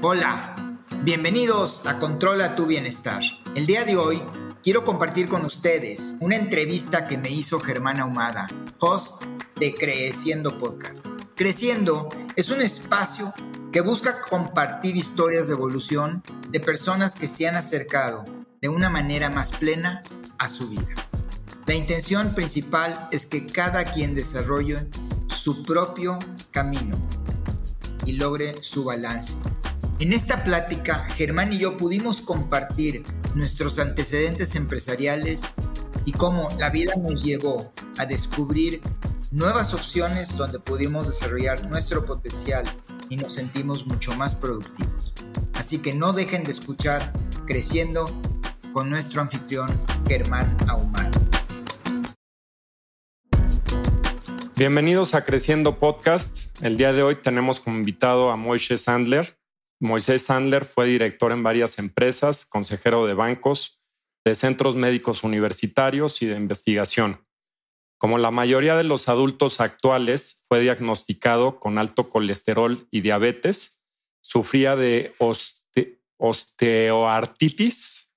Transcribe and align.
Hola, 0.00 0.54
bienvenidos 1.02 1.84
a 1.84 1.98
Controla 1.98 2.54
tu 2.54 2.66
Bienestar. 2.66 3.20
El 3.56 3.66
día 3.66 3.84
de 3.84 3.96
hoy 3.96 4.22
quiero 4.62 4.84
compartir 4.84 5.26
con 5.26 5.44
ustedes 5.44 6.14
una 6.20 6.36
entrevista 6.36 7.08
que 7.08 7.18
me 7.18 7.30
hizo 7.30 7.58
Germán 7.58 7.98
Ahumada, 7.98 8.46
host 8.78 9.24
de 9.58 9.74
Creciendo 9.74 10.56
Podcast. 10.56 11.04
Creciendo 11.34 12.10
es 12.36 12.48
un 12.50 12.60
espacio 12.60 13.34
que 13.72 13.80
busca 13.80 14.20
compartir 14.20 14.96
historias 14.96 15.48
de 15.48 15.54
evolución 15.54 16.22
de 16.48 16.60
personas 16.60 17.16
que 17.16 17.26
se 17.26 17.48
han 17.48 17.56
acercado 17.56 18.24
de 18.60 18.68
una 18.68 18.90
manera 18.90 19.30
más 19.30 19.50
plena 19.50 20.04
a 20.38 20.48
su 20.48 20.68
vida. 20.68 20.94
La 21.66 21.74
intención 21.74 22.36
principal 22.36 23.08
es 23.10 23.26
que 23.26 23.46
cada 23.46 23.84
quien 23.84 24.14
desarrolle 24.14 24.86
su 25.26 25.64
propio 25.64 26.20
camino 26.52 26.96
y 28.06 28.12
logre 28.12 28.62
su 28.62 28.84
balance. 28.84 29.36
En 30.00 30.12
esta 30.12 30.44
plática, 30.44 31.08
Germán 31.16 31.52
y 31.52 31.58
yo 31.58 31.76
pudimos 31.76 32.22
compartir 32.22 33.02
nuestros 33.34 33.80
antecedentes 33.80 34.54
empresariales 34.54 35.42
y 36.04 36.12
cómo 36.12 36.48
la 36.56 36.70
vida 36.70 36.94
nos 36.94 37.24
llevó 37.24 37.72
a 37.98 38.06
descubrir 38.06 38.80
nuevas 39.32 39.74
opciones 39.74 40.36
donde 40.36 40.60
pudimos 40.60 41.08
desarrollar 41.08 41.68
nuestro 41.68 42.06
potencial 42.06 42.64
y 43.08 43.16
nos 43.16 43.34
sentimos 43.34 43.88
mucho 43.88 44.14
más 44.14 44.36
productivos. 44.36 45.12
Así 45.54 45.82
que 45.82 45.92
no 45.92 46.12
dejen 46.12 46.44
de 46.44 46.52
escuchar 46.52 47.12
Creciendo 47.44 48.06
con 48.72 48.90
nuestro 48.90 49.20
anfitrión 49.20 49.68
Germán 50.06 50.56
Ahumado. 50.68 51.10
Bienvenidos 54.54 55.16
a 55.16 55.24
Creciendo 55.24 55.80
Podcast. 55.80 56.56
El 56.62 56.76
día 56.76 56.92
de 56.92 57.02
hoy 57.02 57.16
tenemos 57.16 57.58
como 57.58 57.78
invitado 57.78 58.30
a 58.30 58.36
Moisés 58.36 58.82
Sandler. 58.82 59.37
Moisés 59.80 60.22
Sandler 60.22 60.64
fue 60.64 60.86
director 60.86 61.30
en 61.30 61.42
varias 61.42 61.78
empresas, 61.78 62.44
consejero 62.46 63.06
de 63.06 63.14
bancos, 63.14 63.80
de 64.24 64.34
centros 64.34 64.74
médicos 64.76 65.22
universitarios 65.22 66.20
y 66.20 66.26
de 66.26 66.36
investigación. 66.36 67.24
Como 67.98 68.18
la 68.18 68.30
mayoría 68.30 68.76
de 68.76 68.84
los 68.84 69.08
adultos 69.08 69.60
actuales, 69.60 70.44
fue 70.48 70.60
diagnosticado 70.60 71.58
con 71.58 71.78
alto 71.78 72.08
colesterol 72.08 72.86
y 72.90 73.00
diabetes. 73.00 73.82
Sufría 74.20 74.76
de 74.76 75.14
osteoartritis 76.18 78.08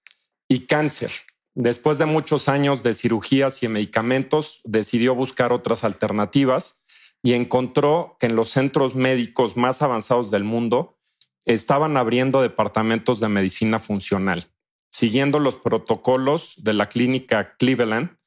y 0.48 0.68
cáncer. 0.68 1.12
Después 1.54 1.98
de 1.98 2.06
muchos 2.06 2.48
años 2.48 2.84
de 2.84 2.94
cirugías 2.94 3.62
y 3.64 3.68
medicamentos, 3.68 4.62
decidió 4.64 5.16
buscar 5.16 5.52
otras 5.52 5.84
alternativas 5.84 6.84
y 7.24 7.34
encontró 7.34 8.18
que 8.20 8.28
en 8.28 8.36
los 8.36 8.50
centros 8.50 8.96
médicos 8.96 9.58
más 9.58 9.82
avanzados 9.82 10.32
del 10.32 10.44
mundo 10.44 10.98
estaban 11.46 11.98
abriendo 11.98 12.42
departamentos 12.42 13.20
de 13.20 13.30
medicina 13.30 13.80
funcional, 13.80 14.48
siguiendo 14.92 15.40
los 15.40 15.56
protocolos 15.56 16.54
de 16.58 16.74
la 16.74 16.90
clínica 16.90 17.56
Cleveland 17.58 18.18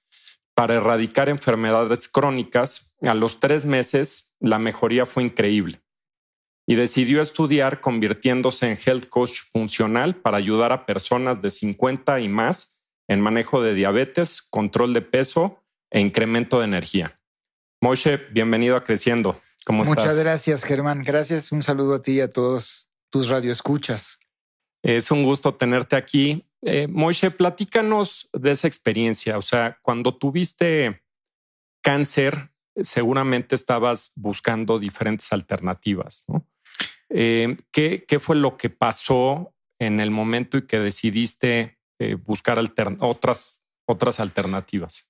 para 0.55 0.77
erradicar 0.77 1.29
enfermedades 1.29 2.09
crónicas. 2.09 2.97
A 3.03 3.15
los 3.15 3.41
tres 3.41 3.65
meses, 3.65 4.35
la 4.41 4.59
mejoría 4.59 5.07
fue 5.07 5.25
increíble 5.25 5.83
y 6.67 6.77
decidió 6.77 7.21
estudiar 7.21 7.81
convirtiéndose 7.81 8.69
en 8.69 8.79
health 8.85 9.09
coach 9.09 9.41
funcional 9.53 10.17
para 10.17 10.39
ayudar 10.39 10.73
a 10.73 10.87
personas 10.87 11.43
de 11.43 11.51
50 11.51 12.21
y 12.21 12.29
más 12.29 12.81
en 13.07 13.21
manejo 13.21 13.61
de 13.61 13.75
diabetes, 13.75 14.41
control 14.41 14.95
de 14.95 15.03
peso 15.03 15.63
e 15.91 16.01
incremento 16.01 16.59
de 16.59 16.65
energía. 16.65 17.21
Moshe, 17.83 18.17
bienvenido 18.33 18.77
a 18.77 18.85
Creciendo. 18.85 19.41
¿Cómo 19.67 19.83
estás? 19.83 19.99
Muchas 19.99 20.19
gracias, 20.19 20.65
Germán. 20.65 21.03
Gracias. 21.05 21.53
Un 21.53 21.63
saludo 21.63 21.95
a 21.95 22.03
ti 22.03 22.13
y 22.13 22.21
a 22.21 22.31
todos 22.31 22.89
tus 23.15 23.29
radioescuchas. 23.29 24.19
Es 24.83 25.13
un 25.13 25.23
gusto 25.23 25.55
tenerte 25.55 25.95
aquí. 25.95 26.45
Eh, 26.63 26.89
Moshe, 26.89 27.31
platícanos 27.31 28.29
de 28.33 28.51
esa 28.51 28.67
experiencia. 28.67 29.39
O 29.39 29.43
sea, 29.43 29.79
cuando 29.83 30.17
tuviste 30.17 31.01
cáncer, 31.81 32.51
seguramente 32.83 33.55
estabas 33.55 34.11
buscando 34.17 34.81
diferentes 34.81 35.33
alternativas. 35.33 36.25
¿no? 36.27 36.45
Eh, 37.09 37.57
¿qué, 37.71 38.05
¿Qué 38.05 38.19
fue 38.19 38.35
lo 38.35 38.57
que 38.57 38.69
pasó 38.69 39.55
en 39.79 40.01
el 40.01 40.11
momento 40.11 40.59
y 40.59 40.67
que 40.67 40.81
decidiste 40.81 41.79
eh, 42.01 42.17
buscar 42.17 42.59
otras, 42.99 43.61
otras 43.87 44.19
alternativas? 44.19 45.09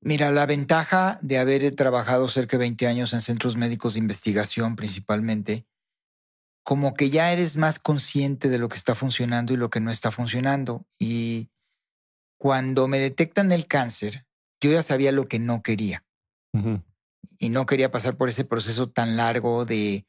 Mira, 0.00 0.30
la 0.30 0.46
ventaja 0.46 1.18
de 1.20 1.36
haber 1.36 1.74
trabajado 1.74 2.26
cerca 2.28 2.56
de 2.56 2.64
20 2.64 2.86
años 2.86 3.12
en 3.12 3.20
centros 3.20 3.58
médicos 3.58 3.92
de 3.92 4.00
investigación 4.00 4.76
principalmente, 4.76 5.66
como 6.64 6.94
que 6.94 7.10
ya 7.10 7.30
eres 7.30 7.56
más 7.56 7.78
consciente 7.78 8.48
de 8.48 8.58
lo 8.58 8.68
que 8.68 8.78
está 8.78 8.94
funcionando 8.94 9.52
y 9.52 9.56
lo 9.56 9.68
que 9.68 9.80
no 9.80 9.90
está 9.90 10.10
funcionando. 10.10 10.86
Y 10.98 11.50
cuando 12.38 12.88
me 12.88 12.98
detectan 12.98 13.52
el 13.52 13.66
cáncer, 13.66 14.26
yo 14.60 14.72
ya 14.72 14.82
sabía 14.82 15.12
lo 15.12 15.28
que 15.28 15.38
no 15.38 15.62
quería. 15.62 16.04
Y 17.38 17.48
no 17.48 17.66
quería 17.66 17.90
pasar 17.90 18.16
por 18.16 18.28
ese 18.28 18.44
proceso 18.44 18.88
tan 18.88 19.16
largo 19.16 19.64
de 19.64 20.06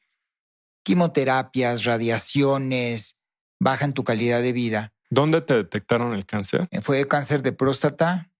quimioterapias, 0.84 1.84
radiaciones, 1.84 3.18
bajan 3.60 3.92
tu 3.92 4.04
calidad 4.04 4.40
de 4.40 4.52
vida. 4.52 4.94
¿Dónde 5.10 5.40
te 5.42 5.54
detectaron 5.54 6.14
el 6.14 6.24
cáncer? 6.24 6.68
Eh, 6.70 6.80
fue 6.80 7.06
cáncer 7.06 7.42
de 7.42 7.52
próstata 7.52 8.30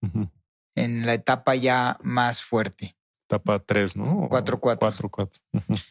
en 0.75 1.05
la 1.05 1.13
etapa 1.13 1.55
ya 1.55 1.97
más 2.01 2.41
fuerte. 2.41 2.95
Etapa 3.29 3.59
3, 3.59 3.97
¿no? 3.97 4.29
4-4. 4.29 4.77
4-4. 4.79 5.81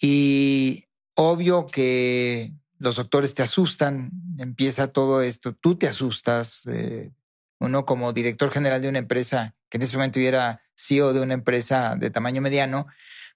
Y 0.00 0.87
obvio 1.20 1.66
que 1.66 2.52
los 2.78 2.94
doctores 2.94 3.34
te 3.34 3.42
asustan, 3.42 4.12
empieza 4.38 4.92
todo 4.92 5.20
esto, 5.20 5.52
tú 5.52 5.74
te 5.76 5.88
asustas. 5.88 6.64
Eh, 6.66 7.10
uno 7.58 7.84
como 7.84 8.12
director 8.12 8.52
general 8.52 8.80
de 8.82 8.88
una 8.88 9.00
empresa, 9.00 9.56
que 9.68 9.78
en 9.78 9.82
ese 9.82 9.96
momento 9.96 10.20
era 10.20 10.62
CEO 10.76 11.12
de 11.12 11.20
una 11.20 11.34
empresa 11.34 11.96
de 11.96 12.10
tamaño 12.10 12.40
mediano, 12.40 12.86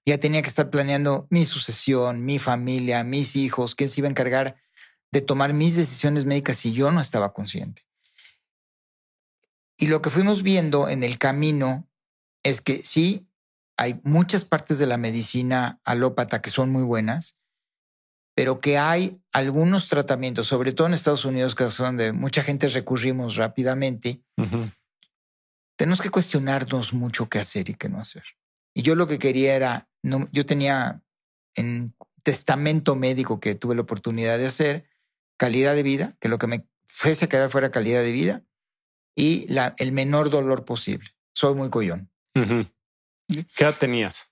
ya 0.06 0.18
tenía 0.18 0.42
que 0.42 0.48
estar 0.48 0.70
planeando 0.70 1.26
mi 1.28 1.44
sucesión, 1.44 2.24
mi 2.24 2.38
familia, 2.38 3.02
mis 3.02 3.34
hijos, 3.34 3.74
quién 3.74 3.90
se 3.90 4.00
iba 4.00 4.06
a 4.06 4.10
encargar 4.10 4.56
de 5.10 5.20
tomar 5.20 5.52
mis 5.52 5.74
decisiones 5.74 6.24
médicas 6.24 6.58
si 6.58 6.72
yo 6.72 6.92
no 6.92 7.00
estaba 7.00 7.32
consciente. 7.32 7.84
Y 9.76 9.88
lo 9.88 10.02
que 10.02 10.10
fuimos 10.10 10.44
viendo 10.44 10.88
en 10.88 11.02
el 11.02 11.18
camino 11.18 11.88
es 12.44 12.60
que 12.60 12.84
sí, 12.84 13.28
hay 13.76 14.00
muchas 14.04 14.44
partes 14.44 14.78
de 14.78 14.86
la 14.86 14.98
medicina 14.98 15.80
alópata 15.84 16.40
que 16.40 16.50
son 16.50 16.70
muy 16.70 16.84
buenas, 16.84 17.36
pero 18.34 18.60
que 18.60 18.78
hay 18.78 19.20
algunos 19.32 19.88
tratamientos, 19.88 20.46
sobre 20.46 20.72
todo 20.72 20.86
en 20.86 20.94
Estados 20.94 21.24
Unidos, 21.24 21.54
que 21.54 21.64
es 21.64 21.76
donde 21.76 22.12
mucha 22.12 22.42
gente 22.42 22.68
recurrimos 22.68 23.36
rápidamente, 23.36 24.22
tenemos 25.76 26.00
que 26.00 26.10
cuestionarnos 26.10 26.92
mucho 26.92 27.28
qué 27.28 27.38
hacer 27.38 27.68
y 27.68 27.74
qué 27.74 27.88
no 27.88 28.00
hacer. 28.00 28.24
Y 28.74 28.82
yo 28.82 28.94
lo 28.94 29.06
que 29.06 29.18
quería 29.18 29.54
era, 29.54 29.88
no, 30.02 30.28
yo 30.32 30.46
tenía 30.46 31.02
en 31.54 31.94
testamento 32.22 32.94
médico 32.94 33.40
que 33.40 33.54
tuve 33.54 33.74
la 33.74 33.82
oportunidad 33.82 34.38
de 34.38 34.46
hacer, 34.46 34.88
calidad 35.36 35.74
de 35.74 35.82
vida, 35.82 36.16
que 36.20 36.28
lo 36.28 36.38
que 36.38 36.46
me 36.46 36.66
fuese 36.86 37.24
a 37.24 37.28
quedar 37.28 37.50
fuera 37.50 37.70
calidad 37.70 38.02
de 38.02 38.12
vida 38.12 38.42
y 39.14 39.46
la, 39.52 39.74
el 39.78 39.92
menor 39.92 40.30
dolor 40.30 40.64
posible. 40.64 41.10
Soy 41.34 41.54
muy 41.54 41.68
collón. 41.68 42.10
¿Qué 42.34 43.64
edad 43.64 43.78
tenías? 43.78 44.30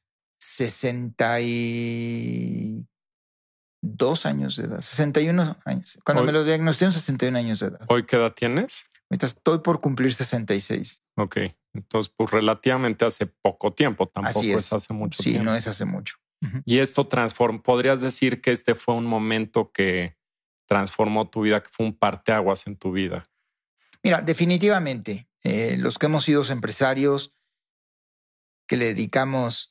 62 3.82 4.26
años 4.26 4.56
de 4.56 4.64
edad, 4.64 4.80
61 4.80 5.56
años. 5.64 5.98
Cuando 6.04 6.24
me 6.24 6.32
lo 6.32 6.44
diagnosticaron, 6.44 6.92
61 6.92 7.38
años 7.38 7.60
de 7.60 7.66
edad. 7.68 7.80
¿Hoy 7.88 8.04
qué 8.04 8.16
edad 8.16 8.32
tienes? 8.34 8.86
Ahorita 9.10 9.26
estoy 9.26 9.58
por 9.58 9.80
cumplir 9.80 10.14
66. 10.14 11.02
Ok, 11.16 11.38
entonces 11.74 12.12
pues 12.16 12.30
relativamente 12.30 13.04
hace 13.04 13.26
poco 13.26 13.72
tiempo, 13.72 14.08
tampoco 14.08 14.42
es. 14.42 14.72
hace 14.72 14.92
mucho 14.92 15.22
tiempo. 15.22 15.40
Sí, 15.40 15.44
no 15.44 15.54
es 15.54 15.66
hace 15.66 15.84
mucho. 15.84 16.16
Y 16.64 16.78
esto 16.78 17.06
transforma, 17.06 17.62
podrías 17.62 18.00
decir 18.00 18.40
que 18.40 18.50
este 18.50 18.74
fue 18.74 18.94
un 18.94 19.04
momento 19.04 19.72
que 19.72 20.16
transformó 20.70 21.28
tu 21.28 21.42
vida, 21.42 21.62
que 21.64 21.68
fue 21.68 21.84
un 21.84 21.98
parteaguas 21.98 22.68
en 22.68 22.76
tu 22.76 22.92
vida? 22.92 23.28
Mira, 24.04 24.22
definitivamente, 24.22 25.28
eh, 25.42 25.76
los 25.78 25.98
que 25.98 26.06
hemos 26.06 26.24
sido 26.24 26.44
empresarios, 26.48 27.34
que 28.68 28.76
le 28.76 28.86
dedicamos 28.86 29.69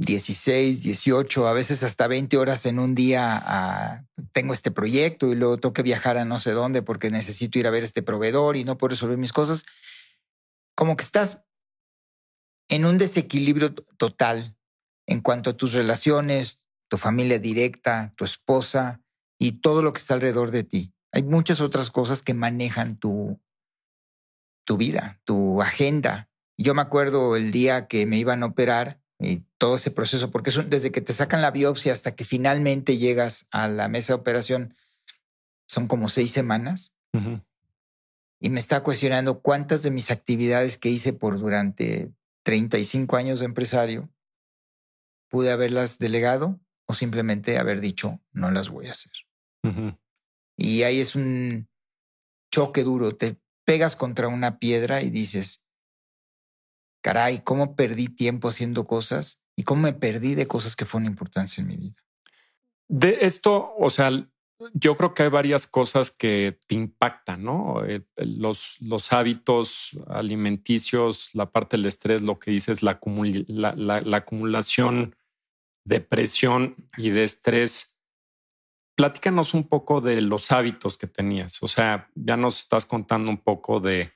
16, 0.00 0.82
18, 0.82 1.46
a 1.46 1.52
veces 1.52 1.82
hasta 1.82 2.08
20 2.08 2.36
horas 2.36 2.66
en 2.66 2.78
un 2.78 2.94
día 2.94 3.40
a 3.42 4.04
tengo 4.32 4.54
este 4.54 4.70
proyecto 4.70 5.30
y 5.30 5.34
luego 5.34 5.58
tengo 5.58 5.72
que 5.72 5.82
viajar 5.82 6.16
a 6.16 6.24
no 6.24 6.38
sé 6.38 6.52
dónde 6.52 6.82
porque 6.82 7.10
necesito 7.10 7.58
ir 7.58 7.66
a 7.66 7.70
ver 7.70 7.84
este 7.84 8.02
proveedor 8.02 8.56
y 8.56 8.64
no 8.64 8.78
puedo 8.78 8.90
resolver 8.90 9.18
mis 9.18 9.32
cosas. 9.32 9.64
Como 10.74 10.96
que 10.96 11.04
estás 11.04 11.44
en 12.68 12.84
un 12.84 12.98
desequilibrio 12.98 13.74
total 13.74 14.56
en 15.06 15.20
cuanto 15.20 15.50
a 15.50 15.56
tus 15.56 15.72
relaciones, 15.72 16.60
tu 16.88 16.96
familia 16.96 17.38
directa, 17.38 18.12
tu 18.16 18.24
esposa, 18.24 19.00
y 19.40 19.52
todo 19.52 19.82
lo 19.82 19.92
que 19.92 19.98
está 19.98 20.14
alrededor 20.14 20.52
de 20.52 20.62
ti. 20.62 20.94
Hay 21.12 21.24
muchas 21.24 21.60
otras 21.60 21.90
cosas 21.90 22.22
que 22.22 22.34
manejan 22.34 22.96
tu, 22.98 23.40
tu 24.64 24.76
vida, 24.76 25.18
tu 25.24 25.62
agenda. 25.62 26.28
Yo 26.58 26.74
me 26.74 26.82
acuerdo 26.82 27.34
el 27.34 27.50
día 27.50 27.88
que 27.88 28.04
me 28.06 28.18
iban 28.18 28.42
a 28.42 28.46
operar, 28.46 28.99
y 29.20 29.44
todo 29.58 29.76
ese 29.76 29.90
proceso, 29.90 30.30
porque 30.30 30.50
es 30.50 30.70
desde 30.70 30.90
que 30.90 31.02
te 31.02 31.12
sacan 31.12 31.42
la 31.42 31.50
biopsia 31.50 31.92
hasta 31.92 32.14
que 32.14 32.24
finalmente 32.24 32.96
llegas 32.96 33.46
a 33.50 33.68
la 33.68 33.86
mesa 33.88 34.14
de 34.14 34.20
operación, 34.20 34.74
son 35.66 35.86
como 35.86 36.08
seis 36.08 36.30
semanas. 36.30 36.94
Y 38.40 38.48
me 38.48 38.60
está 38.60 38.82
cuestionando 38.82 39.40
cuántas 39.40 39.82
de 39.82 39.90
mis 39.90 40.10
actividades 40.10 40.78
que 40.78 40.88
hice 40.88 41.12
por 41.12 41.38
durante 41.38 42.10
35 42.44 43.16
años 43.16 43.40
de 43.40 43.46
empresario 43.46 44.08
pude 45.28 45.52
haberlas 45.52 45.98
delegado 45.98 46.58
o 46.86 46.94
simplemente 46.94 47.58
haber 47.58 47.80
dicho, 47.80 48.20
no 48.32 48.50
las 48.50 48.70
voy 48.70 48.88
a 48.88 48.92
hacer. 48.92 49.12
Y 50.56 50.82
ahí 50.82 51.00
es 51.00 51.14
un 51.14 51.68
choque 52.50 52.82
duro, 52.82 53.14
te 53.14 53.36
pegas 53.64 53.94
contra 53.96 54.28
una 54.28 54.58
piedra 54.58 55.02
y 55.02 55.10
dices, 55.10 55.62
caray, 57.00 57.40
¿cómo 57.40 57.76
perdí 57.76 58.08
tiempo 58.08 58.48
haciendo 58.48 58.86
cosas? 58.86 59.42
¿Y 59.56 59.64
cómo 59.64 59.82
me 59.82 59.92
perdí 59.92 60.34
de 60.34 60.46
cosas 60.46 60.76
que 60.76 60.86
fueron 60.86 61.06
importantes 61.06 61.58
en 61.58 61.66
mi 61.66 61.76
vida? 61.76 61.96
De 62.88 63.18
esto, 63.22 63.74
o 63.78 63.90
sea, 63.90 64.10
yo 64.74 64.96
creo 64.96 65.14
que 65.14 65.22
hay 65.22 65.28
varias 65.28 65.66
cosas 65.66 66.10
que 66.10 66.58
te 66.66 66.74
impactan, 66.74 67.44
¿no? 67.44 67.82
Los, 68.16 68.76
los 68.80 69.12
hábitos 69.12 69.90
alimenticios, 70.08 71.30
la 71.32 71.50
parte 71.50 71.76
del 71.76 71.86
estrés, 71.86 72.22
lo 72.22 72.38
que 72.38 72.50
dices, 72.50 72.82
la, 72.82 72.98
la, 73.48 74.16
acumulación 74.16 75.16
de 75.84 76.00
presión 76.00 76.76
y 76.96 77.10
de 77.10 77.24
estrés. 77.24 77.98
Platícanos 78.96 79.54
un 79.54 79.66
poco 79.66 80.00
de 80.00 80.20
los 80.20 80.52
hábitos 80.52 80.98
que 80.98 81.06
tenías. 81.06 81.62
O 81.62 81.68
sea, 81.68 82.10
ya 82.14 82.36
nos 82.36 82.60
estás 82.60 82.84
contando 82.84 83.30
un 83.30 83.38
poco 83.38 83.80
de 83.80 84.12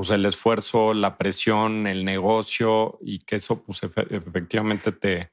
pues, 0.00 0.10
el 0.18 0.24
esfuerzo, 0.26 0.94
la 0.94 1.18
presión, 1.18 1.86
el 1.86 2.04
negocio 2.04 2.98
y 3.02 3.18
que 3.20 3.36
eso 3.36 3.62
pues, 3.62 3.82
efectivamente 3.82 4.92
te 4.92 5.32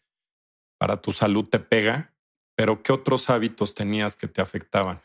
para 0.77 1.01
tu 1.01 1.11
salud 1.11 1.45
te 1.45 1.59
pega 1.59 2.13
pero 2.57 2.81
¿qué 2.81 2.91
otros 2.91 3.29
hábitos 3.29 3.75
tenías 3.75 4.15
que 4.15 4.27
te 4.27 4.41
afectaban? 4.41 4.99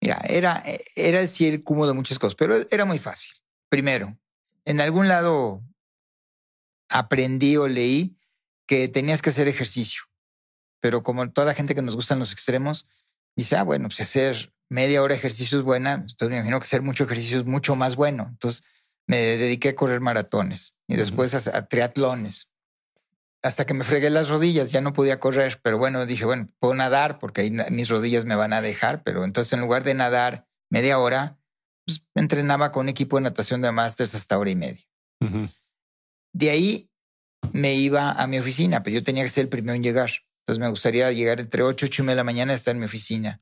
Mira, 0.00 0.22
era, 0.28 0.62
era 0.94 1.20
el 1.20 1.64
cúmulo 1.64 1.88
de 1.88 1.94
muchas 1.94 2.18
cosas, 2.20 2.36
pero 2.36 2.54
era 2.70 2.84
muy 2.84 3.00
fácil. 3.00 3.34
Primero, 3.68 4.16
en 4.64 4.80
algún 4.80 5.08
lado 5.08 5.64
aprendí 6.88 7.56
o 7.56 7.66
leí 7.66 8.16
que 8.66 8.86
tenías 8.86 9.20
que 9.20 9.30
hacer 9.30 9.48
ejercicio, 9.48 10.04
pero 10.78 11.02
como 11.02 11.28
toda 11.32 11.48
la 11.48 11.54
gente 11.54 11.74
que 11.74 11.82
nos 11.82 11.96
gustan 11.96 12.20
los 12.20 12.32
extremos, 12.32 12.86
dice, 13.34 13.56
ah, 13.56 13.64
bueno, 13.64 13.88
pues 13.88 14.00
hacer 14.00 14.54
media 14.70 15.02
hora 15.02 15.12
de 15.12 15.18
ejercicio 15.18 15.58
es 15.58 15.64
buena, 15.64 15.94
entonces 15.94 16.30
me 16.30 16.36
imagino 16.36 16.58
que 16.58 16.64
hacer 16.64 16.82
mucho 16.82 17.04
ejercicio 17.04 17.40
es 17.40 17.44
mucho 17.44 17.76
más 17.76 17.96
bueno. 17.96 18.28
Entonces 18.30 18.64
me 19.06 19.18
dediqué 19.18 19.70
a 19.70 19.74
correr 19.74 20.00
maratones 20.00 20.78
y 20.86 20.96
después 20.96 21.34
a 21.34 21.66
triatlones 21.66 22.50
hasta 23.42 23.64
que 23.64 23.74
me 23.74 23.84
fregué 23.84 24.10
las 24.10 24.28
rodillas, 24.28 24.70
ya 24.70 24.80
no 24.80 24.92
podía 24.92 25.18
correr, 25.18 25.60
pero 25.62 25.78
bueno, 25.78 26.04
dije, 26.04 26.24
bueno, 26.24 26.46
puedo 26.58 26.74
nadar 26.74 27.18
porque 27.18 27.42
ahí 27.42 27.50
mis 27.70 27.88
rodillas 27.88 28.24
me 28.24 28.34
van 28.34 28.52
a 28.52 28.60
dejar, 28.60 29.02
pero 29.02 29.24
entonces 29.24 29.52
en 29.54 29.60
lugar 29.60 29.82
de 29.82 29.94
nadar 29.94 30.46
media 30.68 30.98
hora, 30.98 31.38
pues, 31.86 32.02
entrenaba 32.14 32.70
con 32.70 32.82
un 32.82 32.88
equipo 32.90 33.16
de 33.16 33.22
natación 33.22 33.62
de 33.62 33.72
másters 33.72 34.14
hasta 34.14 34.38
hora 34.38 34.50
y 34.50 34.56
media. 34.56 34.84
De 36.32 36.50
ahí 36.50 36.90
me 37.52 37.74
iba 37.74 38.12
a 38.12 38.26
mi 38.26 38.38
oficina, 38.38 38.82
pero 38.82 38.94
yo 38.94 39.02
tenía 39.02 39.24
que 39.24 39.30
ser 39.30 39.44
el 39.44 39.48
primero 39.48 39.74
en 39.74 39.82
llegar. 39.82 40.10
Entonces 40.42 40.60
me 40.60 40.68
gustaría 40.68 41.10
llegar 41.12 41.40
entre 41.40 41.62
8, 41.62 41.86
8 41.86 42.02
y 42.02 42.04
media 42.04 42.12
de 42.12 42.20
la 42.20 42.24
mañana 42.24 42.52
a 42.52 42.56
estar 42.56 42.74
en 42.74 42.80
mi 42.80 42.86
oficina. 42.86 43.40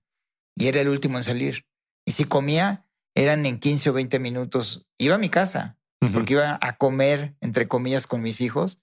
Y 0.58 0.66
era 0.66 0.81
el 0.81 0.88
último 0.88 1.19
en 1.19 1.25
salir. 1.25 1.66
Y 2.05 2.12
si 2.12 2.25
comía, 2.25 2.84
eran 3.14 3.46
en 3.46 3.58
15 3.58 3.90
o 3.90 3.93
20 3.93 4.19
minutos. 4.19 4.87
Iba 4.99 5.14
a 5.14 5.19
mi 5.19 5.28
casa, 5.28 5.78
porque 6.12 6.34
iba 6.34 6.58
a 6.60 6.76
comer, 6.76 7.37
entre 7.40 7.69
comillas, 7.69 8.06
con 8.06 8.22
mis 8.22 8.40
hijos 8.40 8.82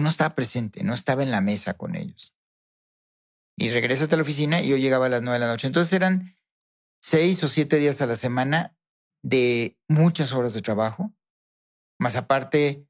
no 0.00 0.08
estaba 0.08 0.34
presente, 0.34 0.84
no 0.84 0.94
estaba 0.94 1.22
en 1.22 1.30
la 1.30 1.40
mesa 1.40 1.74
con 1.74 1.94
ellos. 1.94 2.34
Y 3.56 3.70
regresé 3.70 4.04
a 4.04 4.16
la 4.16 4.22
oficina 4.22 4.60
y 4.60 4.68
yo 4.68 4.76
llegaba 4.76 5.06
a 5.06 5.08
las 5.08 5.22
nueve 5.22 5.38
de 5.38 5.46
la 5.46 5.50
noche. 5.50 5.66
Entonces 5.66 5.92
eran 5.92 6.36
seis 7.02 7.42
o 7.42 7.48
siete 7.48 7.76
días 7.76 8.00
a 8.00 8.06
la 8.06 8.16
semana 8.16 8.76
de 9.22 9.76
muchas 9.88 10.32
horas 10.32 10.54
de 10.54 10.62
trabajo. 10.62 11.12
Más 11.98 12.14
aparte, 12.14 12.86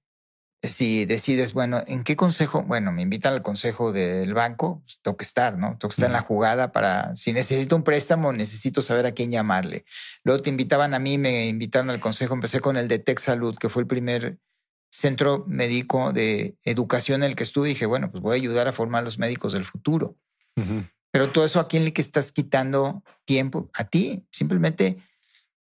si 0.62 1.05
decides, 1.05 1.52
bueno, 1.52 1.82
¿en 1.87 2.02
qué 2.02 2.16
consejo? 2.16 2.62
Bueno, 2.62 2.90
me 2.90 3.02
invitan 3.02 3.32
al 3.32 3.43
consejo 3.43 3.93
del 3.93 4.34
banco, 4.34 4.81
pues, 4.84 4.99
tengo 5.02 5.16
que 5.16 5.25
estar, 5.25 5.56
¿no? 5.56 5.78
Tengo 5.78 5.90
que 5.90 5.94
estar 5.94 6.06
en 6.06 6.12
la 6.12 6.22
jugada 6.22 6.72
para, 6.72 7.14
si 7.14 7.32
necesito 7.32 7.76
un 7.76 7.84
préstamo, 7.84 8.32
necesito 8.32 8.82
saber 8.82 9.06
a 9.06 9.12
quién 9.12 9.31
llamarle. 9.31 9.84
Luego 10.25 10.43
te 10.43 10.50
invitaban 10.50 10.94
a 10.94 10.99
mí, 10.99 11.16
me 11.16 11.46
invitaron 11.46 11.90
al 11.90 12.00
consejo, 12.00 12.34
empecé 12.34 12.60
con 12.60 12.76
el 12.76 12.88
de 12.88 12.99
Tech 12.99 13.20
Salud, 13.20 13.56
que 13.56 13.69
fue 13.69 13.82
el 13.82 13.88
primer 13.88 14.38
centro 14.90 15.44
médico 15.46 16.12
de 16.12 16.56
educación 16.64 17.22
en 17.22 17.31
el 17.31 17.37
que 17.37 17.44
estuve, 17.44 17.69
dije, 17.69 17.87
bueno, 17.87 18.10
pues 18.10 18.22
voy 18.22 18.32
a 18.32 18.37
ayudar 18.37 18.66
a 18.69 18.72
formar 18.72 19.05
los 19.05 19.19
médicos 19.19 19.52
del 19.52 19.64
futuro. 19.64 20.16
Pero 21.12 21.31
todo 21.31 21.44
eso, 21.44 21.60
¿a 21.60 21.69
quién 21.69 21.84
le 21.84 21.93
que 21.93 22.02
estás 22.02 22.32
quitando 22.32 23.05
tiempo? 23.25 23.70
A 23.75 23.84
ti. 23.84 24.26
Simplemente 24.32 24.99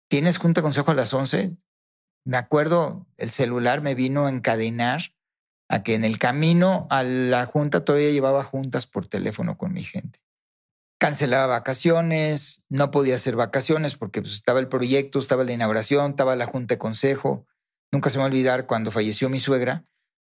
tienes 0.08 0.38
junta 0.38 0.62
consejo 0.62 0.90
a 0.90 0.94
las 0.94 1.12
11. 1.12 1.56
Me 2.24 2.36
acuerdo, 2.36 3.06
el 3.16 3.30
celular 3.30 3.80
me 3.80 3.94
vino 3.94 4.26
a 4.26 4.30
encadenar 4.30 5.14
a 5.68 5.82
que 5.82 5.94
en 5.94 6.04
el 6.04 6.18
camino 6.18 6.86
a 6.90 7.02
la 7.02 7.46
junta 7.46 7.84
todavía 7.84 8.10
llevaba 8.10 8.42
juntas 8.44 8.86
por 8.86 9.06
teléfono 9.06 9.56
con 9.56 9.72
mi 9.72 9.82
gente. 9.82 10.20
Cancelaba 10.98 11.46
vacaciones, 11.46 12.66
no 12.68 12.90
podía 12.90 13.14
hacer 13.14 13.36
vacaciones 13.36 13.94
porque 13.94 14.20
pues, 14.20 14.34
estaba 14.34 14.60
el 14.60 14.68
proyecto, 14.68 15.18
estaba 15.18 15.44
la 15.44 15.52
inauguración, 15.52 16.10
estaba 16.10 16.36
la 16.36 16.46
junta 16.46 16.74
de 16.74 16.78
consejo. 16.78 17.46
Nunca 17.92 18.10
se 18.10 18.16
me 18.16 18.20
va 18.20 18.26
a 18.26 18.30
olvidar 18.30 18.66
cuando 18.66 18.90
falleció 18.90 19.28
mi 19.28 19.38
suegra, 19.38 19.84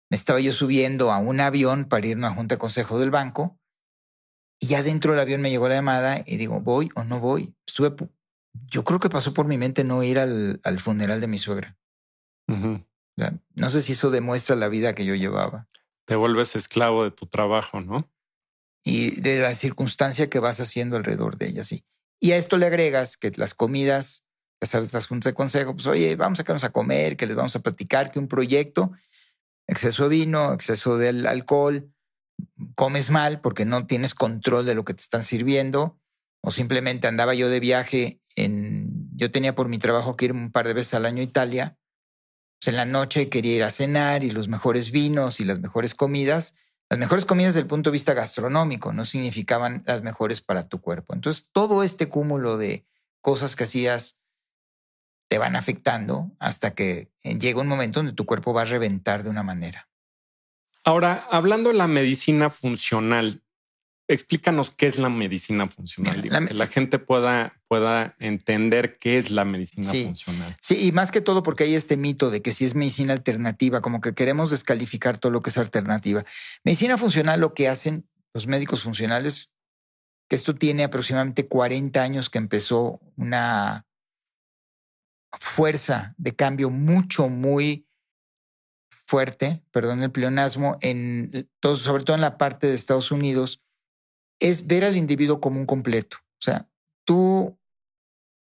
me 0.09 0.17
estaba 0.17 0.39
yo 0.39 0.53
subiendo 0.53 1.11
a 1.11 1.17
un 1.17 1.39
avión 1.39 1.85
para 1.85 2.07
ir 2.07 2.23
a 2.23 2.31
junta 2.31 2.55
de 2.55 2.59
consejo 2.59 2.99
del 2.99 3.11
banco 3.11 3.59
y 4.59 4.67
ya 4.67 4.83
dentro 4.83 5.11
del 5.11 5.21
avión 5.21 5.41
me 5.41 5.49
llegó 5.49 5.67
la 5.67 5.75
llamada 5.75 6.21
y 6.25 6.37
digo, 6.37 6.61
¿voy 6.61 6.91
o 6.95 7.03
no 7.03 7.19
voy? 7.19 7.55
Estuve, 7.65 7.95
yo 8.67 8.83
creo 8.83 8.99
que 8.99 9.09
pasó 9.09 9.33
por 9.33 9.47
mi 9.47 9.57
mente 9.57 9.83
no 9.83 10.03
ir 10.03 10.19
al 10.19 10.79
funeral 10.79 11.19
de 11.19 11.27
mi 11.27 11.39
suegra. 11.39 11.77
No 13.55 13.69
sé 13.69 13.81
si 13.81 13.93
eso 13.93 14.09
demuestra 14.09 14.55
la 14.55 14.67
vida 14.67 14.95
que 14.95 15.05
yo 15.05 15.15
llevaba. 15.15 15.67
Te 16.05 16.15
vuelves 16.15 16.55
esclavo 16.55 17.03
de 17.03 17.11
tu 17.11 17.27
trabajo, 17.27 17.81
¿no? 17.81 18.11
Y 18.83 19.21
de 19.21 19.39
la 19.39 19.53
circunstancia 19.53 20.29
que 20.29 20.39
vas 20.39 20.59
haciendo 20.59 20.97
alrededor 20.97 21.37
de 21.37 21.47
ella, 21.47 21.63
sí. 21.63 21.85
Y 22.19 22.31
a 22.31 22.37
esto 22.37 22.57
le 22.57 22.65
agregas 22.65 23.17
que 23.17 23.31
las 23.35 23.53
comidas 23.53 24.25
ya 24.61 24.67
sabes, 24.67 24.93
las 24.93 25.07
juntas 25.07 25.31
de 25.31 25.35
consejo, 25.35 25.73
pues 25.73 25.87
oye, 25.87 26.15
vamos 26.15 26.39
a 26.39 26.43
quedarnos 26.43 26.63
a 26.63 26.71
comer, 26.71 27.17
que 27.17 27.25
les 27.25 27.35
vamos 27.35 27.55
a 27.55 27.61
platicar 27.61 28.11
que 28.11 28.19
un 28.19 28.27
proyecto, 28.27 28.91
exceso 29.67 30.03
de 30.03 30.09
vino, 30.09 30.53
exceso 30.53 30.97
de 30.97 31.09
alcohol, 31.27 31.91
comes 32.75 33.09
mal 33.09 33.41
porque 33.41 33.65
no 33.65 33.87
tienes 33.87 34.13
control 34.13 34.65
de 34.65 34.75
lo 34.75 34.85
que 34.85 34.93
te 34.93 35.01
están 35.01 35.23
sirviendo, 35.23 35.99
o 36.43 36.51
simplemente 36.51 37.07
andaba 37.07 37.33
yo 37.33 37.49
de 37.49 37.59
viaje 37.59 38.21
en, 38.35 39.09
yo 39.15 39.31
tenía 39.31 39.55
por 39.55 39.67
mi 39.67 39.79
trabajo 39.79 40.15
que 40.15 40.25
ir 40.25 40.31
un 40.31 40.51
par 40.51 40.67
de 40.67 40.73
veces 40.73 40.93
al 40.93 41.05
año 41.07 41.21
a 41.21 41.25
Italia, 41.25 41.77
en 42.69 42.75
la 42.75 42.85
noche 42.85 43.29
quería 43.29 43.55
ir 43.55 43.63
a 43.63 43.71
cenar 43.71 44.23
y 44.23 44.29
los 44.29 44.47
mejores 44.47 44.91
vinos 44.91 45.39
y 45.39 45.45
las 45.45 45.59
mejores 45.59 45.95
comidas, 45.95 46.53
las 46.89 46.99
mejores 46.99 47.25
comidas 47.25 47.53
desde 47.53 47.63
el 47.63 47.67
punto 47.67 47.89
de 47.89 47.93
vista 47.93 48.13
gastronómico, 48.13 48.93
no 48.93 49.05
significaban 49.05 49.83
las 49.87 50.03
mejores 50.03 50.41
para 50.41 50.67
tu 50.67 50.79
cuerpo. 50.79 51.13
Entonces, 51.13 51.49
todo 51.51 51.83
este 51.83 52.09
cúmulo 52.09 52.57
de 52.57 52.85
cosas 53.21 53.55
que 53.55 53.63
hacías 53.63 54.19
te 55.27 55.37
van 55.37 55.55
afectando 55.55 56.29
hasta 56.39 56.75
que 56.75 57.09
eh, 57.23 57.37
llega 57.37 57.61
un 57.61 57.67
momento 57.67 57.99
donde 57.99 58.13
tu 58.13 58.25
cuerpo 58.25 58.53
va 58.53 58.63
a 58.63 58.65
reventar 58.65 59.23
de 59.23 59.29
una 59.29 59.43
manera. 59.43 59.87
Ahora, 60.83 61.25
hablando 61.31 61.69
de 61.69 61.77
la 61.77 61.87
medicina 61.87 62.49
funcional, 62.49 63.41
explícanos 64.13 64.71
qué 64.71 64.87
es 64.87 64.97
la 64.97 65.09
medicina 65.09 65.67
funcional, 65.67 66.21
la, 66.29 66.45
que 66.45 66.53
la 66.53 66.67
gente 66.67 66.99
pueda, 66.99 67.59
pueda 67.67 68.15
entender 68.19 68.97
qué 68.97 69.17
es 69.17 69.31
la 69.31 69.45
medicina 69.45 69.91
funcional. 69.91 70.55
Sí, 70.61 70.87
y 70.87 70.91
más 70.91 71.11
que 71.11 71.21
todo 71.21 71.43
porque 71.43 71.63
hay 71.63 71.75
este 71.75 71.97
mito 71.97 72.29
de 72.29 72.41
que 72.41 72.53
si 72.53 72.65
es 72.65 72.75
medicina 72.75 73.13
alternativa, 73.13 73.81
como 73.81 74.01
que 74.01 74.13
queremos 74.13 74.51
descalificar 74.51 75.17
todo 75.17 75.31
lo 75.31 75.41
que 75.41 75.49
es 75.49 75.57
alternativa. 75.57 76.25
Medicina 76.63 76.97
funcional 76.97 77.39
lo 77.39 77.53
que 77.53 77.69
hacen 77.69 78.07
los 78.33 78.47
médicos 78.47 78.83
funcionales, 78.83 79.49
que 80.29 80.35
esto 80.35 80.55
tiene 80.55 80.83
aproximadamente 80.83 81.47
40 81.47 82.01
años 82.01 82.29
que 82.29 82.37
empezó 82.37 82.99
una 83.17 83.85
fuerza 85.37 86.13
de 86.17 86.35
cambio 86.35 86.69
mucho, 86.69 87.29
muy 87.29 87.87
fuerte, 89.11 89.61
perdón 89.71 90.03
el 90.03 90.11
pleonasmo, 90.11 90.77
en 90.81 91.49
todo, 91.59 91.75
sobre 91.75 92.03
todo 92.03 92.15
en 92.15 92.21
la 92.21 92.37
parte 92.37 92.67
de 92.67 92.75
Estados 92.75 93.11
Unidos, 93.11 93.61
es 94.41 94.67
ver 94.67 94.83
al 94.83 94.97
individuo 94.97 95.39
como 95.39 95.59
un 95.59 95.65
completo. 95.65 96.17
O 96.33 96.41
sea, 96.43 96.67
tú, 97.05 97.57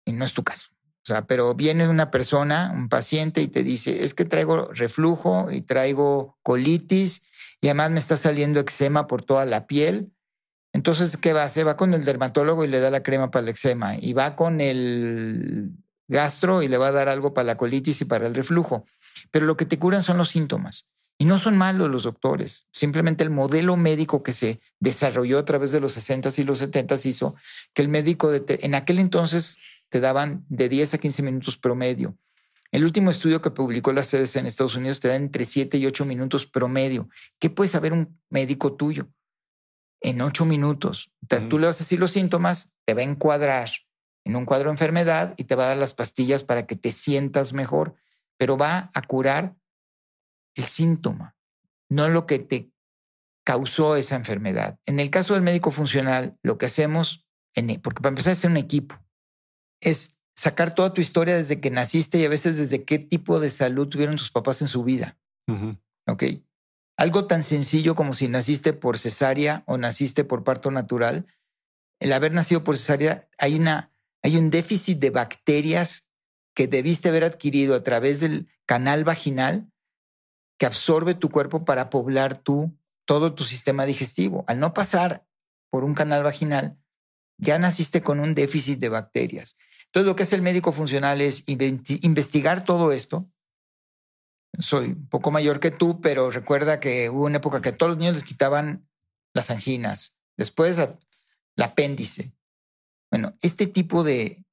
y 0.05 0.11
no 0.11 0.25
es 0.25 0.33
tu 0.33 0.43
caso, 0.43 0.67
o 1.03 1.05
sea, 1.05 1.25
pero 1.25 1.53
viene 1.53 1.87
una 1.89 2.11
persona, 2.11 2.71
un 2.73 2.87
paciente, 2.87 3.41
y 3.41 3.49
te 3.49 3.63
dice, 3.63 4.05
es 4.05 4.13
que 4.13 4.23
traigo 4.23 4.71
reflujo 4.71 5.51
y 5.51 5.61
traigo 5.61 6.37
colitis 6.43 7.21
y 7.59 7.67
además 7.67 7.91
me 7.91 7.99
está 7.99 8.15
saliendo 8.15 8.61
eczema 8.61 9.07
por 9.07 9.23
toda 9.23 9.45
la 9.45 9.67
piel. 9.67 10.13
Entonces, 10.73 11.17
¿qué 11.17 11.33
va 11.33 11.43
hacer? 11.43 11.67
Va 11.67 11.77
con 11.77 11.93
el 11.93 12.05
dermatólogo 12.05 12.63
y 12.63 12.67
le 12.67 12.79
da 12.79 12.89
la 12.89 13.03
crema 13.03 13.31
para 13.31 13.43
el 13.43 13.49
eczema. 13.49 13.95
Y 13.97 14.13
va 14.13 14.35
con 14.35 14.59
el 14.59 15.71
gastro 16.07 16.63
y 16.63 16.67
le 16.67 16.77
va 16.77 16.87
a 16.87 16.91
dar 16.91 17.09
algo 17.09 17.33
para 17.33 17.45
la 17.45 17.57
colitis 17.57 18.01
y 18.01 18.05
para 18.05 18.27
el 18.27 18.33
reflujo. 18.33 18.85
Pero 19.29 19.45
lo 19.45 19.55
que 19.55 19.65
te 19.65 19.79
curan 19.79 20.03
son 20.03 20.17
los 20.17 20.29
síntomas. 20.29 20.87
Y 21.17 21.25
no 21.25 21.37
son 21.39 21.57
malos 21.57 21.89
los 21.89 22.03
doctores, 22.03 22.67
simplemente 22.71 23.23
el 23.23 23.29
modelo 23.29 23.77
médico 23.77 24.23
que 24.23 24.33
se 24.33 24.59
desarrolló 24.79 25.39
a 25.39 25.45
través 25.45 25.71
de 25.71 25.79
los 25.79 25.95
60s 25.95 26.39
y 26.39 26.43
los 26.43 26.61
70s 26.61 27.05
hizo 27.05 27.35
que 27.73 27.81
el 27.81 27.87
médico 27.87 28.31
de 28.31 28.59
en 28.61 28.75
aquel 28.75 28.99
entonces 28.99 29.57
te 29.89 29.99
daban 29.99 30.43
de 30.49 30.69
10 30.69 30.95
a 30.95 30.97
15 30.97 31.21
minutos 31.21 31.57
promedio. 31.57 32.17
El 32.71 32.83
último 32.83 33.11
estudio 33.11 33.39
que 33.39 33.51
publicó 33.51 33.93
la 33.93 34.01
CDC 34.01 34.37
en 34.37 34.47
Estados 34.47 34.75
Unidos 34.75 34.99
te 34.99 35.07
da 35.07 35.15
entre 35.15 35.45
7 35.45 35.77
y 35.77 35.85
8 35.85 36.05
minutos 36.05 36.47
promedio. 36.47 37.07
¿Qué 37.37 37.51
puede 37.51 37.69
saber 37.69 37.93
un 37.93 38.19
médico 38.31 38.73
tuyo? 38.73 39.07
En 40.01 40.19
8 40.19 40.45
minutos. 40.45 41.11
Tú 41.49 41.59
le 41.59 41.67
vas 41.67 41.75
a 41.75 41.83
decir 41.83 41.99
los 41.99 42.09
síntomas, 42.09 42.73
te 42.85 42.95
va 42.95 43.01
a 43.01 43.05
encuadrar 43.05 43.69
en 44.25 44.35
un 44.35 44.45
cuadro 44.45 44.69
de 44.69 44.73
enfermedad 44.73 45.35
y 45.37 45.43
te 45.43 45.53
va 45.53 45.65
a 45.65 45.67
dar 45.67 45.77
las 45.77 45.93
pastillas 45.93 46.43
para 46.43 46.65
que 46.65 46.75
te 46.75 46.91
sientas 46.91 47.53
mejor, 47.53 47.93
pero 48.37 48.57
va 48.57 48.89
a 48.95 49.01
curar 49.03 49.55
el 50.55 50.63
síntoma, 50.63 51.35
no 51.89 52.09
lo 52.09 52.25
que 52.25 52.39
te 52.39 52.71
causó 53.43 53.95
esa 53.95 54.15
enfermedad. 54.15 54.79
En 54.85 54.99
el 54.99 55.09
caso 55.09 55.33
del 55.33 55.43
médico 55.43 55.71
funcional, 55.71 56.37
lo 56.43 56.57
que 56.57 56.67
hacemos, 56.67 57.27
en, 57.55 57.81
porque 57.81 58.01
para 58.01 58.09
empezar 58.09 58.33
es 58.33 58.43
un 58.45 58.57
equipo, 58.57 58.95
es 59.81 60.19
sacar 60.35 60.73
toda 60.73 60.93
tu 60.93 61.01
historia 61.01 61.35
desde 61.35 61.59
que 61.59 61.69
naciste 61.69 62.17
y 62.17 62.25
a 62.25 62.29
veces 62.29 62.57
desde 62.57 62.85
qué 62.85 62.99
tipo 62.99 63.39
de 63.39 63.49
salud 63.49 63.87
tuvieron 63.87 64.15
tus 64.15 64.31
papás 64.31 64.61
en 64.61 64.67
su 64.67 64.83
vida. 64.83 65.17
¿Ok? 66.07 66.23
Algo 66.97 67.27
tan 67.27 67.43
sencillo 67.43 67.95
como 67.95 68.13
si 68.13 68.27
naciste 68.27 68.73
por 68.73 68.97
cesárea 68.97 69.63
o 69.67 69.77
naciste 69.77 70.23
por 70.23 70.43
parto 70.43 70.71
natural. 70.71 71.27
El 71.99 72.13
haber 72.13 72.33
nacido 72.33 72.63
por 72.63 72.77
cesárea, 72.77 73.27
hay, 73.37 73.55
una, 73.55 73.91
hay 74.21 74.37
un 74.37 74.49
déficit 74.49 74.99
de 74.99 75.09
bacterias 75.09 76.09
que 76.55 76.67
debiste 76.67 77.09
haber 77.09 77.23
adquirido 77.23 77.75
a 77.75 77.83
través 77.83 78.19
del 78.19 78.47
canal 78.65 79.03
vaginal 79.03 79.72
absorbe 80.65 81.15
tu 81.15 81.29
cuerpo 81.29 81.65
para 81.65 81.89
poblar 81.89 82.37
tu, 82.37 82.77
todo 83.05 83.33
tu 83.33 83.43
sistema 83.43 83.85
digestivo. 83.85 84.43
Al 84.47 84.59
no 84.59 84.73
pasar 84.73 85.25
por 85.69 85.83
un 85.83 85.93
canal 85.93 86.23
vaginal, 86.23 86.77
ya 87.37 87.57
naciste 87.59 88.01
con 88.01 88.19
un 88.19 88.35
déficit 88.35 88.79
de 88.79 88.89
bacterias. 88.89 89.57
Entonces, 89.85 90.07
lo 90.07 90.15
que 90.15 90.23
hace 90.23 90.35
el 90.35 90.41
médico 90.41 90.71
funcional 90.71 91.21
es 91.21 91.43
investigar 91.47 92.65
todo 92.65 92.91
esto. 92.91 93.29
Soy 94.59 94.87
un 94.87 95.07
poco 95.07 95.31
mayor 95.31 95.59
que 95.59 95.71
tú, 95.71 95.99
pero 96.01 96.29
recuerda 96.31 96.79
que 96.79 97.09
hubo 97.09 97.25
una 97.25 97.37
época 97.37 97.61
que 97.61 97.69
a 97.69 97.77
todos 97.77 97.91
los 97.91 97.97
niños 97.97 98.15
les 98.15 98.23
quitaban 98.23 98.87
las 99.33 99.49
anginas, 99.49 100.15
después 100.37 100.77
el 100.77 101.63
apéndice. 101.63 102.33
Bueno, 103.11 103.35
este 103.41 103.67
tipo 103.67 104.03
de 104.03 104.43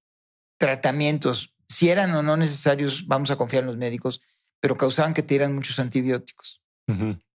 tratamientos, 0.59 1.55
si 1.69 1.89
eran 1.89 2.15
o 2.15 2.23
no 2.23 2.37
necesarios, 2.37 3.07
vamos 3.07 3.31
a 3.31 3.37
confiar 3.37 3.63
en 3.63 3.69
los 3.69 3.77
médicos, 3.77 4.21
pero 4.61 4.77
causaban 4.77 5.15
que 5.15 5.23
te 5.23 5.35
dieran 5.35 5.55
muchos 5.55 5.79
antibióticos. 5.79 6.61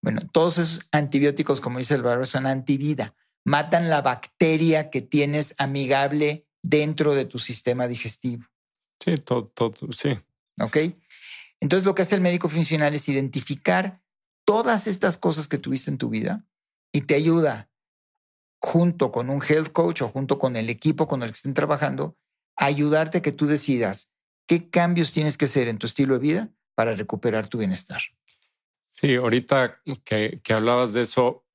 Bueno, 0.02 0.22
todos 0.34 0.58
esos 0.58 0.88
antibióticos, 0.92 1.62
como 1.62 1.80
dice 1.80 1.96
el 1.96 2.02
barro, 2.02 2.26
son 2.26 2.46
antivida. 2.46 3.16
Matan 3.46 3.90
la 3.90 4.02
bacteria 4.02 4.90
que 4.90 5.02
tienes 5.02 5.56
amigable 5.58 6.46
dentro 6.62 7.16
de 7.16 7.24
tu 7.24 7.40
sistema 7.40 7.88
digestivo. 7.88 8.44
Sí, 9.04 9.16
todo, 9.16 9.46
todo, 9.46 9.94
sí. 9.94 10.20
¿Ok? 10.60 10.78
Entonces 11.62 11.86
lo 11.86 11.96
que 11.96 12.02
hace 12.02 12.16
el 12.16 12.22
médico 12.22 12.50
funcional 12.50 12.94
es 12.96 13.08
identificar 13.08 14.02
todas 14.46 14.88
estas 14.88 15.16
cosas 15.16 15.48
que 15.48 15.58
tuviste 15.58 15.90
en 15.90 15.98
tu 15.98 16.10
vida 16.10 16.46
y 16.92 17.02
te 17.02 17.16
ayuda 17.16 17.70
junto 18.60 19.12
con 19.12 19.30
un 19.30 19.42
health 19.42 19.72
coach 19.72 20.02
o 20.02 20.10
junto 20.10 20.38
con 20.38 20.56
el 20.56 20.70
equipo 20.70 21.08
con 21.08 21.24
el 21.24 21.30
que 21.30 21.38
estén 21.38 21.54
trabajando, 21.54 22.18
a 22.58 22.66
ayudarte 22.66 23.20
a 23.20 23.22
que 23.22 23.32
tú 23.32 23.48
decidas 23.48 24.10
qué 24.48 24.70
cambios 24.70 25.12
tienes 25.12 25.38
que 25.38 25.46
hacer 25.46 25.68
en 25.68 25.78
tu 25.78 25.88
estilo 25.88 26.16
de 26.16 26.20
vida 26.20 26.55
para 26.76 26.94
recuperar 26.96 27.48
tu 27.48 27.58
bienestar. 27.58 28.02
Sí, 28.92 29.16
ahorita 29.16 29.82
que, 30.04 30.40
que 30.44 30.54
hablabas 30.54 30.94
de 30.94 31.02
eso, 31.02 31.46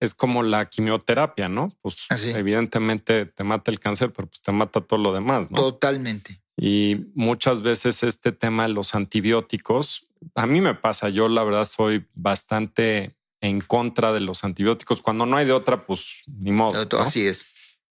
es 0.00 0.14
como 0.14 0.42
la 0.42 0.68
quimioterapia, 0.68 1.48
¿no? 1.48 1.76
Pues 1.82 2.06
evidentemente 2.24 3.26
te 3.26 3.44
mata 3.44 3.70
el 3.70 3.78
cáncer, 3.78 4.12
pero 4.12 4.28
pues 4.28 4.40
te 4.40 4.50
mata 4.50 4.80
todo 4.80 4.98
lo 4.98 5.12
demás, 5.12 5.50
¿no? 5.50 5.58
Totalmente. 5.58 6.40
Y 6.56 7.06
muchas 7.14 7.62
veces 7.62 8.02
este 8.02 8.32
tema 8.32 8.64
de 8.64 8.70
los 8.70 8.94
antibióticos, 8.94 10.08
a 10.34 10.46
mí 10.46 10.60
me 10.60 10.74
pasa, 10.74 11.10
yo 11.10 11.28
la 11.28 11.44
verdad 11.44 11.64
soy 11.66 12.06
bastante 12.14 13.16
en 13.40 13.60
contra 13.60 14.12
de 14.12 14.20
los 14.20 14.42
antibióticos. 14.44 15.00
Cuando 15.00 15.26
no 15.26 15.36
hay 15.36 15.46
de 15.46 15.52
otra, 15.52 15.86
pues 15.86 16.06
ni 16.26 16.52
modo. 16.52 16.86
Así 16.98 17.26
es. 17.26 17.46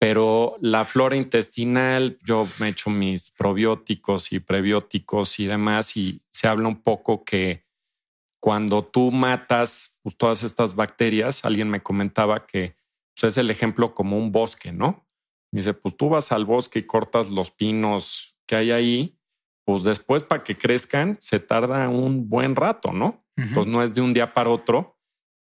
Pero 0.01 0.55
la 0.61 0.83
flora 0.83 1.15
intestinal, 1.15 2.17
yo 2.25 2.47
me 2.59 2.69
echo 2.69 2.89
mis 2.89 3.29
probióticos 3.29 4.31
y 4.31 4.39
prebióticos 4.39 5.39
y 5.39 5.45
demás, 5.45 5.95
y 5.95 6.23
se 6.31 6.47
habla 6.47 6.69
un 6.69 6.81
poco 6.81 7.23
que 7.23 7.67
cuando 8.39 8.83
tú 8.83 9.11
matas 9.11 9.99
pues, 10.01 10.17
todas 10.17 10.41
estas 10.41 10.73
bacterias, 10.73 11.45
alguien 11.45 11.69
me 11.69 11.83
comentaba 11.83 12.47
que 12.47 12.75
pues, 13.13 13.31
es 13.33 13.37
el 13.37 13.51
ejemplo 13.51 13.93
como 13.93 14.17
un 14.17 14.31
bosque, 14.31 14.71
¿no? 14.71 15.05
Dice, 15.53 15.75
pues 15.75 15.95
tú 15.95 16.09
vas 16.09 16.31
al 16.31 16.45
bosque 16.45 16.79
y 16.79 16.87
cortas 16.87 17.29
los 17.29 17.51
pinos 17.51 18.35
que 18.47 18.55
hay 18.55 18.71
ahí, 18.71 19.19
pues 19.65 19.83
después 19.83 20.23
para 20.23 20.43
que 20.43 20.57
crezcan 20.57 21.17
se 21.19 21.39
tarda 21.39 21.87
un 21.89 22.27
buen 22.27 22.55
rato, 22.55 22.91
¿no? 22.91 23.23
Entonces 23.37 23.71
no 23.71 23.83
es 23.83 23.93
de 23.93 24.01
un 24.01 24.15
día 24.15 24.33
para 24.33 24.49
otro. 24.49 24.97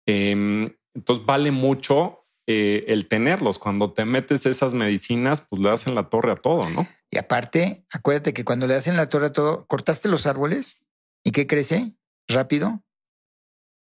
Em, 0.07 0.75
entonces 0.95 1.23
vale 1.27 1.51
mucho 1.51 2.26
eh, 2.49 2.85
el 2.87 3.09
tenerlos. 3.09 3.59
Cuando 3.59 3.91
te 3.91 4.05
metes 4.05 4.45
esas 4.45 4.73
medicinas, 4.73 5.41
pues 5.41 5.61
le 5.61 5.69
hacen 5.69 5.95
la 5.95 6.09
torre 6.09 6.31
a 6.31 6.35
todo, 6.35 6.69
¿no? 6.69 6.87
Y 7.11 7.17
aparte, 7.17 7.85
acuérdate 7.91 8.33
que 8.33 8.45
cuando 8.45 8.67
le 8.67 8.75
hacen 8.75 8.95
la 8.95 9.07
torre 9.07 9.27
a 9.27 9.33
todo, 9.33 9.67
cortaste 9.67 10.07
los 10.07 10.25
árboles 10.25 10.81
y 11.25 11.31
¿qué 11.31 11.45
crece? 11.45 11.93
Rápido, 12.27 12.83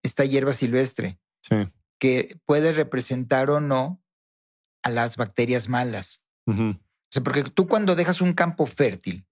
esta 0.05 0.25
hierba 0.25 0.53
silvestre, 0.53 1.19
que 1.99 2.39
puede 2.47 2.73
representar 2.73 3.51
o 3.51 3.61
no 3.61 4.01
a 4.85 4.91
las 4.91 5.17
bacterias 5.17 5.69
malas. 5.69 6.23
O 6.47 6.77
sea, 7.11 7.23
porque 7.23 7.43
tú 7.45 7.67
cuando 7.67 7.97
dejas 7.97 8.21
un 8.21 8.33
campo 8.33 8.67
fértil, 8.67 9.27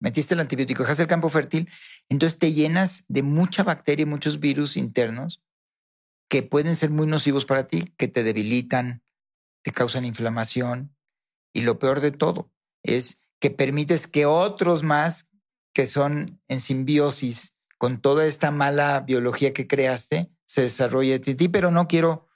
metiste 0.00 0.34
el 0.34 0.40
antibiótico, 0.40 0.84
dejas 0.84 1.00
el 1.00 1.06
campo 1.06 1.28
fértil, 1.28 1.68
entonces 2.08 2.38
te 2.38 2.52
llenas 2.52 3.04
de 3.08 3.22
mucha 3.22 3.64
bacteria 3.64 4.04
y 4.04 4.06
muchos 4.06 4.38
virus 4.38 4.76
internos 4.76 5.42
que 6.28 6.42
pueden 6.42 6.76
ser 6.76 6.90
muy 6.90 7.06
nocivos 7.06 7.44
para 7.44 7.68
ti, 7.68 7.92
que 7.96 8.08
te 8.08 8.22
debilitan, 8.22 9.02
te 9.62 9.72
causan 9.72 10.04
inflamación. 10.04 10.96
Y 11.52 11.62
lo 11.62 11.78
peor 11.78 12.00
de 12.00 12.10
todo 12.10 12.52
es 12.82 13.18
que 13.38 13.50
permites 13.50 14.06
que 14.06 14.26
otros 14.26 14.82
más 14.82 15.28
que 15.72 15.86
son 15.86 16.40
en 16.48 16.60
simbiosis 16.60 17.54
con 17.78 18.00
toda 18.00 18.26
esta 18.26 18.50
mala 18.50 19.00
biología 19.00 19.52
que 19.52 19.66
creaste, 19.66 20.30
se 20.46 20.62
desarrolle 20.62 21.14
en 21.14 21.36
ti, 21.36 21.48
pero 21.48 21.70
no 21.70 21.88
quiero 21.88 22.26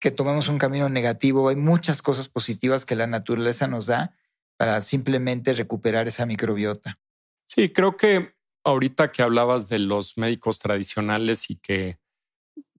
que 0.00 0.10
tomemos 0.10 0.48
un 0.48 0.58
camino 0.58 0.88
negativo. 0.88 1.48
Hay 1.48 1.56
muchas 1.56 2.02
cosas 2.02 2.28
positivas 2.28 2.84
que 2.84 2.96
la 2.96 3.06
naturaleza 3.06 3.68
nos 3.68 3.86
da 3.86 4.16
para 4.56 4.80
simplemente 4.80 5.52
recuperar 5.52 6.08
esa 6.08 6.26
microbiota. 6.26 6.98
Sí, 7.46 7.72
creo 7.72 7.96
que 7.96 8.34
ahorita 8.64 9.12
que 9.12 9.22
hablabas 9.22 9.68
de 9.68 9.78
los 9.78 10.16
médicos 10.16 10.58
tradicionales 10.58 11.50
y 11.50 11.56
que 11.56 11.98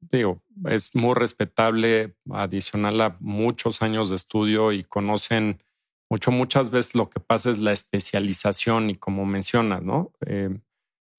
digo, 0.01 0.41
es 0.65 0.93
muy 0.95 1.13
respetable, 1.13 2.15
adicional 2.31 3.01
a 3.01 3.17
muchos 3.19 3.81
años 3.81 4.09
de 4.09 4.15
estudio 4.15 4.71
y 4.71 4.83
conocen 4.83 5.61
mucho, 6.09 6.31
muchas 6.31 6.69
veces 6.69 6.95
lo 6.95 7.09
que 7.09 7.19
pasa 7.19 7.49
es 7.49 7.59
la 7.59 7.71
especialización 7.71 8.89
y 8.89 8.95
como 8.95 9.25
mencionas, 9.25 9.81
¿no? 9.81 10.11
Eh, 10.25 10.49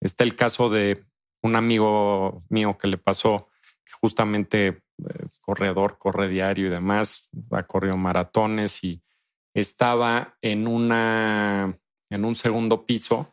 Está 0.02 0.24
el 0.24 0.34
caso 0.34 0.68
de 0.68 1.04
un 1.42 1.54
amigo 1.54 2.42
mío 2.48 2.76
que 2.76 2.88
le 2.88 2.98
pasó 2.98 3.48
que 3.84 3.92
justamente 3.92 4.82
es 5.24 5.38
corredor, 5.38 5.96
corre 5.98 6.28
diario 6.28 6.66
y 6.66 6.70
demás, 6.70 7.30
ha 7.52 7.62
corrido 7.62 7.96
maratones 7.96 8.82
y 8.82 9.00
estaba 9.54 10.36
en 10.42 10.66
una 10.66 11.78
en 12.10 12.24
un 12.24 12.34
segundo 12.34 12.84
piso 12.84 13.32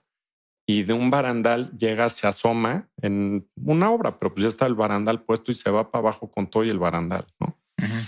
y 0.70 0.84
de 0.84 0.94
un 0.94 1.10
barandal 1.10 1.76
llega, 1.80 2.10
se 2.10 2.28
asoma 2.28 2.92
en 3.02 3.50
una 3.56 3.90
obra, 3.90 4.20
pero 4.20 4.36
pues 4.36 4.44
ya 4.44 4.50
está 4.50 4.68
el 4.68 4.76
barandal 4.76 5.24
puesto 5.24 5.52
y 5.52 5.56
se 5.56 5.72
va 5.72 5.90
para 5.90 6.04
abajo 6.04 6.30
con 6.30 6.48
todo 6.48 6.64
y 6.64 6.70
el 6.70 6.78
barandal, 6.78 7.26
¿no? 7.40 7.60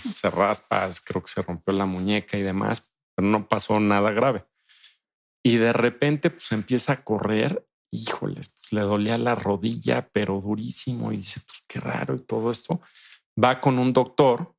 Se 0.08 0.30
raspa, 0.30 0.88
creo 1.04 1.24
que 1.24 1.28
se 1.28 1.42
rompió 1.42 1.74
la 1.74 1.86
muñeca 1.86 2.38
y 2.38 2.42
demás, 2.42 2.88
pero 3.16 3.26
no 3.26 3.48
pasó 3.48 3.80
nada 3.80 4.12
grave. 4.12 4.44
Y 5.42 5.56
de 5.56 5.72
repente 5.72 6.30
pues 6.30 6.52
empieza 6.52 6.92
a 6.92 7.02
correr 7.02 7.66
híjoles, 7.90 8.50
pues 8.50 8.72
le 8.72 8.82
dolía 8.82 9.18
la 9.18 9.34
rodilla, 9.34 10.08
pero 10.12 10.40
durísimo. 10.40 11.10
Y 11.10 11.16
dice, 11.16 11.40
pues 11.40 11.64
qué 11.66 11.80
raro 11.80 12.14
y 12.14 12.20
todo 12.20 12.52
esto. 12.52 12.80
Va 13.42 13.60
con 13.60 13.80
un 13.80 13.92
doctor 13.92 14.54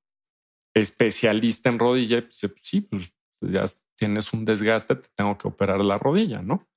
especialista 0.75 1.69
en 1.69 1.79
rodilla 1.79 2.17
y 2.17 2.21
dice, 2.23 2.49
pues, 2.49 2.63
sí, 2.65 2.81
pues 2.81 3.13
ya 3.39 3.63
tienes 3.95 4.33
un 4.33 4.43
desgaste, 4.43 4.97
te 4.97 5.07
tengo 5.15 5.37
que 5.37 5.47
operar 5.47 5.79
la 5.79 5.97
rodilla, 5.97 6.41
¿no? 6.41 6.67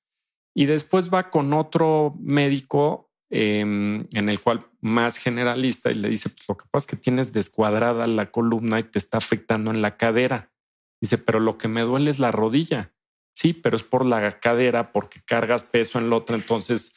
Y 0.58 0.64
después 0.64 1.12
va 1.12 1.28
con 1.28 1.52
otro 1.52 2.14
médico 2.18 3.10
em, 3.28 4.06
en 4.14 4.30
el 4.30 4.40
cual 4.40 4.66
más 4.80 5.18
generalista 5.18 5.90
y 5.90 5.96
le 5.96 6.08
dice, 6.08 6.30
pues 6.30 6.48
lo 6.48 6.56
que 6.56 6.64
pasa 6.70 6.84
es 6.84 6.86
que 6.86 6.96
tienes 6.96 7.34
descuadrada 7.34 8.06
la 8.06 8.30
columna 8.30 8.80
y 8.80 8.84
te 8.84 8.98
está 8.98 9.18
afectando 9.18 9.70
en 9.70 9.82
la 9.82 9.98
cadera. 9.98 10.50
Dice, 10.98 11.18
pero 11.18 11.40
lo 11.40 11.58
que 11.58 11.68
me 11.68 11.82
duele 11.82 12.10
es 12.10 12.18
la 12.18 12.32
rodilla. 12.32 12.94
Sí, 13.34 13.52
pero 13.52 13.76
es 13.76 13.82
por 13.82 14.06
la 14.06 14.40
cadera, 14.40 14.92
porque 14.92 15.20
cargas 15.26 15.64
peso 15.64 15.98
en 15.98 16.06
el 16.06 16.14
otro, 16.14 16.34
entonces 16.34 16.94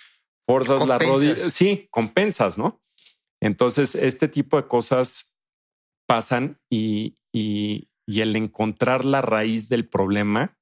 forzas 0.48 0.88
la 0.88 0.98
rodilla. 0.98 1.36
Sí, 1.36 1.90
compensas, 1.92 2.58
¿no? 2.58 2.82
Entonces, 3.42 3.94
este 3.94 4.30
tipo 4.30 4.56
de 4.56 4.70
cosas 4.70 5.36
pasan 6.08 6.62
y, 6.70 7.18
y, 7.34 7.90
el 8.08 8.38
encontrar 8.38 9.04
la 9.04 9.22
raíz 9.22 9.68
del 9.68 9.88
problema, 9.88 10.58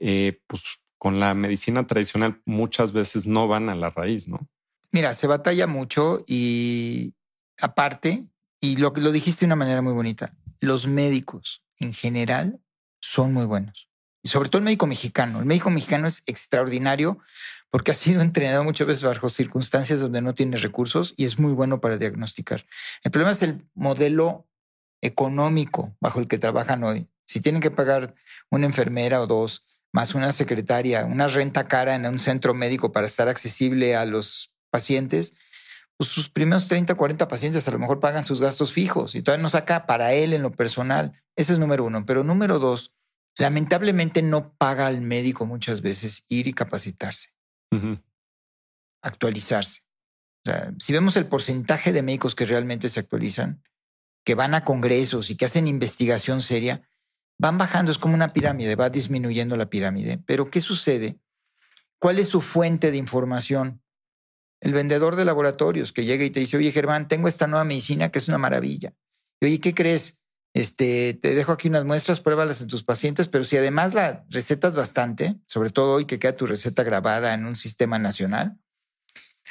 eh, 0.00 0.40
pues 0.46 0.62
con 1.00 1.18
la 1.18 1.32
medicina 1.32 1.86
tradicional 1.86 2.42
muchas 2.44 2.92
veces 2.92 3.24
no 3.24 3.48
van 3.48 3.70
a 3.70 3.74
la 3.74 3.88
raíz, 3.88 4.28
¿no? 4.28 4.46
Mira, 4.92 5.14
se 5.14 5.26
batalla 5.26 5.66
mucho 5.66 6.22
y 6.26 7.14
aparte, 7.58 8.26
y 8.60 8.76
lo 8.76 8.92
lo 8.94 9.10
dijiste 9.10 9.40
de 9.40 9.46
una 9.46 9.56
manera 9.56 9.80
muy 9.80 9.94
bonita, 9.94 10.34
los 10.60 10.86
médicos 10.86 11.62
en 11.78 11.94
general 11.94 12.60
son 13.00 13.32
muy 13.32 13.46
buenos. 13.46 13.88
Y 14.22 14.28
sobre 14.28 14.50
todo 14.50 14.58
el 14.58 14.66
médico 14.66 14.86
mexicano. 14.86 15.38
El 15.38 15.46
médico 15.46 15.70
mexicano 15.70 16.06
es 16.06 16.22
extraordinario 16.26 17.18
porque 17.70 17.92
ha 17.92 17.94
sido 17.94 18.20
entrenado 18.20 18.62
muchas 18.62 18.86
veces 18.86 19.02
bajo 19.02 19.30
circunstancias 19.30 20.00
donde 20.00 20.20
no 20.20 20.34
tiene 20.34 20.58
recursos 20.58 21.14
y 21.16 21.24
es 21.24 21.38
muy 21.38 21.54
bueno 21.54 21.80
para 21.80 21.96
diagnosticar. 21.96 22.66
El 23.04 23.10
problema 23.10 23.32
es 23.32 23.40
el 23.40 23.66
modelo 23.72 24.46
económico 25.00 25.96
bajo 25.98 26.20
el 26.20 26.28
que 26.28 26.36
trabajan 26.36 26.84
hoy. 26.84 27.08
Si 27.24 27.40
tienen 27.40 27.62
que 27.62 27.70
pagar 27.70 28.14
una 28.50 28.66
enfermera 28.66 29.22
o 29.22 29.26
dos, 29.26 29.64
más 29.92 30.14
una 30.14 30.32
secretaria, 30.32 31.04
una 31.04 31.26
renta 31.26 31.66
cara 31.68 31.94
en 31.94 32.06
un 32.06 32.18
centro 32.18 32.54
médico 32.54 32.92
para 32.92 33.06
estar 33.06 33.28
accesible 33.28 33.96
a 33.96 34.04
los 34.04 34.56
pacientes, 34.70 35.34
pues 35.96 36.10
sus 36.10 36.30
primeros 36.30 36.68
30, 36.68 36.94
40 36.94 37.28
pacientes 37.28 37.66
a 37.66 37.70
lo 37.70 37.78
mejor 37.78 38.00
pagan 38.00 38.24
sus 38.24 38.40
gastos 38.40 38.72
fijos 38.72 39.14
y 39.14 39.22
todavía 39.22 39.42
no 39.42 39.50
saca 39.50 39.86
para 39.86 40.12
él 40.12 40.32
en 40.32 40.42
lo 40.42 40.52
personal. 40.52 41.12
Ese 41.36 41.52
es 41.52 41.58
número 41.58 41.84
uno. 41.84 42.06
Pero 42.06 42.24
número 42.24 42.58
dos, 42.58 42.94
lamentablemente 43.36 44.22
no 44.22 44.54
paga 44.54 44.86
al 44.86 45.00
médico 45.00 45.44
muchas 45.44 45.82
veces 45.82 46.24
ir 46.28 46.46
y 46.46 46.52
capacitarse, 46.52 47.28
actualizarse. 49.02 49.82
si 50.78 50.92
vemos 50.92 51.16
el 51.16 51.26
porcentaje 51.26 51.92
de 51.92 52.02
médicos 52.02 52.34
que 52.34 52.46
realmente 52.46 52.88
se 52.88 53.00
actualizan, 53.00 53.62
que 54.24 54.34
van 54.34 54.54
a 54.54 54.64
congresos 54.64 55.30
y 55.30 55.36
que 55.36 55.44
hacen 55.44 55.66
investigación 55.66 56.40
seria, 56.40 56.88
van 57.40 57.56
bajando, 57.56 57.90
es 57.90 57.96
como 57.96 58.14
una 58.14 58.34
pirámide, 58.34 58.76
va 58.76 58.90
disminuyendo 58.90 59.56
la 59.56 59.70
pirámide. 59.70 60.18
Pero 60.26 60.50
¿qué 60.50 60.60
sucede? 60.60 61.18
¿Cuál 61.98 62.18
es 62.18 62.28
su 62.28 62.42
fuente 62.42 62.90
de 62.90 62.98
información? 62.98 63.82
El 64.60 64.74
vendedor 64.74 65.16
de 65.16 65.24
laboratorios 65.24 65.90
que 65.94 66.04
llega 66.04 66.22
y 66.22 66.28
te 66.28 66.40
dice, 66.40 66.58
oye 66.58 66.70
Germán, 66.70 67.08
tengo 67.08 67.28
esta 67.28 67.46
nueva 67.46 67.64
medicina 67.64 68.10
que 68.10 68.18
es 68.18 68.28
una 68.28 68.36
maravilla. 68.36 68.92
Y, 69.40 69.46
oye, 69.46 69.58
¿qué 69.58 69.74
crees? 69.74 70.20
Este, 70.52 71.14
te 71.14 71.34
dejo 71.34 71.52
aquí 71.52 71.68
unas 71.68 71.86
muestras, 71.86 72.20
pruébalas 72.20 72.60
en 72.60 72.68
tus 72.68 72.84
pacientes, 72.84 73.28
pero 73.28 73.44
si 73.44 73.56
además 73.56 73.94
la 73.94 74.26
recetas 74.28 74.76
bastante, 74.76 75.36
sobre 75.46 75.70
todo 75.70 75.94
hoy 75.94 76.04
que 76.04 76.18
queda 76.18 76.36
tu 76.36 76.46
receta 76.46 76.82
grabada 76.82 77.32
en 77.32 77.46
un 77.46 77.56
sistema 77.56 77.98
nacional, 77.98 78.58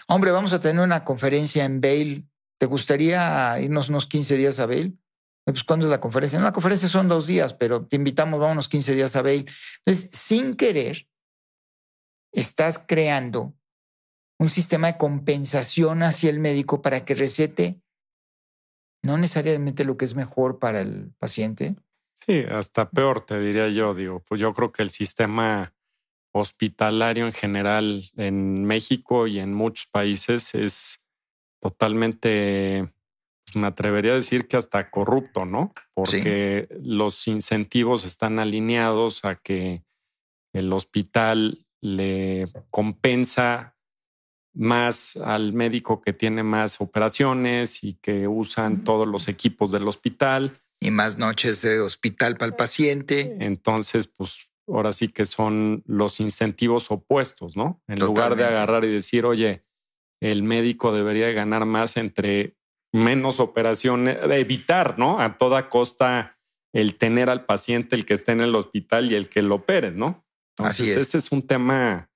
hombre, 0.07 0.29
vamos 0.29 0.53
a 0.53 0.61
tener 0.61 0.83
una 0.83 1.03
conferencia 1.03 1.65
en 1.65 1.81
Bale. 1.81 2.25
¿Te 2.59 2.67
gustaría 2.67 3.59
irnos 3.59 3.89
unos 3.89 4.05
15 4.05 4.37
días 4.37 4.59
a 4.59 4.67
Bale? 4.67 4.93
Pues, 5.53 5.63
¿cuándo 5.63 5.85
es 5.85 5.91
la 5.91 6.01
conferencia? 6.01 6.39
No, 6.39 6.45
la 6.45 6.53
conferencia 6.53 6.87
son 6.87 7.07
dos 7.07 7.27
días, 7.27 7.53
pero 7.53 7.85
te 7.85 7.95
invitamos, 7.95 8.39
vámonos 8.39 8.69
15 8.69 8.95
días 8.95 9.15
a 9.15 9.21
Bale. 9.21 9.45
Entonces, 9.85 10.09
sin 10.11 10.53
querer, 10.53 11.07
estás 12.31 12.83
creando 12.85 13.55
un 14.39 14.49
sistema 14.49 14.87
de 14.87 14.97
compensación 14.97 16.03
hacia 16.03 16.29
el 16.29 16.39
médico 16.39 16.81
para 16.81 17.03
que 17.03 17.15
recete 17.15 17.81
no 19.03 19.17
necesariamente 19.17 19.85
lo 19.85 19.97
que 19.97 20.05
es 20.05 20.15
mejor 20.15 20.59
para 20.59 20.81
el 20.81 21.11
paciente. 21.19 21.75
Sí, 22.25 22.43
hasta 22.49 22.89
peor, 22.89 23.21
te 23.21 23.39
diría 23.39 23.69
yo. 23.69 23.93
Digo, 23.93 24.21
pues 24.27 24.41
yo 24.41 24.53
creo 24.53 24.71
que 24.71 24.83
el 24.83 24.89
sistema 24.89 25.73
hospitalario 26.31 27.25
en 27.25 27.33
general 27.33 28.03
en 28.17 28.65
México 28.65 29.27
y 29.27 29.39
en 29.39 29.53
muchos 29.53 29.87
países 29.87 30.53
es 30.53 31.03
totalmente, 31.59 32.93
me 33.55 33.67
atrevería 33.67 34.11
a 34.13 34.15
decir 34.15 34.47
que 34.47 34.57
hasta 34.57 34.89
corrupto, 34.89 35.45
¿no? 35.45 35.73
Porque 35.93 36.67
los 36.81 37.27
incentivos 37.27 38.05
están 38.05 38.39
alineados 38.39 39.25
a 39.25 39.35
que 39.35 39.83
el 40.53 40.73
hospital 40.73 41.65
le 41.81 42.47
compensa 42.69 43.75
más 44.53 45.15
al 45.17 45.53
médico 45.53 46.01
que 46.01 46.13
tiene 46.13 46.43
más 46.43 46.81
operaciones 46.81 47.83
y 47.83 47.93
que 47.95 48.27
usan 48.27 48.83
todos 48.83 49.07
los 49.07 49.27
equipos 49.27 49.71
del 49.71 49.87
hospital. 49.87 50.59
Y 50.81 50.91
más 50.91 51.17
noches 51.17 51.61
de 51.61 51.79
hospital 51.79 52.35
para 52.35 52.47
el 52.47 52.55
paciente. 52.55 53.37
Entonces, 53.39 54.07
pues 54.07 54.49
ahora 54.67 54.93
sí 54.93 55.09
que 55.09 55.25
son 55.25 55.83
los 55.85 56.19
incentivos 56.19 56.91
opuestos, 56.91 57.55
¿no? 57.55 57.81
En 57.87 57.99
lugar 57.99 58.35
de 58.35 58.45
agarrar 58.45 58.85
y 58.85 58.91
decir, 58.91 59.25
oye, 59.25 59.63
el 60.21 60.43
médico 60.43 60.93
debería 60.93 61.31
ganar 61.31 61.65
más 61.65 61.97
entre 61.97 62.55
menos 62.91 63.39
operaciones, 63.39 64.27
de 64.27 64.39
evitar, 64.39 64.97
¿no? 64.97 65.19
A 65.19 65.37
toda 65.37 65.69
costa 65.69 66.37
el 66.73 66.97
tener 66.97 67.29
al 67.29 67.45
paciente, 67.45 67.95
el 67.95 68.05
que 68.05 68.13
esté 68.13 68.31
en 68.31 68.41
el 68.41 68.55
hospital 68.55 69.11
y 69.11 69.15
el 69.15 69.29
que 69.29 69.41
lo 69.41 69.55
opere, 69.55 69.91
¿no? 69.91 70.25
Entonces, 70.57 70.97
ese 70.97 71.17
es 71.17 71.31
un 71.31 71.47
tema 71.47 72.09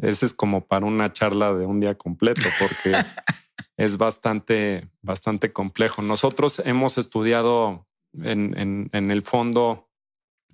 ese 0.00 0.26
es 0.26 0.32
como 0.32 0.66
para 0.66 0.86
una 0.86 1.12
charla 1.12 1.54
de 1.54 1.66
un 1.66 1.80
día 1.80 1.96
completo, 1.96 2.42
porque 2.58 2.92
es 3.76 3.96
bastante, 3.96 4.88
bastante 5.02 5.52
complejo. 5.52 6.02
Nosotros 6.02 6.60
hemos 6.64 6.98
estudiado 6.98 7.86
en, 8.22 8.90
el 8.92 9.22
fondo 9.22 9.90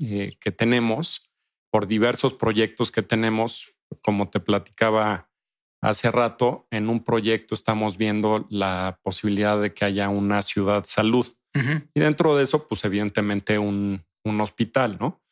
eh, 0.00 0.36
que 0.40 0.50
tenemos 0.50 1.30
por 1.70 1.86
diversos 1.86 2.32
proyectos 2.32 2.90
que 2.90 3.02
tenemos, 3.02 3.74
como 4.02 4.30
te 4.30 4.40
platicaba 4.40 5.30
hace 5.84 6.10
rato, 6.10 6.66
en 6.70 6.88
un 6.88 7.04
proyecto 7.04 7.54
estamos 7.54 7.96
viendo 7.96 8.46
la 8.50 8.98
posibilidad 9.02 9.60
de 9.60 9.74
que 9.74 9.84
haya 9.84 10.08
una 10.08 10.42
ciudad 10.42 10.84
salud. 10.86 11.26
Y 11.94 12.00
dentro 12.00 12.36
de 12.36 12.42
eso, 12.42 12.66
pues 12.66 12.84
evidentemente 12.84 13.60
un, 13.60 14.04
un 14.24 14.40
hospital, 14.40 14.96
¿no? 14.98 15.22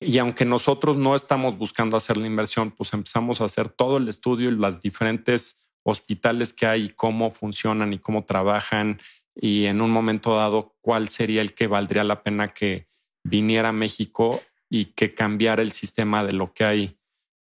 Y 0.00 0.16
aunque 0.18 0.46
nosotros 0.46 0.96
no 0.96 1.14
estamos 1.14 1.58
buscando 1.58 1.98
hacer 1.98 2.16
la 2.16 2.26
inversión, 2.26 2.70
pues 2.70 2.94
empezamos 2.94 3.40
a 3.40 3.44
hacer 3.44 3.68
todo 3.68 3.98
el 3.98 4.08
estudio 4.08 4.48
y 4.48 4.56
las 4.56 4.80
diferentes 4.80 5.68
hospitales 5.82 6.52
que 6.54 6.66
hay, 6.66 6.88
cómo 6.90 7.30
funcionan 7.30 7.92
y 7.92 7.98
cómo 7.98 8.24
trabajan 8.24 8.98
y 9.34 9.66
en 9.66 9.80
un 9.80 9.90
momento 9.90 10.34
dado 10.34 10.76
cuál 10.80 11.08
sería 11.08 11.42
el 11.42 11.54
que 11.54 11.66
valdría 11.66 12.04
la 12.04 12.22
pena 12.22 12.48
que 12.48 12.88
viniera 13.22 13.68
a 13.68 13.72
México 13.72 14.40
y 14.70 14.86
que 14.86 15.14
cambiara 15.14 15.62
el 15.62 15.72
sistema 15.72 16.24
de 16.24 16.32
lo 16.32 16.52
que 16.52 16.64
hay 16.64 16.95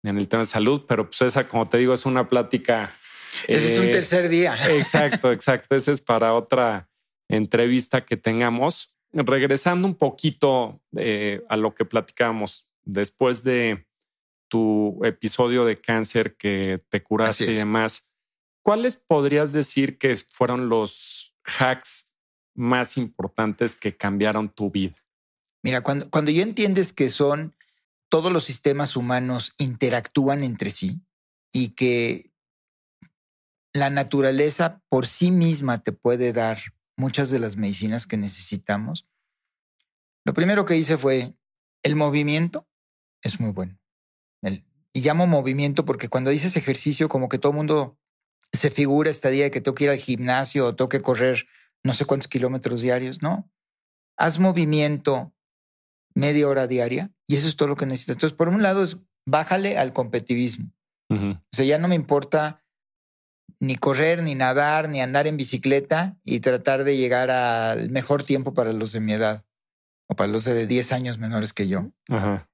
en 0.02 0.18
el 0.18 0.28
tema 0.28 0.40
de 0.40 0.46
salud. 0.46 0.84
Pero 0.88 1.06
pues 1.06 1.22
esa, 1.22 1.48
como 1.48 1.68
te 1.68 1.78
digo, 1.78 1.94
es 1.94 2.06
una 2.06 2.28
plática. 2.28 2.92
Ese 3.46 3.74
es 3.74 3.78
un 3.78 3.86
eh, 3.86 3.92
tercer 3.92 4.28
día. 4.28 4.56
Exacto, 4.76 5.32
exacto. 5.32 5.74
Ese 5.74 5.92
es 5.92 6.00
para 6.00 6.34
otra 6.34 6.88
entrevista 7.28 8.04
que 8.04 8.16
tengamos 8.16 8.96
regresando 9.12 9.86
un 9.86 9.96
poquito 9.96 10.80
eh, 10.96 11.42
a 11.48 11.56
lo 11.56 11.74
que 11.74 11.84
platicamos 11.84 12.68
después 12.84 13.42
de 13.42 13.86
tu 14.48 15.00
episodio 15.04 15.64
de 15.64 15.80
cáncer 15.80 16.36
que 16.36 16.82
te 16.88 17.02
curaste 17.02 17.50
y 17.50 17.54
demás, 17.54 18.10
¿cuáles 18.62 18.96
podrías 18.96 19.52
decir 19.52 19.96
que 19.96 20.14
fueron 20.16 20.68
los 20.68 21.34
hacks 21.44 22.16
más 22.54 22.96
importantes 22.96 23.76
que 23.76 23.96
cambiaron 23.96 24.48
tu 24.48 24.70
vida? 24.70 24.96
Mira, 25.62 25.82
cuando, 25.82 26.10
cuando 26.10 26.30
ya 26.30 26.42
entiendes 26.42 26.92
que 26.92 27.10
son 27.10 27.54
todos 28.10 28.32
los 28.32 28.44
sistemas 28.44 28.96
humanos 28.96 29.54
interactúan 29.56 30.44
entre 30.44 30.70
sí 30.70 31.00
y 31.52 31.70
que 31.70 32.30
la 33.72 33.88
naturaleza 33.88 34.82
por 34.88 35.06
sí 35.06 35.30
misma 35.30 35.78
te 35.82 35.92
puede 35.92 36.32
dar 36.32 36.58
muchas 36.96 37.30
de 37.30 37.38
las 37.38 37.56
medicinas 37.56 38.06
que 38.06 38.16
necesitamos, 38.16 39.06
lo 40.24 40.34
primero 40.34 40.66
que 40.66 40.76
hice 40.76 40.98
fue 40.98 41.34
el 41.82 41.96
movimiento 41.96 42.68
es 43.22 43.40
muy 43.40 43.52
bueno. 43.52 43.78
y 44.92 45.02
llamo 45.02 45.28
movimiento 45.28 45.84
porque 45.84 46.08
cuando 46.08 46.30
dices 46.30 46.56
ejercicio, 46.56 47.08
como 47.08 47.28
que 47.28 47.38
todo 47.38 47.52
el 47.52 47.56
mundo 47.56 47.96
se 48.52 48.70
figura 48.70 49.08
esta 49.08 49.30
día 49.30 49.50
que 49.50 49.60
tengo 49.60 49.76
que 49.76 49.84
ir 49.84 49.90
al 49.90 49.98
gimnasio 49.98 50.66
o 50.66 50.74
tengo 50.74 50.88
que 50.88 51.00
correr 51.00 51.46
no 51.84 51.92
sé 51.92 52.04
cuántos 52.04 52.26
kilómetros 52.26 52.80
diarios. 52.80 53.22
No. 53.22 53.48
Haz 54.16 54.40
movimiento 54.40 55.32
media 56.14 56.48
hora 56.48 56.66
diaria 56.66 57.12
y 57.30 57.36
eso 57.36 57.46
es 57.46 57.54
todo 57.54 57.68
lo 57.68 57.76
que 57.76 57.86
necesitas. 57.86 58.16
Entonces, 58.16 58.36
por 58.36 58.48
un 58.48 58.60
lado, 58.60 58.82
es 58.82 58.96
bájale 59.24 59.78
al 59.78 59.92
competitivismo. 59.92 60.72
O 61.08 61.38
sea, 61.52 61.64
ya 61.64 61.78
no 61.78 61.86
me 61.86 61.94
importa 61.94 62.64
ni 63.60 63.76
correr, 63.76 64.24
ni 64.24 64.34
nadar, 64.34 64.88
ni 64.88 65.00
andar 65.00 65.28
en 65.28 65.36
bicicleta 65.36 66.18
y 66.24 66.40
tratar 66.40 66.82
de 66.82 66.96
llegar 66.96 67.30
al 67.30 67.88
mejor 67.90 68.24
tiempo 68.24 68.52
para 68.52 68.72
los 68.72 68.90
de 68.90 68.98
mi 68.98 69.12
edad 69.12 69.44
o 70.08 70.16
para 70.16 70.26
los 70.26 70.44
de 70.44 70.66
10 70.66 70.92
años 70.92 71.18
menores 71.18 71.52
que 71.52 71.68
yo. 71.68 71.92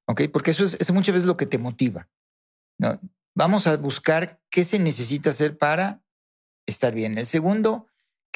Ok, 0.07 0.25
porque 0.31 0.51
eso 0.51 0.65
es, 0.65 0.93
muchas 0.93 1.15
veces 1.15 1.27
lo 1.27 1.39
que 1.39 1.47
te 1.47 1.57
motiva. 1.57 2.11
¿no? 2.79 3.01
Vamos 3.35 3.67
a 3.67 3.79
buscar 3.79 4.43
qué 4.51 4.62
se 4.67 4.79
necesita 4.79 5.31
hacer 5.31 5.57
para 5.57 6.03
estar 6.67 6.95
bien. 6.95 7.17
El 7.17 7.27
segundo, 7.27 7.87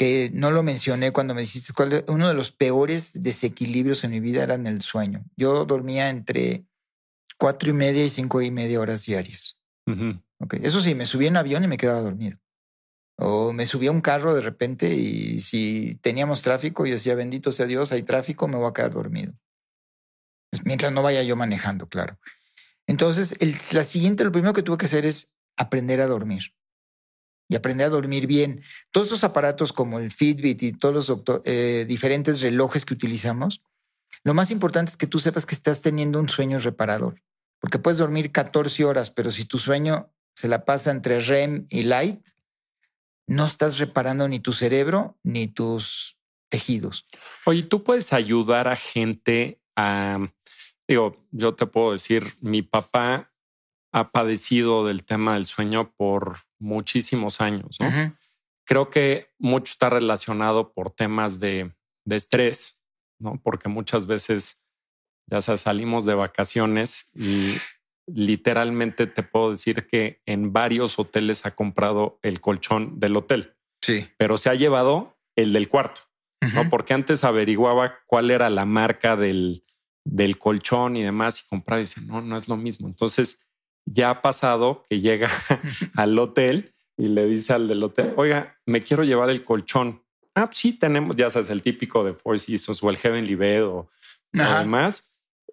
que 0.01 0.31
no 0.33 0.51
lo 0.51 0.63
mencioné 0.63 1.13
cuando 1.13 1.35
me 1.35 1.43
dijiste 1.43 1.75
cuál 1.75 2.07
uno 2.09 2.27
de 2.27 2.33
los 2.33 2.53
peores 2.53 3.23
desequilibrios 3.23 4.03
en 4.03 4.13
mi 4.13 4.21
vida 4.21 4.43
era 4.43 4.55
en 4.55 4.67
el 4.67 4.81
sueño. 4.81 5.27
Yo 5.37 5.67
dormía 5.67 6.09
entre 6.09 6.65
cuatro 7.37 7.69
y 7.69 7.75
media 7.75 8.03
y 8.03 8.09
cinco 8.09 8.41
y 8.41 8.51
media 8.51 8.81
horas 8.81 9.05
diarias. 9.05 9.59
okay. 10.39 10.61
Eso 10.63 10.81
sí, 10.81 10.95
me 10.95 11.05
subí 11.05 11.27
en 11.27 11.37
avión 11.37 11.65
y 11.65 11.69
me 11.69 11.77
quedaba 11.77 12.01
dormido. 12.01 12.39
O 13.19 13.53
me 13.53 13.67
subía 13.67 13.91
a 13.91 13.93
un 13.93 14.01
carro 14.01 14.33
de 14.33 14.41
repente 14.41 14.89
y 14.89 15.41
si 15.41 15.99
teníamos 16.01 16.41
tráfico, 16.41 16.87
yo 16.87 16.95
decía, 16.95 17.15
bendito 17.15 17.53
sea 17.53 17.67
Dios, 17.67 17.93
hay 17.93 18.03
tráfico, 18.03 18.49
me 18.49 18.57
voy 18.57 18.71
a 18.71 18.73
quedar 18.73 18.93
dormido. 18.93 19.35
Mientras 20.65 20.93
no 20.93 21.03
vaya 21.03 21.23
yo 21.25 21.37
manejando, 21.37 21.91
claro. 21.91 22.19
Entonces, 22.87 23.37
el, 23.41 23.55
la 23.73 23.85
siguiente, 23.85 24.25
lo 24.25 24.33
primero 24.33 24.55
que 24.55 24.63
tuve 24.63 24.79
que 24.79 24.87
hacer 24.87 25.05
es 25.05 25.35
aprender 25.59 26.01
a 26.01 26.07
dormir 26.07 26.55
y 27.51 27.57
aprender 27.57 27.89
a 27.89 27.91
dormir 27.91 28.29
bien. 28.29 28.63
Todos 28.93 29.09
estos 29.09 29.25
aparatos 29.25 29.73
como 29.73 29.99
el 29.99 30.13
Fitbit 30.13 30.63
y 30.63 30.73
todos 30.73 31.09
los 31.09 31.43
eh, 31.45 31.85
diferentes 31.87 32.41
relojes 32.41 32.85
que 32.85 32.95
utilizamos, 32.95 33.61
lo 34.23 34.35
más 34.35 34.53
importante 34.53 34.91
es 34.91 34.97
que 34.97 35.09
tú 35.09 35.19
sepas 35.19 35.47
que 35.47 35.57
estás 35.57 35.83
teniendo 35.83 36.21
un 36.21 36.29
sueño 36.29 36.61
reparador, 36.61 37.21
porque 37.59 37.81
puedes 37.81 37.99
dormir 37.99 38.31
14 38.31 38.85
horas, 38.85 39.11
pero 39.11 39.33
si 39.33 39.45
tu 39.45 39.59
sueño 39.59 40.13
se 40.33 40.47
la 40.47 40.65
pasa 40.65 40.93
entre 40.93 41.21
REM 41.21 41.67
y 41.71 41.83
light, 41.83 42.25
no 43.27 43.47
estás 43.47 43.79
reparando 43.79 44.29
ni 44.29 44.39
tu 44.39 44.53
cerebro 44.53 45.19
ni 45.25 45.49
tus 45.49 46.19
tejidos. 46.51 47.05
Oye, 47.47 47.65
tú 47.65 47.83
puedes 47.83 48.13
ayudar 48.13 48.69
a 48.69 48.77
gente 48.77 49.61
a, 49.75 50.21
digo, 50.87 51.27
yo 51.33 51.57
te 51.57 51.67
puedo 51.67 51.93
decir, 51.93 52.37
mi 52.41 52.63
papá 52.63 53.33
ha 53.93 54.13
padecido 54.13 54.87
del 54.87 55.05
tema 55.05 55.35
del 55.35 55.47
sueño 55.47 55.93
por 55.97 56.39
muchísimos 56.61 57.41
años. 57.41 57.79
Creo 58.65 58.91
que 58.91 59.31
mucho 59.39 59.73
está 59.73 59.91
relacionado 59.91 60.73
por 60.73 60.91
temas 60.91 61.41
de, 61.41 61.75
de 62.05 62.17
estrés, 62.17 62.85
¿no? 63.19 63.41
Porque 63.43 63.69
muchas 63.69 64.07
veces, 64.07 64.63
ya 65.27 65.43
sea, 65.43 65.57
salimos 65.57 66.05
de 66.05 66.15
vacaciones 66.15 67.11
y 67.15 67.57
literalmente 68.07 69.07
te 69.07 69.23
puedo 69.23 69.51
decir 69.51 69.87
que 69.87 70.21
en 70.27 70.53
varios 70.53 70.99
hoteles 70.99 71.47
ha 71.47 71.53
comprado 71.53 72.19
el 72.23 72.41
colchón 72.41 73.01
del 73.01 73.17
hotel. 73.17 73.57
Sí. 73.83 74.09
Pero 74.19 74.39
se 74.39 74.51
ha 74.51 74.55
llevado 74.55 75.19
el 75.37 75.53
del 75.53 75.69
cuarto, 75.69 76.03
¿no? 76.55 76.69
Porque 76.71 76.95
antes 76.95 77.25
averiguaba 77.25 77.99
cuál 78.07 78.31
era 78.31 78.51
la 78.51 78.67
marca 78.67 79.17
del, 79.17 79.65
del 80.05 80.39
colchón 80.39 80.97
y 80.97 81.03
demás 81.03 81.41
y 81.41 81.49
compraba 81.49 81.81
y 81.81 81.85
dice, 81.85 82.01
no, 82.03 82.21
no 82.21 82.37
es 82.37 82.47
lo 82.47 82.57
mismo. 82.57 82.89
Entonces 82.89 83.50
ya 83.87 84.11
ha 84.11 84.23
pasado 84.23 84.85
que 84.89 85.01
llega 85.01 85.31
al 85.95 86.19
hotel 86.19 86.73
y 86.97 87.09
le 87.09 87.27
dice 87.27 87.53
al 87.53 87.69
del 87.69 87.83
hotel, 87.83 88.13
oiga, 88.17 88.59
me 88.67 88.83
quiero 88.83 89.05
llevar 89.05 89.31
el 89.31 89.45
colchón. 89.45 90.03
Ah, 90.35 90.47
pues 90.47 90.59
sí, 90.59 90.79
tenemos, 90.79 91.17
ya 91.17 91.31
sabes, 91.31 91.51
el 91.51 91.63
típico 91.63 92.05
de 92.05 92.15
Four 92.15 92.39
Seasons 92.39 92.83
o 92.83 92.91
el 92.91 92.97
Heavenly 92.97 93.35
Bed 93.35 93.65
o, 93.65 93.77
o 93.79 93.89
demás 94.33 95.11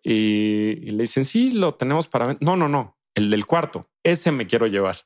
y, 0.09 0.91
le 0.91 1.03
dicen, 1.03 1.25
sí, 1.25 1.51
lo 1.51 1.75
tenemos 1.75 2.07
para... 2.07 2.37
No, 2.39 2.55
no, 2.55 2.69
no, 2.69 2.97
el 3.13 3.29
del 3.29 3.45
cuarto, 3.45 3.89
ese 4.03 4.31
me 4.31 4.47
quiero 4.47 4.67
llevar. 4.67 4.99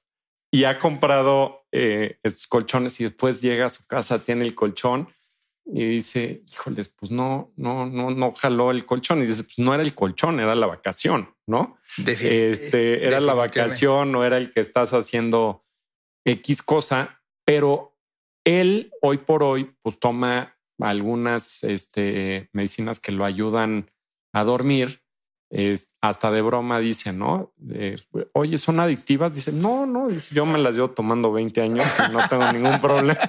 Y 0.51 0.65
ha 0.65 0.77
comprado 0.77 1.65
eh, 1.71 2.19
estos 2.21 2.47
colchones 2.47 2.99
y 2.99 3.05
después 3.05 3.41
llega 3.41 3.65
a 3.65 3.69
su 3.69 3.87
casa, 3.87 4.23
tiene 4.23 4.43
el 4.43 4.53
colchón 4.53 5.09
y 5.65 5.85
dice, 5.85 6.43
híjoles, 6.51 6.89
pues 6.89 7.11
no, 7.11 7.51
no, 7.55 7.85
no, 7.87 8.11
no 8.11 8.33
jaló 8.33 8.69
el 8.69 8.85
colchón. 8.85 9.23
Y 9.23 9.27
dice, 9.27 9.43
pues 9.43 9.57
no 9.57 9.73
era 9.73 9.81
el 9.81 9.95
colchón, 9.95 10.39
era 10.39 10.55
la 10.55 10.67
vacación, 10.67 11.33
¿no? 11.51 11.77
este, 12.07 13.05
era 13.05 13.19
la 13.19 13.35
vacación, 13.35 14.11
no 14.11 14.23
era 14.23 14.37
el 14.37 14.51
que 14.51 14.61
estás 14.61 14.93
haciendo 14.93 15.65
X 16.25 16.63
cosa, 16.63 17.21
pero 17.45 17.97
él 18.45 18.91
hoy 19.01 19.19
por 19.19 19.43
hoy, 19.43 19.75
pues 19.83 19.99
toma 19.99 20.57
algunas 20.79 21.63
este, 21.63 22.49
medicinas 22.53 22.99
que 22.99 23.11
lo 23.11 23.25
ayudan 23.25 23.91
a 24.33 24.43
dormir, 24.43 25.01
es, 25.51 25.97
hasta 25.99 26.31
de 26.31 26.41
broma 26.41 26.79
dice, 26.79 27.11
¿no? 27.11 27.53
Oye, 28.31 28.57
¿son 28.57 28.79
adictivas? 28.79 29.35
Dice, 29.35 29.51
no, 29.51 29.85
no, 29.85 30.09
yo 30.09 30.45
me 30.45 30.57
las 30.57 30.75
llevo 30.75 30.91
tomando 30.91 31.33
20 31.33 31.61
años 31.61 31.85
y 31.99 32.11
no 32.13 32.25
tengo 32.29 32.51
ningún 32.53 32.79
problema. 32.81 33.19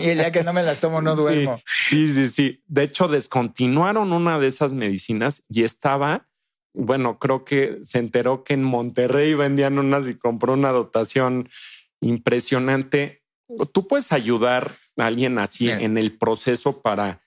Y 0.00 0.08
el 0.08 0.18
día 0.18 0.32
que 0.32 0.42
no 0.42 0.54
me 0.54 0.62
las 0.62 0.80
tomo 0.80 1.02
no 1.02 1.14
duermo. 1.14 1.60
Sí, 1.86 2.08
sí, 2.08 2.30
sí, 2.30 2.62
De 2.66 2.84
hecho, 2.84 3.08
descontinuaron 3.08 4.14
una 4.14 4.38
de 4.38 4.46
esas 4.46 4.72
medicinas 4.72 5.44
y 5.50 5.64
estaba, 5.64 6.26
bueno, 6.74 7.18
creo 7.18 7.44
que 7.44 7.78
se 7.84 7.98
enteró 7.98 8.44
que 8.44 8.54
en 8.54 8.64
Monterrey 8.64 9.34
vendían 9.34 9.78
unas 9.78 10.08
y 10.08 10.16
compró 10.16 10.54
una 10.54 10.72
dotación 10.72 11.48
impresionante. 12.00 13.22
Tú 13.72 13.86
puedes 13.86 14.12
ayudar 14.12 14.72
a 14.98 15.06
alguien 15.06 15.38
así 15.38 15.70
en 15.70 15.96
el 15.96 16.18
proceso 16.18 16.82
para 16.82 17.22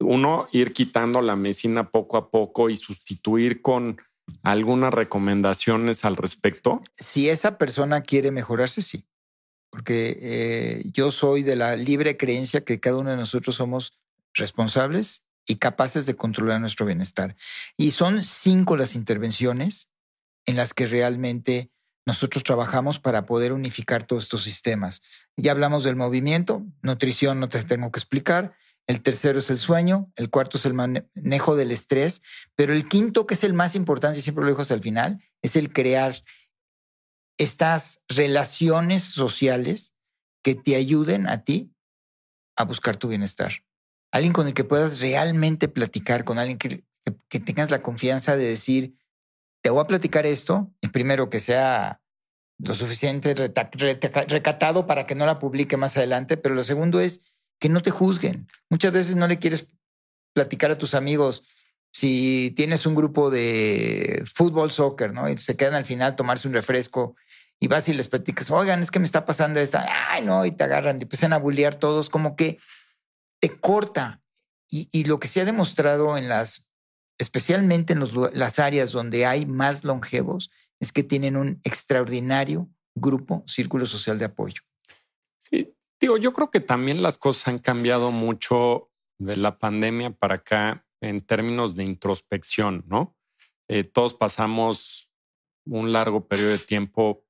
uno, 0.00 0.48
ir 0.52 0.72
quitando 0.72 1.22
la 1.22 1.36
medicina 1.36 1.90
poco 1.90 2.16
a 2.16 2.30
poco 2.30 2.70
y 2.70 2.76
sustituir 2.76 3.62
con 3.62 3.98
algunas 4.42 4.92
recomendaciones 4.92 6.04
al 6.04 6.16
respecto? 6.16 6.82
Si 6.94 7.28
esa 7.28 7.58
persona 7.58 8.02
quiere 8.02 8.30
mejorarse, 8.30 8.82
sí. 8.82 9.06
Porque 9.70 10.18
eh, 10.20 10.82
yo 10.92 11.10
soy 11.10 11.42
de 11.42 11.56
la 11.56 11.76
libre 11.76 12.16
creencia 12.16 12.64
que 12.64 12.80
cada 12.80 12.98
uno 12.98 13.10
de 13.10 13.16
nosotros 13.16 13.56
somos 13.56 14.00
responsables 14.34 15.24
y 15.48 15.56
capaces 15.56 16.06
de 16.06 16.14
controlar 16.14 16.60
nuestro 16.60 16.86
bienestar. 16.86 17.34
Y 17.76 17.90
son 17.90 18.22
cinco 18.22 18.76
las 18.76 18.94
intervenciones 18.94 19.90
en 20.46 20.56
las 20.56 20.74
que 20.74 20.86
realmente 20.86 21.72
nosotros 22.06 22.44
trabajamos 22.44 23.00
para 23.00 23.26
poder 23.26 23.52
unificar 23.52 24.06
todos 24.06 24.24
estos 24.24 24.44
sistemas. 24.44 25.02
Ya 25.36 25.52
hablamos 25.52 25.84
del 25.84 25.96
movimiento, 25.96 26.64
nutrición 26.82 27.40
no 27.40 27.48
te 27.48 27.62
tengo 27.64 27.90
que 27.90 27.98
explicar, 27.98 28.54
el 28.86 29.02
tercero 29.02 29.38
es 29.38 29.50
el 29.50 29.58
sueño, 29.58 30.10
el 30.16 30.30
cuarto 30.30 30.56
es 30.56 30.64
el 30.64 30.72
manejo 30.72 31.56
del 31.56 31.70
estrés, 31.70 32.22
pero 32.54 32.72
el 32.72 32.88
quinto, 32.88 33.26
que 33.26 33.34
es 33.34 33.44
el 33.44 33.52
más 33.52 33.74
importante 33.74 34.18
y 34.18 34.22
siempre 34.22 34.44
lo 34.44 34.50
dejo 34.50 34.62
hasta 34.62 34.74
el 34.74 34.80
final, 34.80 35.22
es 35.42 35.56
el 35.56 35.72
crear 35.72 36.14
estas 37.38 38.00
relaciones 38.08 39.02
sociales 39.02 39.94
que 40.42 40.54
te 40.54 40.76
ayuden 40.76 41.28
a 41.28 41.44
ti 41.44 41.70
a 42.56 42.64
buscar 42.64 42.96
tu 42.96 43.08
bienestar. 43.08 43.52
Alguien 44.10 44.32
con 44.32 44.46
el 44.46 44.54
que 44.54 44.64
puedas 44.64 45.00
realmente 45.00 45.68
platicar, 45.68 46.24
con 46.24 46.38
alguien 46.38 46.58
que, 46.58 46.84
tengas 47.40 47.70
la 47.70 47.82
confianza 47.82 48.36
de 48.36 48.44
decir, 48.44 48.94
te 49.62 49.70
voy 49.70 49.80
a 49.82 49.86
platicar 49.86 50.26
esto, 50.26 50.72
y 50.80 50.88
primero 50.88 51.30
que 51.30 51.40
sea 51.40 52.00
lo 52.58 52.74
suficiente 52.74 53.34
recatado 53.34 54.86
para 54.86 55.06
que 55.06 55.14
no 55.14 55.26
la 55.26 55.38
publique 55.38 55.76
más 55.76 55.96
adelante, 55.96 56.36
pero 56.36 56.54
lo 56.54 56.64
segundo 56.64 57.00
es 57.00 57.20
que 57.60 57.68
no 57.68 57.82
te 57.82 57.90
juzguen. 57.90 58.48
Muchas 58.68 58.92
veces 58.92 59.16
no 59.16 59.26
le 59.26 59.38
quieres 59.38 59.68
platicar 60.32 60.70
a 60.70 60.78
tus 60.78 60.94
amigos 60.94 61.44
si 61.90 62.52
tienes 62.56 62.86
un 62.86 62.94
grupo 62.94 63.30
de 63.30 64.24
fútbol, 64.34 64.70
soccer, 64.70 65.12
¿no? 65.12 65.28
Y 65.28 65.38
se 65.38 65.56
quedan 65.56 65.74
al 65.74 65.84
final 65.84 66.16
tomarse 66.16 66.48
un 66.48 66.54
refresco 66.54 67.16
y 67.60 67.66
vas 67.66 67.88
y 67.88 67.94
les 67.94 68.08
platicas, 68.08 68.50
oigan, 68.50 68.80
es 68.80 68.90
que 68.90 69.00
me 69.00 69.06
está 69.06 69.24
pasando 69.24 69.58
esta, 69.58 69.84
ay, 70.10 70.24
no, 70.24 70.44
y 70.44 70.52
te 70.52 70.64
agarran, 70.64 70.98
y 70.98 71.02
empiezan 71.02 71.32
a 71.32 71.38
bullear 71.38 71.74
todos, 71.74 72.08
como 72.08 72.36
que 72.36 72.58
te 73.40 73.58
corta. 73.58 74.22
Y, 74.70 75.04
lo 75.04 75.18
que 75.18 75.28
se 75.28 75.40
ha 75.40 75.46
demostrado 75.46 76.18
en 76.18 76.28
las, 76.28 76.68
especialmente 77.18 77.94
en 77.94 78.00
los, 78.00 78.12
las 78.34 78.58
áreas 78.58 78.92
donde 78.92 79.24
hay 79.24 79.46
más 79.46 79.82
longevos, 79.84 80.50
es 80.78 80.92
que 80.92 81.02
tienen 81.02 81.36
un 81.36 81.60
extraordinario 81.64 82.68
grupo, 82.94 83.44
círculo 83.46 83.86
social 83.86 84.18
de 84.18 84.26
apoyo. 84.26 84.60
Sí, 85.38 85.74
Digo, 86.00 86.16
yo 86.16 86.32
creo 86.32 86.50
que 86.50 86.60
también 86.60 87.02
las 87.02 87.18
cosas 87.18 87.48
han 87.48 87.58
cambiado 87.58 88.12
mucho 88.12 88.90
de 89.18 89.36
la 89.36 89.58
pandemia 89.58 90.10
para 90.10 90.36
acá 90.36 90.86
en 91.00 91.20
términos 91.22 91.74
de 91.74 91.84
introspección, 91.84 92.84
¿no? 92.86 93.16
Eh, 93.68 93.84
todos 93.84 94.14
pasamos 94.14 95.10
un 95.66 95.92
largo 95.92 96.26
periodo 96.28 96.52
de 96.52 96.58
tiempo 96.58 97.26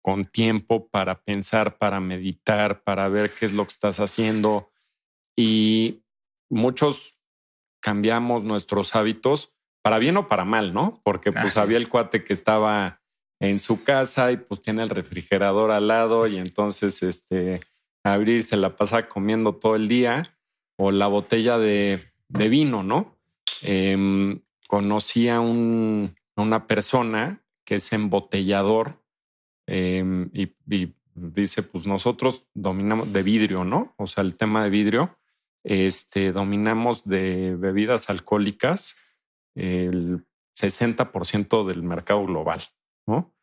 con 0.00 0.24
tiempo 0.24 0.88
para 0.88 1.22
pensar, 1.22 1.76
para 1.76 1.98
meditar, 2.00 2.82
para 2.82 3.08
ver 3.08 3.30
qué 3.32 3.46
es 3.46 3.52
lo 3.52 3.64
que 3.64 3.72
estás 3.72 3.98
haciendo 3.98 4.70
y 5.38 6.02
muchos 6.50 7.16
cambiamos 7.80 8.42
nuestros 8.42 8.96
hábitos 8.96 9.54
para 9.82 10.00
bien 10.00 10.16
o 10.16 10.26
para 10.26 10.44
mal, 10.44 10.74
¿no? 10.74 11.00
Porque 11.04 11.30
pues 11.30 11.56
había 11.56 11.76
el 11.76 11.88
cuate 11.88 12.24
que 12.24 12.32
estaba 12.32 13.00
en 13.40 13.60
su 13.60 13.84
casa 13.84 14.32
y 14.32 14.36
pues 14.36 14.60
tiene 14.60 14.82
el 14.82 14.90
refrigerador 14.90 15.70
al 15.70 15.86
lado 15.86 16.26
y 16.26 16.38
entonces 16.38 17.04
este 17.04 17.60
abrir, 18.02 18.42
se 18.42 18.56
la 18.56 18.74
pasa 18.74 19.06
comiendo 19.06 19.54
todo 19.54 19.76
el 19.76 19.86
día, 19.86 20.36
o 20.76 20.90
la 20.90 21.06
botella 21.06 21.56
de, 21.58 22.00
vino, 22.28 22.82
¿no? 22.82 23.16
Em, 23.62 24.40
conocí 24.66 25.28
a 25.28 25.40
una 25.40 26.66
persona 26.66 27.44
que 27.64 27.76
es 27.76 27.92
embotellador 27.92 29.00
em, 29.66 30.30
y, 30.32 30.52
dice, 31.14 31.62
pues 31.62 31.86
nosotros 31.86 32.48
dominamos 32.54 33.12
de 33.12 33.22
vidrio, 33.22 33.64
¿no? 33.64 33.94
O 33.98 34.06
sea, 34.06 34.22
el 34.22 34.36
tema 34.36 34.64
de 34.64 34.70
vidrio, 34.70 35.17
este, 35.64 36.32
dominamos 36.32 37.06
de 37.06 37.56
bebidas 37.56 38.10
alcohólicas 38.10 38.96
el 39.54 40.24
60% 40.58 41.66
del 41.66 41.82
mercado 41.82 42.24
global, 42.24 42.62
¿no? 43.06 43.34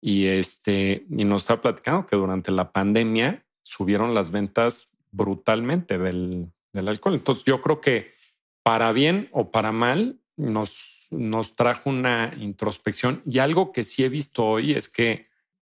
Y 0.00 0.26
este, 0.26 1.06
y 1.10 1.24
nos 1.24 1.42
está 1.42 1.60
platicando 1.60 2.06
que 2.06 2.16
durante 2.16 2.50
la 2.52 2.72
pandemia 2.72 3.46
subieron 3.62 4.14
las 4.14 4.30
ventas 4.30 4.96
brutalmente 5.10 5.98
del, 5.98 6.52
alcohol. 6.74 7.14
Entonces 7.14 7.44
yo 7.44 7.62
creo 7.62 7.80
que 7.80 8.12
para 8.62 8.92
bien 8.92 9.28
o 9.32 9.50
para 9.50 9.72
mal 9.72 10.20
nos, 10.36 11.08
nos 11.10 11.56
trajo 11.56 11.88
una 11.88 12.34
introspección 12.38 13.22
y 13.24 13.38
algo 13.38 13.72
que 13.72 13.82
sí 13.82 14.04
he 14.04 14.10
visto 14.10 14.44
hoy 14.44 14.72
es 14.72 14.90
que 14.90 15.28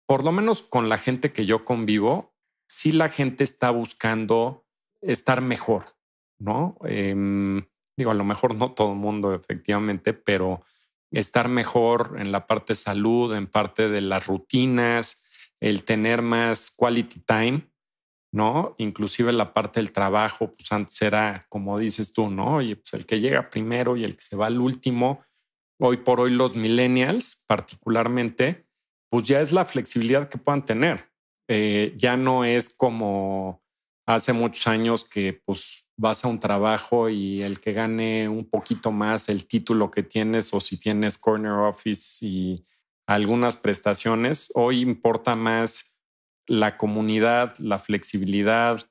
por 0.07 0.23
lo 0.23 0.31
menos 0.31 0.63
con 0.63 0.89
la 0.89 0.97
gente 0.97 1.31
que 1.31 1.45
yo 1.45 1.65
convivo, 1.65 2.33
sí 2.67 2.91
la 2.91 3.09
gente 3.09 3.43
está 3.43 3.69
buscando 3.69 4.66
estar 5.01 5.41
mejor, 5.41 5.95
¿no? 6.39 6.77
Em, 6.86 7.65
digo, 7.97 8.12
a 8.12 8.15
lo 8.15 8.23
mejor 8.23 8.55
no 8.55 8.73
todo 8.73 8.93
el 8.93 8.99
mundo 8.99 9.33
efectivamente, 9.33 10.13
pero 10.13 10.63
estar 11.12 11.47
mejor 11.47 12.15
en 12.19 12.31
la 12.31 12.47
parte 12.47 12.73
de 12.73 12.77
salud, 12.77 13.33
en 13.33 13.47
parte 13.47 13.89
de 13.89 14.01
las 14.01 14.27
rutinas, 14.27 15.23
el 15.60 15.83
tener 15.83 16.21
más 16.21 16.71
quality 16.71 17.21
time, 17.21 17.69
¿no? 18.31 18.75
Inclusive 18.77 19.31
la 19.31 19.53
parte 19.53 19.79
del 19.79 19.91
trabajo, 19.91 20.53
pues 20.55 20.71
antes 20.71 21.01
era, 21.01 21.45
como 21.49 21.79
dices 21.79 22.13
tú, 22.13 22.29
¿no? 22.29 22.62
Y 22.62 22.75
pues 22.75 22.93
el 22.93 23.05
que 23.05 23.19
llega 23.19 23.49
primero 23.49 23.97
y 23.97 24.03
el 24.03 24.15
que 24.15 24.21
se 24.21 24.36
va 24.36 24.47
al 24.47 24.60
último. 24.60 25.23
Hoy 25.79 25.97
por 25.97 26.19
hoy 26.19 26.31
los 26.31 26.55
millennials, 26.55 27.45
particularmente, 27.47 28.67
pues 29.10 29.27
ya 29.27 29.41
es 29.41 29.51
la 29.51 29.65
flexibilidad 29.65 30.29
que 30.29 30.38
puedan 30.38 30.65
tener. 30.65 31.10
Eh, 31.47 31.93
ya 31.97 32.17
no 32.17 32.43
es 32.43 32.69
como 32.69 33.63
hace 34.08 34.34
muchos 34.34 34.65
años 34.67 35.04
que 35.04 35.34
pues 35.46 35.86
vas 35.98 36.24
a 36.24 36.28
un 36.28 36.39
trabajo 36.39 37.10
y 37.10 37.41
el 37.41 37.60
que 37.60 37.74
gane 37.74 38.30
un 38.30 38.50
poquito 38.50 38.91
más 38.91 39.30
el 39.30 39.46
título 39.48 39.91
que 39.91 40.04
tienes 40.04 40.54
o 40.54 40.62
si 40.62 40.80
tienes 40.80 41.17
corner 41.17 41.52
office 41.52 42.26
y 42.26 42.65
algunas 43.06 43.58
prestaciones, 43.58 44.50
hoy 44.56 44.82
importa 44.82 45.36
más 45.36 45.93
la 46.48 46.78
comunidad, 46.78 47.58
la 47.58 47.80
flexibilidad, 47.80 48.89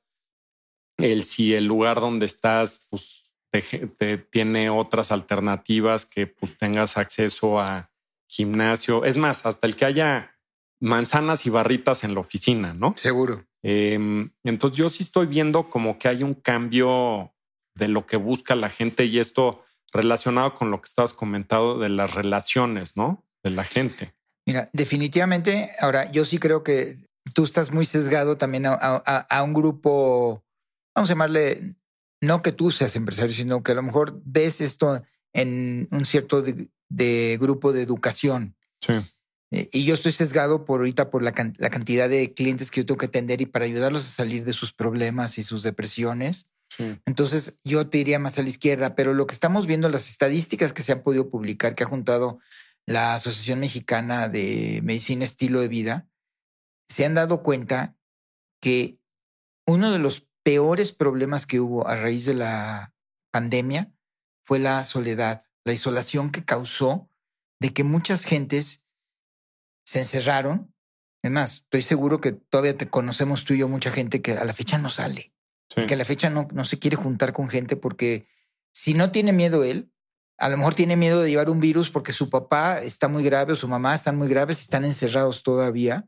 el 0.99 1.25
si 1.25 1.55
el 1.55 1.65
lugar 1.65 2.01
donde 2.01 2.27
estás 2.27 2.87
pues, 2.91 3.33
te, 3.51 4.19
tiene 4.19 4.69
otras 4.69 5.13
alternativas 5.13 6.05
que 6.05 6.27
pues, 6.27 6.57
tengas 6.57 6.97
acceso 6.99 7.59
a 7.61 7.91
gimnasio. 8.29 9.05
Es 9.05 9.17
más, 9.17 9.47
hasta 9.47 9.67
el 9.67 9.77
que 9.77 9.85
haya 9.85 10.37
manzanas 10.81 11.47
y 11.47 11.51
barritas 11.51 12.05
en 12.05 12.15
la 12.15 12.21
oficina, 12.21 12.75
¿no? 12.75 12.95
Seguro. 12.97 13.47
Em, 13.69 14.31
entonces 14.45 14.79
yo 14.79 14.89
sí 14.89 15.03
estoy 15.03 15.27
viendo 15.27 15.69
como 15.69 15.99
que 15.99 16.07
hay 16.07 16.23
un 16.23 16.35
cambio 16.35 17.35
de 17.75 17.89
lo 17.89 18.07
que 18.07 18.17
busca 18.17 18.55
la 18.55 18.71
gente 18.71 19.07
y 19.07 19.19
esto 19.19 19.61
relacionado 19.93 20.55
con 20.55 20.71
lo 20.71 20.81
que 20.81 20.87
estabas 20.87 21.13
comentando 21.13 21.81
de 21.81 21.89
las 21.89 22.15
relaciones, 22.15 22.97
¿no? 22.97 23.25
De 23.43 23.51
la 23.51 23.65
gente. 23.65 24.15
Mira, 24.47 24.71
definitivamente, 24.73 25.73
ahora 25.81 26.09
yo 26.13 26.25
sí 26.25 26.39
creo 26.39 26.63
que 26.63 27.09
tú 27.35 27.43
estás 27.43 27.73
muy 27.73 27.87
sesgado 27.87 28.39
también 28.39 28.67
a, 28.69 29.43
un 29.43 29.53
grupo, 29.53 30.45
vamos 30.95 31.11
a 31.11 31.15
llamarle, 31.15 31.75
no 32.21 32.43
que 32.43 32.53
tú 32.53 32.71
seas 32.71 32.95
empresario, 32.95 33.35
sino 33.35 33.65
que 33.65 33.73
a 33.73 33.75
lo 33.75 33.83
mejor 33.83 34.21
ves 34.25 34.61
esto 34.61 35.03
en 35.33 35.89
un 35.91 36.07
cierto 36.07 36.41
de 36.41 37.39
grupo 37.41 37.73
de 37.73 37.83
educación. 37.83 38.55
Sí. 38.81 38.93
Eh, 39.51 39.69
y 39.73 39.85
yo 39.85 39.95
estoy 39.95 40.13
sesgado 40.13 40.65
por 40.65 40.81
ahorita 40.81 41.11
por 41.11 41.23
la, 41.23 41.33
cantidad 41.33 42.09
de 42.09 42.35
clientes 42.35 42.71
que 42.71 42.81
yo 42.81 42.87
tengo 42.87 42.99
que 42.99 43.07
atender 43.07 43.41
y 43.41 43.47
para 43.47 43.65
ayudarlos 43.65 44.05
a 44.05 44.11
salir 44.11 44.45
de 44.45 44.53
sus 44.53 44.73
problemas 44.73 45.39
y 45.39 45.43
sus 45.43 45.63
depresiones. 45.63 46.49
Entonces 47.07 47.59
yo 47.65 47.89
te 47.89 47.99
iría 47.99 48.19
más 48.19 48.39
a 48.39 48.43
la 48.43 48.49
izquierda, 48.49 48.97
pero 48.97 49.15
lo 49.15 49.27
que 49.27 49.35
estamos 49.35 49.67
viendo, 49.67 49.89
las 49.89 50.09
estadísticas 50.09 50.73
que 50.73 50.83
se 50.83 50.93
han 50.93 51.03
podido 51.03 51.31
publicar, 51.31 51.75
que 51.75 51.85
ha 51.85 51.89
juntado 51.89 52.41
la 52.87 53.15
Asociación 53.15 53.61
Mexicana 53.61 54.29
de 54.29 54.81
Medicina 54.83 55.25
Estilo 55.25 55.61
de 55.61 55.69
Vida, 55.69 56.09
se 56.89 57.05
han 57.05 57.15
dado 57.15 57.43
cuenta 57.43 57.97
que 58.61 58.99
uno 59.67 59.93
de 59.93 59.99
los 59.99 60.27
peores 60.43 60.93
problemas 60.93 61.47
que 61.47 61.61
hubo 61.61 61.87
a 61.87 61.97
raíz 61.97 62.25
de 62.25 62.35
la 62.35 62.95
pandemia 63.33 63.93
fue 64.45 64.59
la 64.59 64.83
soledad, 64.85 65.45
la 65.65 65.73
isolación 65.73 66.31
que 66.31 66.45
causó 66.45 67.11
de 67.61 67.73
que 67.73 67.85
muchas 67.85 68.25
gentes 68.25 68.86
se 69.87 70.01
encerraron. 70.01 70.75
Es 71.22 71.31
más, 71.31 71.53
estoy 71.55 71.83
seguro 71.83 72.20
que 72.20 72.33
todavía 72.33 72.77
te 72.77 72.90
conocemos 72.90 73.44
tú 73.44 73.55
y 73.55 73.59
yo 73.59 73.68
mucha 73.68 73.90
gente 73.90 74.20
que 74.20 74.33
a 74.33 74.44
la 74.44 74.53
fecha 74.53 74.79
no 74.79 74.90
sale, 74.90 75.33
que 75.75 75.94
a 75.94 75.96
la 75.96 76.05
fecha 76.05 76.29
no, 76.29 76.49
no 76.53 76.64
se 76.64 76.79
quiere 76.79 76.96
juntar 76.96 77.33
con 77.33 77.49
gente 77.49 77.77
porque 77.77 78.29
si 78.72 78.94
no 78.94 79.11
tiene 79.11 79.33
miedo 79.33 79.64
él, 79.64 79.90
a 80.38 80.49
lo 80.49 80.57
mejor 80.59 80.75
tiene 80.75 80.96
miedo 80.96 81.22
de 81.22 81.31
llevar 81.31 81.49
un 81.49 81.61
virus 81.61 81.90
porque 81.90 82.12
su 82.12 82.29
papá 82.29 82.83
está 82.83 83.09
muy 83.09 83.25
grave 83.25 83.55
o 83.55 83.57
su 83.57 83.68
mamá 83.68 83.94
están 83.94 84.18
muy 84.18 84.29
graves, 84.29 84.61
están 84.61 84.85
encerrados 84.85 85.42
todavía. 85.42 86.07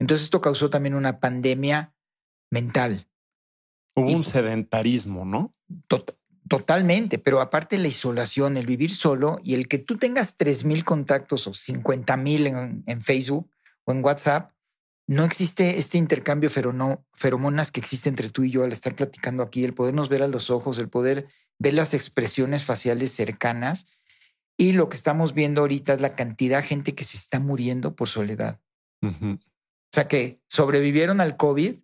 Entonces 0.00 0.24
esto 0.24 0.40
causó 0.40 0.68
también 0.68 0.94
una 0.94 1.20
pandemia 1.20 1.94
mental. 2.50 3.08
Hubo 3.94 4.10
un 4.10 4.24
sedentarismo, 4.24 5.24
¿no? 5.24 5.54
Totalmente, 6.48 7.18
pero 7.18 7.40
aparte 7.40 7.76
la 7.78 7.88
isolación, 7.88 8.56
el 8.56 8.64
vivir 8.64 8.94
solo 8.94 9.38
y 9.44 9.54
el 9.54 9.68
que 9.68 9.78
tú 9.78 9.96
tengas 9.96 10.36
tres 10.36 10.64
mil 10.64 10.84
contactos 10.84 11.46
o 11.46 11.52
50 11.52 12.16
mil 12.16 12.46
en, 12.46 13.02
Facebook 13.02 13.50
o 13.84 13.92
en 13.92 14.02
WhatsApp, 14.02 14.52
no 15.06 15.24
existe 15.24 15.78
este 15.78 15.98
intercambio 15.98 16.50
feromonas 16.50 17.70
que 17.70 17.80
existe 17.80 18.08
entre 18.08 18.30
tú 18.30 18.44
y 18.44 18.50
yo 18.50 18.64
al 18.64 18.72
estar 18.72 18.94
platicando 18.94 19.42
aquí, 19.42 19.64
el 19.64 19.74
podernos 19.74 20.08
ver 20.08 20.22
a 20.22 20.28
los 20.28 20.48
ojos, 20.50 20.78
el 20.78 20.88
poder 20.88 21.26
ver 21.58 21.74
las 21.74 21.92
expresiones 21.92 22.64
faciales 22.64 23.12
cercanas. 23.12 23.86
Y 24.56 24.72
lo 24.72 24.88
que 24.88 24.96
estamos 24.96 25.34
viendo 25.34 25.60
ahorita 25.62 25.94
es 25.94 26.00
la 26.00 26.14
cantidad 26.14 26.62
de 26.62 26.68
gente 26.68 26.94
que 26.94 27.04
se 27.04 27.16
está 27.16 27.40
muriendo 27.40 27.94
por 27.94 28.08
soledad. 28.08 28.60
O 29.02 29.38
sea, 29.92 30.08
que 30.08 30.40
sobrevivieron 30.48 31.20
al 31.20 31.36
COVID, 31.36 31.76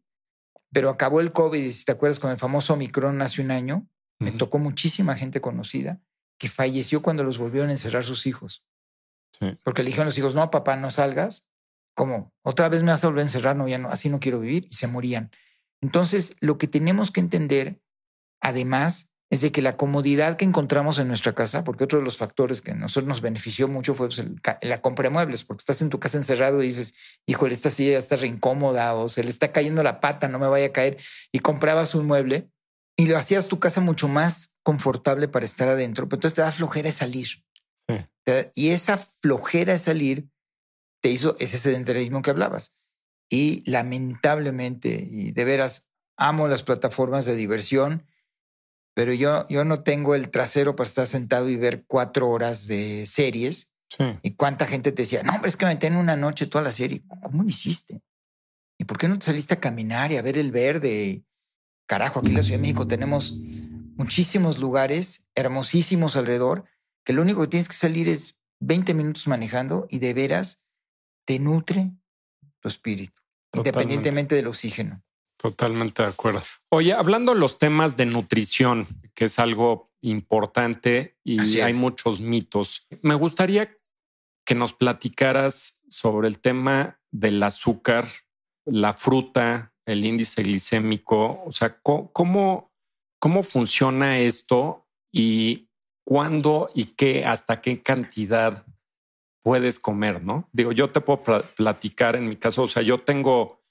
pero 0.72 0.90
acabó 0.90 1.20
el 1.20 1.33
COVID, 1.33 1.62
y 1.62 1.72
si 1.72 1.85
te 1.85 1.92
acuerdas, 1.92 2.18
con 2.18 2.31
el 2.31 2.37
famoso 2.37 2.74
Omicron 2.74 3.22
hace 3.22 3.40
un 3.40 3.50
año, 3.50 3.88
me 4.25 4.33
tocó 4.33 4.59
muchísima 4.59 5.15
gente 5.17 5.41
conocida 5.41 6.01
que 6.39 6.49
falleció 6.49 7.03
cuando 7.03 7.25
los 7.25 7.39
volvieron 7.39 7.71
a 7.71 7.73
encerrar 7.73 8.05
sus 8.05 8.27
hijos. 8.27 8.65
Porque 9.63 9.83
le 9.83 9.89
dijeron 9.89 10.07
a 10.07 10.11
los 10.11 10.19
hijos, 10.19 10.35
no, 10.35 10.51
papá, 10.51 10.77
no 10.77 10.91
salgas. 10.91 11.47
Como, 11.95 12.33
otra 12.43 12.69
vez 12.69 12.83
me 12.83 12.91
vas 12.91 13.05
a 13.05 13.09
volver 13.09 13.21
a 13.21 13.27
encerrar, 13.27 13.57
no, 13.57 13.69
ya 13.69 13.79
no, 13.79 13.89
así 13.89 14.09
no 14.09 14.21
quiero 14.21 14.41
vivir. 14.41 14.67
Y 14.71 14.75
se 14.75 14.87
morían. 14.87 15.31
Entonces, 15.81 16.37
lo 16.41 16.57
que 16.57 16.67
tenemos 16.67 17.11
que 17.11 17.21
entender, 17.21 17.81
además, 18.41 19.11
es 19.31 19.41
de 19.41 19.53
que 19.53 19.63
la 19.63 19.77
comodidad 19.77 20.37
que 20.37 20.45
encontramos 20.45 20.99
en 20.99 21.09
nuestra 21.09 21.35
casa, 21.35 21.65
porque 21.65 21.85
otro 21.85 21.99
de 21.99 22.05
los 22.05 22.17
factores 22.17 22.61
que 22.61 22.71
a 22.71 22.75
nosotros 22.75 23.09
nos 23.09 23.21
benefició 23.21 23.69
mucho 23.69 23.95
fue 23.95 24.09
pues, 24.09 24.25
la 24.63 24.81
compra 24.81 25.05
de 25.05 25.11
muebles, 25.11 25.45
porque 25.45 25.63
estás 25.63 25.83
en 25.83 25.91
tu 25.91 25.99
casa 25.99 26.19
encerrado 26.19 26.63
y 26.63 26.67
dices, 26.67 26.95
híjole, 27.27 27.53
esta 27.53 27.71
silla 27.71 27.93
ya 27.93 27.99
está 27.99 28.17
re 28.17 28.29
incómoda 28.29 28.95
o 28.95 29.09
se 29.09 29.25
le 29.25 29.31
está 29.31 29.51
cayendo 29.51 29.83
la 29.83 30.01
pata, 30.01 30.29
no 30.29 30.39
me 30.39 30.47
vaya 30.47 30.67
a 30.67 30.73
caer, 30.73 30.99
y 31.33 31.41
comprabas 31.41 31.95
un 31.95 32.07
mueble 32.07 32.49
y 32.96 33.07
lo 33.07 33.16
hacías 33.16 33.48
tu 33.48 33.59
casa 33.59 33.80
mucho 33.80 34.09
más 34.09 34.54
confortable 34.62 35.28
para 35.28 35.44
estar 35.44 35.68
adentro, 35.68 36.09
pero 36.09 36.16
entonces 36.18 36.37
te 36.37 36.42
da 36.42 36.52
flojera 36.52 36.92
salir. 36.92 37.28
Y 38.54 38.70
esa 38.70 38.96
flojera 38.96 39.74
de 39.74 39.78
salir 39.78 40.30
te 41.02 41.11
hizo 41.11 41.37
ese 41.38 41.59
sedentarismo 41.59 42.22
que 42.22 42.30
hablabas. 42.30 42.72
Y 43.28 43.68
lamentablemente, 43.70 45.07
y 45.11 45.33
de 45.33 45.44
veras, 45.44 45.87
amo 46.16 46.48
las 46.48 46.62
plataformas 46.62 47.26
de 47.26 47.37
diversión, 47.37 48.07
pero 48.94 49.12
yo, 49.12 49.46
yo 49.48 49.64
no 49.64 49.83
tengo 49.83 50.14
el 50.14 50.30
trasero 50.30 50.76
para 50.76 50.88
estar 50.88 51.07
sentado 51.07 51.50
y 51.50 51.57
ver 51.57 51.85
cuatro 51.87 52.30
horas 52.30 52.66
de 52.66 53.07
series. 53.07 53.72
Y 54.22 54.33
cuánta 54.33 54.66
gente 54.66 54.90
te 54.90 55.02
decía, 55.02 55.22
no, 55.22 55.35
hombre, 55.35 55.48
es 55.48 55.57
que 55.57 55.66
me 55.66 55.78
en 55.80 55.96
una 55.96 56.16
noche 56.16 56.46
toda 56.46 56.64
la 56.64 56.72
serie. 56.72 57.04
¿Cómo 57.07 57.42
lo 57.42 57.48
hiciste? 57.48 58.02
¿Y 58.76 58.85
por 58.85 58.98
qué 58.98 59.07
no 59.07 59.18
te 59.18 59.26
saliste 59.26 59.54
a 59.54 59.61
caminar 59.61 60.11
y 60.11 60.16
a 60.16 60.22
ver 60.22 60.37
el 60.37 60.50
verde? 60.50 61.22
Carajo, 61.87 62.20
aquí 62.20 62.29
en 62.29 62.37
la 62.37 62.42
Ciudad 62.42 62.59
de 62.59 62.62
México 62.62 62.87
tenemos 62.87 63.35
muchísimos 63.97 64.59
lugares 64.59 65.27
hermosísimos 65.35 66.16
alrededor, 66.16 66.64
que 67.05 67.12
lo 67.12 67.23
único 67.23 67.42
que 67.42 67.49
tienes 67.49 67.68
que 67.68 67.77
salir 67.77 68.09
es 68.09 68.40
20 68.61 68.94
minutos 68.94 69.27
manejando 69.27 69.87
y 69.90 69.99
de 69.99 70.14
veras 70.14 70.66
te 71.25 71.38
nutre 71.38 71.92
tu 72.61 72.68
espíritu, 72.68 73.20
independientemente 73.53 74.35
del 74.35 74.47
oxígeno. 74.47 75.03
Totalmente 75.37 76.03
de 76.03 76.09
acuerdo. 76.09 76.42
Oye, 76.70 76.94
hablando 76.94 77.35
de 77.35 77.40
los 77.40 77.59
temas 77.59 77.97
de 77.97 78.07
nutrición, 78.07 78.87
que 79.14 79.27
es 79.27 79.38
algo 79.38 79.92
importante 80.01 81.18
y 81.23 81.61
hay 81.61 81.75
muchos 81.75 82.20
mitos, 82.20 82.87
me 83.03 83.14
gustaría 83.14 83.77
que 84.47 84.55
nos 84.55 84.73
platicaras 84.73 85.83
sobre 85.88 86.29
el 86.29 86.38
tema 86.38 87.01
del 87.11 87.42
azúcar, 87.42 88.09
la 88.64 88.94
fruta, 88.94 89.74
el 89.87 90.05
índice 90.05 90.42
glicémico, 90.42 91.42
o 91.44 91.53
sea, 91.53 91.79
¿cómo, 91.81 92.73
cómo 93.18 93.42
funciona 93.42 94.18
esto 94.18 94.87
y 95.12 95.68
cuándo 96.05 96.70
y 96.75 96.87
qué, 96.87 97.25
hasta 97.25 97.61
qué 97.61 97.83
cantidad 97.83 98.64
puedes 99.42 99.79
comer, 99.79 100.23
¿no? 100.23 100.49
Digo, 100.53 100.73
yo 100.73 100.90
te 100.90 101.01
puedo 101.01 101.23
platicar 101.55 102.16
en 102.16 102.29
mi 102.29 102.37
caso, 102.37 102.62
o 102.62 102.68
sea, 102.68 102.83
yo 102.83 103.01
tengo, 103.03 103.62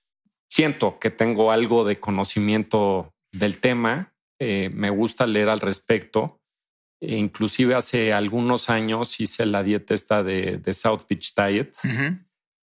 siento 0.50 1.00
que 1.00 1.10
tengo 1.10 1.52
algo 1.52 1.84
de 1.84 2.00
conocimiento 2.00 3.14
del 3.32 3.60
tema, 3.60 4.14
eh, 4.40 4.70
me 4.74 4.90
gusta 4.90 5.26
leer 5.26 5.50
al 5.50 5.60
respecto. 5.60 6.40
E 7.02 7.18
inclusive 7.18 7.76
hace 7.76 8.14
algunos 8.14 8.70
años 8.70 9.20
hice 9.20 9.46
la 9.46 9.62
dieta 9.62 9.94
esta 9.94 10.24
de, 10.24 10.74
South 10.74 11.02
Beach 11.10 11.34
Diet. 11.36 11.76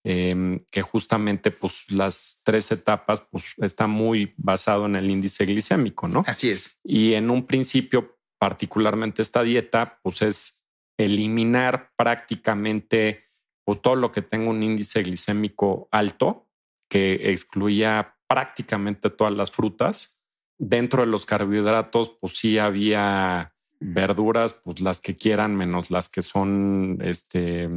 Em, 0.03 0.65
que 0.71 0.81
justamente 0.81 1.51
pues 1.51 1.85
las 1.91 2.41
tres 2.43 2.73
etapas 2.73 3.23
pues 3.31 3.45
está 3.59 3.87
muy 3.87 4.33
basado 4.39 4.87
en 4.87 4.97
el 4.97 5.11
índice 5.11 5.45
glicémico, 5.45 6.09
¿no? 6.09 6.25
Así 6.27 6.49
es. 6.49 6.75
Y 6.83 7.13
en 7.13 7.29
un 7.29 7.47
principio, 7.47 8.19
particularmente 8.39 9.21
esta 9.21 9.43
dieta, 9.43 10.01
pues 10.03 10.23
es 10.23 10.65
eliminar 10.97 11.93
prácticamente 11.97 13.27
pues, 13.65 13.83
todo 13.83 13.95
lo 13.95 14.11
que 14.11 14.23
tenga 14.23 14.49
un 14.49 14.63
índice 14.63 15.03
glicémico 15.03 15.89
alto, 15.91 16.49
que 16.89 17.31
excluía 17.31 18.17
prácticamente 18.27 19.11
todas 19.11 19.35
las 19.35 19.53
frutas. 19.53 20.19
Dentro 20.59 21.03
de 21.03 21.09
los 21.09 21.27
carbohidratos, 21.27 22.17
pues 22.21 22.39
sí 22.39 22.57
había 22.57 23.55
verduras, 23.81 24.55
pues 24.65 24.81
las 24.81 25.01
que 25.01 25.17
quieran, 25.17 25.57
menos 25.57 25.91
las 25.91 26.09
que 26.09 26.23
son, 26.23 26.99
este, 27.03 27.69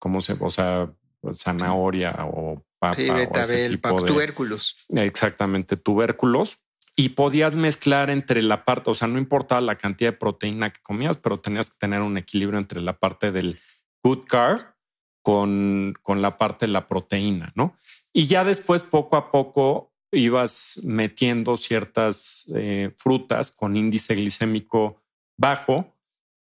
¿cómo 0.00 0.20
se, 0.20 0.36
o 0.40 0.50
sea, 0.50 0.92
zanahoria 1.34 2.14
o 2.20 2.64
papa. 2.78 2.94
Sí, 2.94 3.10
betabel, 3.10 3.80
tubérculos. 3.80 4.76
Exactamente, 4.88 5.76
tubérculos. 5.76 6.58
Y 6.94 7.10
podías 7.10 7.56
mezclar 7.56 8.10
entre 8.10 8.42
la 8.42 8.64
parte, 8.64 8.90
o 8.90 8.94
sea, 8.94 9.08
no 9.08 9.18
importaba 9.18 9.60
la 9.62 9.76
cantidad 9.76 10.12
de 10.12 10.18
proteína 10.18 10.70
que 10.70 10.82
comías, 10.82 11.16
pero 11.16 11.40
tenías 11.40 11.70
que 11.70 11.78
tener 11.78 12.02
un 12.02 12.18
equilibrio 12.18 12.58
entre 12.58 12.82
la 12.82 12.98
parte 12.98 13.32
del 13.32 13.58
good 14.04 14.24
carb 14.26 14.74
con, 15.22 15.94
con 16.02 16.20
la 16.20 16.36
parte 16.36 16.66
de 16.66 16.72
la 16.72 16.86
proteína, 16.86 17.52
¿no? 17.54 17.76
Y 18.12 18.26
ya 18.26 18.44
después, 18.44 18.82
poco 18.82 19.16
a 19.16 19.30
poco, 19.30 19.92
ibas 20.12 20.80
metiendo 20.84 21.56
ciertas 21.56 22.44
eh, 22.54 22.92
frutas 22.94 23.50
con 23.50 23.76
índice 23.76 24.14
glicémico 24.14 25.02
bajo 25.38 25.96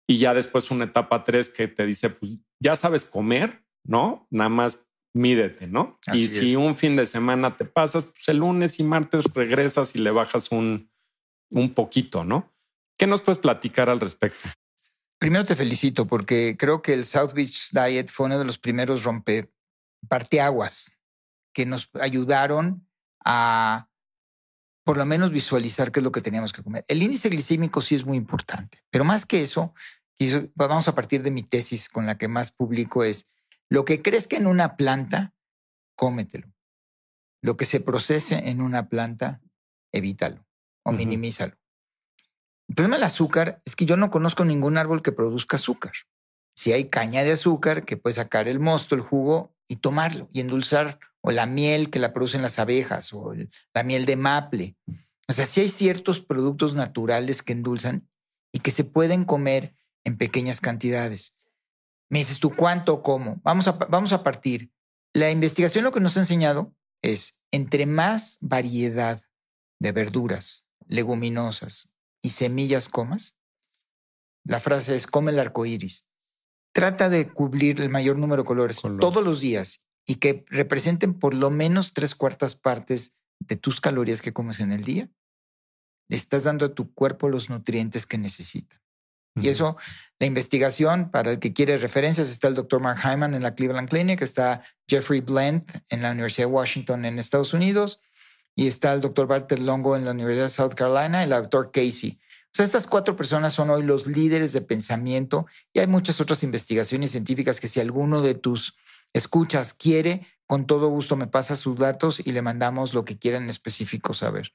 y 0.07 0.17
ya 0.17 0.33
después 0.33 0.69
una 0.69 0.85
etapa 0.85 1.23
tres 1.23 1.49
que 1.49 1.69
te 1.69 1.85
dice, 1.85 2.09
pues 2.09 2.39
ya 2.59 2.75
sabes 2.75 3.05
comer, 3.05 3.62
¿no? 3.83 4.27
Nada 4.29 4.49
más 4.49 4.85
mídete, 5.13 5.67
¿no? 5.67 5.99
y 6.11 6.27
si 6.27 6.55
un 6.55 6.75
fin 6.75 6.95
de 6.95 7.05
semana 7.05 7.55
te 7.55 7.65
pasas, 7.65 8.05
pues 8.05 8.27
el 8.29 8.37
lunes 8.37 8.79
y 8.79 8.83
martes 8.83 9.25
regresas 9.33 9.95
y 9.95 9.99
le 9.99 10.09
bajas 10.09 10.51
un, 10.51 10.91
un 11.51 11.73
poquito, 11.75 12.23
¿no? 12.23 12.51
¿Qué 12.97 13.05
nos 13.05 13.21
puedes 13.21 13.39
platicar 13.39 13.89
al 13.89 13.99
respecto? 13.99 14.49
Primero 15.19 15.45
te 15.45 15.55
felicito 15.55 16.07
porque 16.07 16.55
creo 16.57 16.81
que 16.81 16.93
el 16.93 17.05
South 17.05 17.33
Beach 17.33 17.69
Diet 17.71 18.09
fue 18.09 18.25
uno 18.25 18.39
de 18.39 18.45
los 18.45 18.57
primeros 18.57 19.03
rompe 19.03 19.53
parteaguas 20.09 20.97
que 21.53 21.65
nos 21.65 21.89
ayudaron 21.93 22.87
a 23.23 23.87
por 24.83 24.97
lo 24.97 25.05
menos 25.05 25.31
visualizar 25.31 25.91
qué 25.91 26.01
es 26.01 26.03
lo 26.03 26.11
que 26.11 26.21
teníamos 26.21 26.51
que 26.51 26.63
comer. 26.63 26.83
El 26.87 27.01
índice 27.01 27.29
glicémico 27.29 27.81
sí 27.81 27.95
es 27.95 28.05
muy 28.05 28.17
importante, 28.17 28.83
pero 28.89 29.05
más 29.05 29.25
que 29.25 29.41
eso, 29.41 29.73
vamos 30.55 30.87
a 30.87 30.95
partir 30.95 31.23
de 31.23 31.31
mi 31.31 31.43
tesis 31.43 31.87
con 31.87 32.05
la 32.05 32.17
que 32.17 32.27
más 32.27 32.51
publico 32.51 33.03
es 33.03 33.32
lo 33.73 33.85
que 33.85 34.03
crezca 34.03 34.37
en 34.37 34.45
una 34.45 34.77
planta, 34.77 35.33
cómetelo. 35.95 36.53
Lo 37.41 37.57
que 37.57 37.65
se 37.65 37.79
procese 37.79 38.49
en 38.51 38.61
una 38.61 38.87
planta, 38.87 39.41
evítalo 39.91 40.45
o 40.85 40.91
minimízalo. 40.91 41.55
El 42.67 42.75
problema 42.75 42.97
del 42.97 43.05
azúcar 43.05 43.63
es 43.65 43.75
que 43.75 43.87
yo 43.87 43.97
no 43.97 44.11
conozco 44.11 44.45
ningún 44.45 44.77
árbol 44.77 45.01
que 45.01 45.11
produzca 45.11 45.57
azúcar. 45.57 45.93
Si 46.55 46.71
hay 46.71 46.91
caña 46.91 47.23
de 47.23 47.31
azúcar 47.31 47.83
que 47.83 47.97
puede 47.97 48.15
sacar 48.15 48.47
el 48.47 48.59
mosto, 48.59 48.93
el 48.93 49.01
jugo 49.01 49.55
y 49.67 49.77
tomarlo 49.77 50.29
y 50.31 50.41
endulzar, 50.41 50.99
o 51.21 51.31
la 51.31 51.47
miel 51.47 51.89
que 51.89 51.97
la 51.97 52.13
producen 52.13 52.43
las 52.43 52.59
abejas, 52.59 53.11
o 53.11 53.33
la 53.73 53.81
miel 53.81 54.05
de 54.05 54.17
maple. 54.17 54.75
O 55.27 55.33
sea, 55.33 55.47
si 55.47 55.61
hay 55.61 55.69
ciertos 55.69 56.21
productos 56.21 56.75
naturales 56.75 57.41
que 57.41 57.53
endulzan 57.53 58.07
y 58.51 58.59
que 58.59 58.69
se 58.69 58.83
pueden 58.83 59.25
comer 59.25 59.73
en 60.03 60.19
pequeñas 60.19 60.61
cantidades. 60.61 61.33
Me 62.09 62.19
dices 62.19 62.39
tú, 62.39 62.51
¿cuánto, 62.51 63.01
cómo? 63.01 63.41
Vamos 63.43 63.67
a, 63.67 63.73
vamos 63.73 64.13
a 64.13 64.23
partir. 64.23 64.71
La 65.13 65.31
investigación 65.31 65.83
lo 65.83 65.91
que 65.91 65.99
nos 65.99 66.17
ha 66.17 66.21
enseñado 66.21 66.75
es, 67.01 67.39
entre 67.51 67.85
más 67.85 68.37
variedad 68.41 69.23
de 69.79 69.91
verduras, 69.91 70.67
leguminosas, 70.87 71.93
y 72.23 72.29
semillas 72.29 72.89
comas? 72.89 73.35
La 74.45 74.59
frase 74.59 74.95
es 74.95 75.05
come 75.05 75.31
el 75.31 75.39
arco 75.39 75.65
iris. 75.65 76.07
Trata 76.73 77.09
de 77.09 77.31
cubrir 77.31 77.79
el 77.81 77.89
mayor 77.89 78.17
número 78.17 78.41
de 78.41 78.47
colores, 78.47 78.81
todos 78.99 79.23
los 79.23 79.41
días 79.41 79.85
y 80.07 80.15
que 80.15 80.43
representen 80.47 81.13
por 81.13 81.33
lo 81.33 81.51
menos 81.51 81.93
tres 81.93 82.15
cuartas 82.15 82.55
partes 82.55 83.15
de 83.39 83.55
tus 83.55 83.79
calorías 83.79 84.21
que 84.21 84.33
comes 84.33 84.59
en 84.59 84.71
el 84.71 84.83
día. 84.83 85.09
Le 86.09 86.17
estás 86.17 86.45
dando 86.45 86.65
a 86.65 86.73
tu 86.73 86.93
cuerpo 86.93 87.29
los 87.29 87.49
nutrientes 87.49 88.05
que 88.05 88.17
necesita. 88.17 88.81
Y 89.35 89.49
eso, 89.49 89.77
la 90.19 90.27
investigación, 90.27 91.09
para 91.09 91.31
el 91.31 91.39
que 91.39 91.53
quiere 91.53 91.77
referencias, 91.77 92.29
está 92.29 92.47
el 92.47 92.55
doctor 92.55 92.79
Mark 92.81 92.99
Hyman 93.03 93.33
en 93.33 93.41
la 93.43 93.55
Cleveland 93.55 93.89
Clinic, 93.89 94.21
está 94.21 94.63
Jeffrey 94.87 95.21
Blend 95.21 95.65
en 95.89 96.01
la 96.01 96.11
Universidad 96.11 96.47
de 96.47 96.53
Washington 96.53 97.05
en 97.05 97.19
Estados 97.19 97.53
Unidos, 97.53 97.99
y 98.55 98.67
está 98.67 98.93
el 98.93 99.01
doctor 99.01 99.27
Walter 99.27 99.59
Longo 99.59 99.95
en 99.95 100.05
la 100.05 100.11
Universidad 100.11 100.45
de 100.45 100.51
South 100.51 100.75
Carolina 100.75 101.21
y 101.21 101.23
el 101.23 101.29
doctor 101.31 101.71
Casey. 101.71 102.19
O 102.21 102.55
sea, 102.55 102.65
estas 102.65 102.85
cuatro 102.85 103.15
personas 103.15 103.53
son 103.53 103.71
hoy 103.71 103.81
los 103.81 104.05
líderes 104.05 104.53
de 104.53 104.61
pensamiento 104.61 105.47
y 105.73 105.79
hay 105.79 105.87
muchas 105.87 106.21
otras 106.21 106.43
investigaciones 106.43 107.09
científicas 107.09 107.59
que 107.59 107.67
si 107.67 107.79
alguno 107.79 108.21
de 108.21 108.35
tus 108.35 108.75
escuchas 109.11 109.73
quiere, 109.73 110.27
con 110.45 110.67
todo 110.67 110.87
gusto 110.89 111.15
me 111.15 111.25
pasa 111.25 111.55
sus 111.55 111.79
datos 111.79 112.21
y 112.23 112.31
le 112.31 112.43
mandamos 112.43 112.93
lo 112.93 113.03
que 113.03 113.17
quieran 113.17 113.43
en 113.43 113.49
específico 113.49 114.13
saber. 114.13 114.53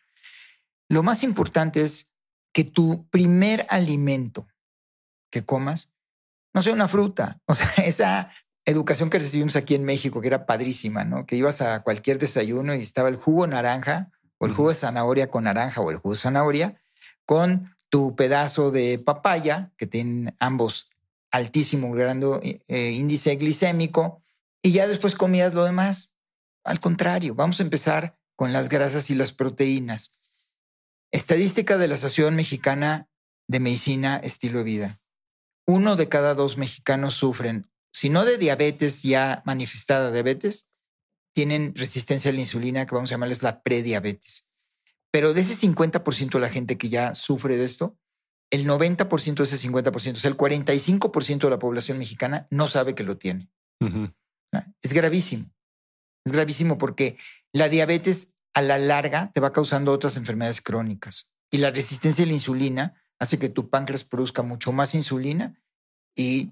Lo 0.88 1.02
más 1.02 1.24
importante 1.24 1.82
es 1.82 2.12
que 2.52 2.62
tu 2.62 3.08
primer 3.10 3.66
alimento 3.68 4.46
que 5.30 5.44
comas 5.44 5.90
no 6.54 6.62
sea 6.62 6.72
una 6.72 6.88
fruta. 6.88 7.40
O 7.46 7.54
sea, 7.54 7.68
esa 7.84 8.30
educación 8.64 9.10
que 9.10 9.18
recibimos 9.18 9.56
aquí 9.56 9.74
en 9.74 9.84
México, 9.84 10.20
que 10.20 10.28
era 10.28 10.46
padrísima, 10.46 11.04
¿no? 11.04 11.26
Que 11.26 11.36
ibas 11.36 11.60
a 11.62 11.82
cualquier 11.82 12.18
desayuno 12.18 12.74
y 12.74 12.80
estaba 12.80 13.08
el 13.08 13.16
jugo 13.16 13.46
naranja 13.46 14.10
o 14.38 14.46
el 14.46 14.52
jugo 14.52 14.68
de 14.70 14.74
zanahoria 14.74 15.30
con 15.30 15.44
naranja 15.44 15.80
o 15.80 15.90
el 15.90 15.96
jugo 15.96 16.14
de 16.14 16.20
zanahoria 16.20 16.80
con 17.24 17.74
tu 17.88 18.14
pedazo 18.14 18.70
de 18.70 18.98
papaya, 18.98 19.72
que 19.76 19.86
tienen 19.86 20.36
ambos 20.38 20.90
altísimo 21.30 21.92
grado, 21.92 22.40
eh, 22.42 22.90
índice 22.92 23.36
glicémico, 23.36 24.22
y 24.62 24.72
ya 24.72 24.86
después 24.86 25.14
comías 25.14 25.54
lo 25.54 25.64
demás. 25.64 26.14
Al 26.64 26.80
contrario, 26.80 27.34
vamos 27.34 27.60
a 27.60 27.62
empezar 27.62 28.18
con 28.36 28.52
las 28.52 28.68
grasas 28.68 29.10
y 29.10 29.14
las 29.14 29.32
proteínas. 29.32 30.16
Estadística 31.10 31.78
de 31.78 31.88
la 31.88 31.94
Asociación 31.94 32.34
Mexicana 32.34 33.08
de 33.46 33.60
Medicina 33.60 34.16
Estilo 34.16 34.58
de 34.58 34.64
Vida. 34.64 35.00
Uno 35.68 35.96
de 35.96 36.08
cada 36.08 36.34
dos 36.34 36.56
mexicanos 36.56 37.14
sufren 37.14 37.68
si 37.92 38.10
no 38.10 38.24
de 38.24 38.38
diabetes 38.38 39.02
ya 39.02 39.42
manifestada 39.44 40.12
diabetes, 40.12 40.68
tienen 41.34 41.74
resistencia 41.74 42.30
a 42.30 42.34
la 42.34 42.40
insulina, 42.40 42.86
que 42.86 42.94
vamos 42.94 43.10
a 43.10 43.14
llamarles 43.14 43.42
la 43.42 43.62
prediabetes. 43.62 44.48
Pero 45.10 45.32
de 45.32 45.40
ese 45.40 45.54
50% 45.66 46.32
de 46.32 46.40
la 46.40 46.48
gente 46.48 46.76
que 46.76 46.88
ya 46.88 47.14
sufre 47.14 47.56
de 47.56 47.64
esto, 47.64 47.98
el 48.50 48.66
90% 48.66 49.34
de 49.34 49.44
ese 49.44 49.68
50%, 49.68 50.12
o 50.12 50.16
sea, 50.16 50.30
el 50.30 50.36
45% 50.36 51.38
de 51.38 51.50
la 51.50 51.58
población 51.58 51.98
mexicana 51.98 52.46
no 52.50 52.68
sabe 52.68 52.94
que 52.94 53.04
lo 53.04 53.16
tiene. 53.16 53.50
Es 54.82 54.92
gravísimo. 54.92 55.50
Es 56.24 56.32
gravísimo 56.32 56.78
porque 56.78 57.18
la 57.52 57.68
diabetes 57.68 58.34
a 58.54 58.62
la 58.62 58.78
larga 58.78 59.32
te 59.32 59.40
va 59.40 59.52
causando 59.52 59.92
otras 59.92 60.16
enfermedades 60.16 60.60
crónicas. 60.60 61.30
Y 61.50 61.58
la 61.58 61.70
resistencia 61.70 62.24
a 62.24 62.26
la 62.26 62.34
insulina 62.34 63.02
hace 63.18 63.38
que 63.38 63.48
tu 63.48 63.68
páncreas 63.68 64.04
produzca 64.04 64.42
mucho 64.42 64.72
más 64.72 64.94
insulina 64.94 65.60
y 66.14 66.50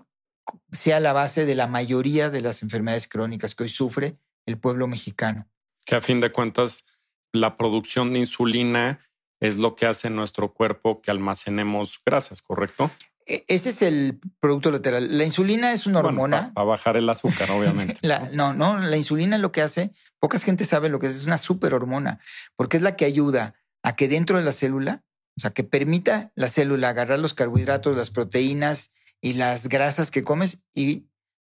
sea 0.72 1.00
la 1.00 1.12
base 1.12 1.46
de 1.46 1.54
la 1.54 1.66
mayoría 1.66 2.30
de 2.30 2.40
las 2.40 2.62
enfermedades 2.62 3.08
crónicas 3.08 3.54
que 3.54 3.64
hoy 3.64 3.68
sufre 3.68 4.18
el 4.46 4.58
pueblo 4.58 4.86
mexicano. 4.86 5.48
Que 5.84 5.96
a 5.96 6.00
fin 6.00 6.20
de 6.20 6.32
cuentas, 6.32 6.84
la 7.32 7.56
producción 7.56 8.12
de 8.12 8.20
insulina 8.20 9.00
es 9.40 9.56
lo 9.56 9.74
que 9.74 9.86
hace 9.86 10.08
en 10.08 10.16
nuestro 10.16 10.54
cuerpo 10.54 11.02
que 11.02 11.10
almacenemos 11.10 12.00
grasas, 12.04 12.42
¿correcto? 12.42 12.90
E, 13.26 13.44
ese 13.48 13.70
es 13.70 13.82
el 13.82 14.20
producto 14.40 14.70
lateral. 14.70 15.18
La 15.18 15.24
insulina 15.24 15.72
es 15.72 15.86
una 15.86 15.98
hormona. 15.98 16.52
Para 16.54 16.64
bajar 16.64 16.96
el 16.96 17.08
azúcar, 17.08 17.50
obviamente. 17.50 17.98
no, 18.34 18.54
no, 18.54 18.78
la 18.78 18.96
insulina 18.96 19.38
lo 19.38 19.52
que 19.52 19.62
hace, 19.62 19.92
pocas 20.20 20.44
gente 20.44 20.64
sabe 20.64 20.88
lo 20.88 20.98
que 20.98 21.08
es, 21.08 21.16
es 21.16 21.26
una 21.26 21.38
superhormona, 21.38 22.20
porque 22.54 22.76
es 22.76 22.82
la 22.82 22.96
que 22.96 23.04
ayuda 23.04 23.54
a 23.82 23.94
que 23.96 24.08
dentro 24.08 24.38
de 24.38 24.44
la 24.44 24.52
célula, 24.52 25.04
o 25.36 25.40
sea, 25.40 25.50
que 25.50 25.64
permita 25.64 26.32
la 26.34 26.48
célula 26.48 26.88
agarrar 26.88 27.18
los 27.18 27.34
carbohidratos, 27.34 27.96
las 27.96 28.10
proteínas 28.10 28.90
y 29.20 29.34
las 29.34 29.68
grasas 29.68 30.10
que 30.10 30.22
comes 30.22 30.62
y 30.74 31.08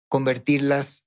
convertirlas 0.08 1.04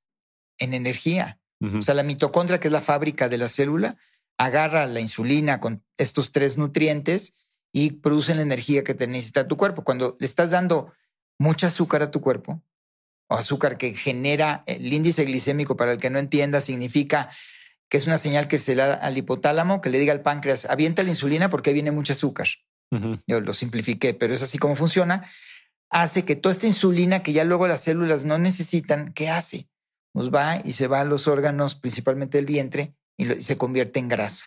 en 0.57 0.73
energía. 0.73 1.39
O 1.77 1.81
sea, 1.81 1.93
la 1.93 2.03
mitocondria, 2.03 2.59
que 2.59 2.67
es 2.67 2.73
la 2.73 2.81
fábrica 2.81 3.29
de 3.29 3.37
la 3.37 3.47
célula, 3.47 3.95
agarra 4.37 4.85
la 4.85 4.99
insulina 4.99 5.61
con 5.61 5.81
estos 5.97 6.33
tres 6.33 6.57
nutrientes 6.57 7.33
y 7.71 7.91
produce 7.91 8.35
la 8.35 8.41
energía 8.41 8.83
que 8.83 8.93
te 8.93 9.07
necesita 9.07 9.47
tu 9.47 9.55
cuerpo. 9.55 9.85
Cuando 9.85 10.17
le 10.19 10.25
estás 10.25 10.51
dando 10.51 10.91
mucha 11.39 11.67
azúcar 11.67 12.01
a 12.03 12.11
tu 12.11 12.19
cuerpo, 12.19 12.61
o 13.29 13.35
azúcar 13.35 13.77
que 13.77 13.93
genera 13.95 14.63
el 14.67 14.91
índice 14.91 15.23
glicémico, 15.23 15.77
para 15.77 15.93
el 15.93 15.99
que 15.99 16.09
no 16.09 16.19
entienda, 16.19 16.59
significa 16.59 17.29
que 17.89 17.97
es 17.97 18.07
una 18.07 18.17
señal 18.17 18.47
que 18.47 18.57
se 18.57 18.75
le 18.75 18.83
da 18.83 18.93
al 18.95 19.17
hipotálamo, 19.17 19.81
que 19.81 19.89
le 19.89 19.99
diga 19.99 20.13
al 20.13 20.21
páncreas, 20.21 20.65
avienta 20.65 21.03
la 21.03 21.09
insulina 21.09 21.49
porque 21.49 21.73
viene 21.73 21.91
mucho 21.91 22.13
azúcar. 22.13 22.47
Yo 23.25 23.41
lo 23.41 23.53
simplifiqué, 23.53 24.13
pero 24.13 24.35
es 24.35 24.43
así 24.43 24.59
como 24.59 24.75
funciona 24.75 25.27
hace 25.93 26.25
que 26.25 26.35
toda 26.35 26.53
esta 26.53 26.67
insulina 26.67 27.21
que 27.21 27.33
ya 27.33 27.43
luego 27.43 27.67
las 27.67 27.81
células 27.81 28.25
no 28.25 28.37
necesitan, 28.39 29.13
¿qué 29.13 29.29
hace? 29.29 29.69
Nos 30.13 30.29
pues 30.29 30.35
va 30.35 30.61
y 30.65 30.73
se 30.73 30.87
va 30.87 31.01
a 31.01 31.05
los 31.05 31.27
órganos, 31.27 31.75
principalmente 31.75 32.39
el 32.39 32.45
vientre, 32.45 32.95
y, 33.15 33.25
se 33.35 33.57
convierte 33.57 33.99
en 33.99 34.09
grasa. 34.09 34.45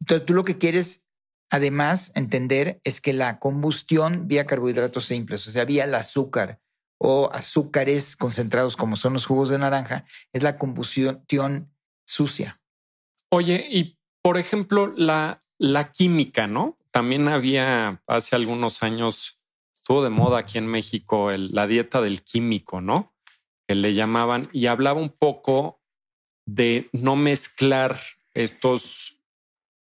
Entonces 0.00 0.26
tú 0.26 0.34
lo 0.34 0.44
que 0.44 0.58
quieres, 0.58 1.04
además, 1.48 2.12
entender 2.16 2.80
es 2.84 3.00
que 3.00 3.12
la 3.12 3.38
combustión 3.38 4.26
vía 4.26 4.46
carbohidratos 4.46 5.06
simples, 5.06 5.46
o 5.46 5.52
sea, 5.52 5.64
vía 5.64 5.84
el 5.84 5.94
azúcar 5.94 6.60
o 6.98 7.30
azúcares 7.32 8.16
concentrados 8.16 8.76
como 8.76 8.96
son 8.96 9.14
los 9.14 9.26
jugos 9.26 9.48
de 9.48 9.58
naranja, 9.58 10.04
es 10.32 10.42
la 10.42 10.58
combustión 10.58 11.72
sucia. 12.04 12.59
Oye, 13.32 13.66
y 13.70 13.96
por 14.22 14.38
ejemplo, 14.38 14.92
la, 14.96 15.42
la 15.58 15.92
química, 15.92 16.46
¿no? 16.46 16.78
También 16.90 17.28
había 17.28 18.02
hace 18.06 18.36
algunos 18.36 18.82
años, 18.82 19.40
estuvo 19.74 20.02
de 20.02 20.10
moda 20.10 20.38
aquí 20.38 20.58
en 20.58 20.66
México 20.66 21.30
la 21.32 21.66
dieta 21.66 22.00
del 22.00 22.22
químico, 22.22 22.80
¿no? 22.80 23.14
Que 23.68 23.76
le 23.76 23.94
llamaban 23.94 24.48
y 24.52 24.66
hablaba 24.66 25.00
un 25.00 25.10
poco 25.10 25.80
de 26.44 26.90
no 26.92 27.14
mezclar 27.16 28.00
estos 28.34 29.16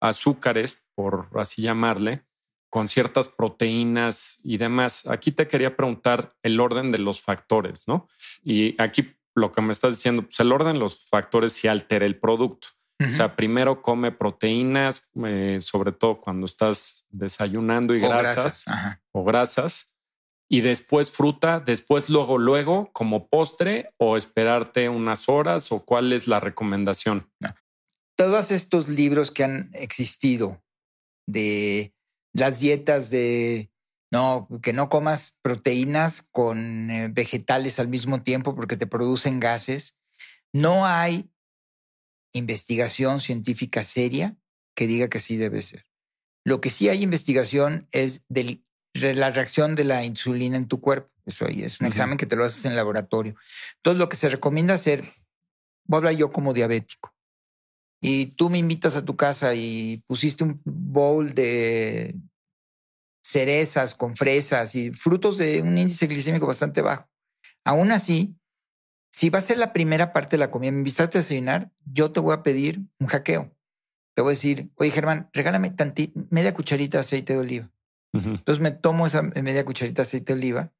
azúcares, 0.01 0.83
por 0.95 1.29
así 1.35 1.63
llamarle, 1.63 2.25
con 2.71 2.89
ciertas 2.89 3.29
proteínas 3.29 4.41
y 4.45 4.59
demás. 4.59 5.07
Aquí 5.07 5.33
te 5.33 5.49
quería 5.49 5.75
preguntar 5.75 6.37
el 6.43 6.61
orden 6.61 6.93
de 6.93 6.99
los 6.99 7.23
factores, 7.23 7.89
¿no? 7.89 8.09
Y 8.45 8.81
aquí 8.81 9.15
lo 9.35 9.53
que 9.53 9.63
me 9.63 9.73
estás 9.73 9.97
diciendo, 9.97 10.23
pues 10.23 10.39
el 10.41 10.53
orden 10.53 10.75
de 10.75 10.81
los 10.81 11.07
factores 11.09 11.53
sí 11.53 11.69
altera 11.69 12.05
el 12.05 12.19
producto. 12.19 12.69
O 13.01 13.15
sea, 13.15 13.37
primero 13.37 13.81
come 13.81 14.11
proteínas, 14.11 15.09
eh, 15.25 15.59
sobre 15.61 15.93
todo 15.93 16.21
cuando 16.21 16.47
estás 16.47 17.05
desayunando 17.11 17.95
y 17.95 18.01
grasas, 18.01 18.65
o 19.13 19.23
grasas, 19.23 19.95
y 20.51 20.63
después 20.63 21.11
fruta, 21.11 21.61
después 21.61 22.09
luego, 22.09 22.39
luego 22.39 22.91
como 22.93 23.29
postre 23.29 23.95
o 23.99 24.17
esperarte 24.17 24.89
unas 24.89 25.29
horas 25.29 25.71
o 25.71 25.85
cuál 25.85 26.13
es 26.13 26.27
la 26.27 26.41
recomendación. 26.41 27.31
Todos 28.17 28.51
estos 28.51 28.89
libros 28.89 29.31
que 29.31 29.45
han 29.45 29.71
existido 29.75 30.61
de 31.29 31.95
las 32.33 32.59
dietas 32.59 33.11
de 33.11 33.71
no, 34.11 34.49
que 34.63 34.73
no 34.73 34.89
comas 34.89 35.37
proteínas 35.43 36.23
con 36.33 36.91
eh, 36.91 37.09
vegetales 37.13 37.79
al 37.79 37.89
mismo 37.89 38.23
tiempo 38.23 38.57
porque 38.57 38.77
te 38.77 38.87
producen 38.87 39.39
gases. 39.39 39.97
No 40.53 40.87
hay 40.87 41.31
investigación 42.39 43.21
científica 43.21 43.83
seria 43.83 44.37
que 44.75 44.87
diga 44.87 45.09
que 45.09 45.21
sí 45.21 45.37
debe 45.37 45.61
ser. 45.63 45.85
Lo 46.45 46.61
que 46.61 46.71
sí 46.71 46.89
hay 46.89 47.03
investigación 47.03 47.89
es 47.91 48.25
de 48.29 48.63
la 48.95 49.31
reacción 49.31 49.75
de 49.75 49.85
la 49.85 50.05
insulina 50.05 50.57
en 50.57 50.69
tu 50.69 50.81
cuerpo. 50.81 51.11
Eso 51.27 51.45
ahí 51.45 51.63
es 51.63 51.81
un 51.81 51.87
examen 51.87 52.17
que 52.17 52.25
te 52.25 52.37
lo 52.37 52.45
haces 52.45 52.65
en 52.65 52.75
laboratorio. 52.75 53.35
Entonces, 53.77 53.99
lo 53.99 54.09
que 54.09 54.17
se 54.17 54.31
recomienda 54.31 54.75
hacer, 54.75 55.13
voy 55.85 55.97
a 55.97 55.99
hablar 55.99 56.15
yo 56.15 56.33
como 56.33 56.55
diabético, 56.55 57.15
y 58.01 58.27
tú 58.27 58.49
me 58.49 58.59
invitas 58.59 58.97
a 58.97 59.05
tu 59.05 59.17
casa 59.17 59.55
y 59.55 60.03
pusiste 60.07 60.45
un 60.45 60.63
bowl 60.65 61.35
de 61.35 62.15
cerezas 63.23 63.95
con 63.95 64.17
fresas 64.17 64.75
y 64.75 64.93
frutos 64.93 65.37
de 65.37 65.61
un 65.61 65.77
índice 65.77 66.07
glicémico 66.07 66.47
bastante 66.47 66.81
bajo. 66.81 67.07
Aún 67.65 67.93
así, 67.93 68.38
si 69.11 69.31
va 69.31 69.39
a 69.39 69.43
ser 69.43 69.59
la 69.59 69.73
primera 69.73 70.13
parte 70.13 70.33
de 70.33 70.39
la 70.39 70.51
comida, 70.51 70.71
me 70.71 70.79
invitaste 70.79 71.19
a 71.19 71.23
desayunar, 71.23 71.71
yo 71.85 72.13
te 72.13 72.21
voy 72.21 72.35
a 72.35 72.43
pedir 72.43 72.83
un 72.99 73.07
hackeo. 73.07 73.55
Te 74.15 74.23
voy 74.23 74.33
a 74.33 74.35
decir, 74.35 74.71
oye 74.77 74.91
Germán, 74.91 75.31
regálame 75.33 75.71
tantita, 75.71 76.21
media 76.31 76.53
cucharita 76.53 76.99
de 76.99 77.01
aceite 77.01 77.33
de 77.35 77.39
oliva. 77.39 77.71
Entonces 78.13 78.61
me 78.61 78.71
tomo 78.71 79.07
esa 79.07 79.23
media 79.23 79.65
cucharita 79.65 80.03
de 80.03 80.09
aceite 80.09 80.33
de 80.33 80.39
oliva 80.39 80.73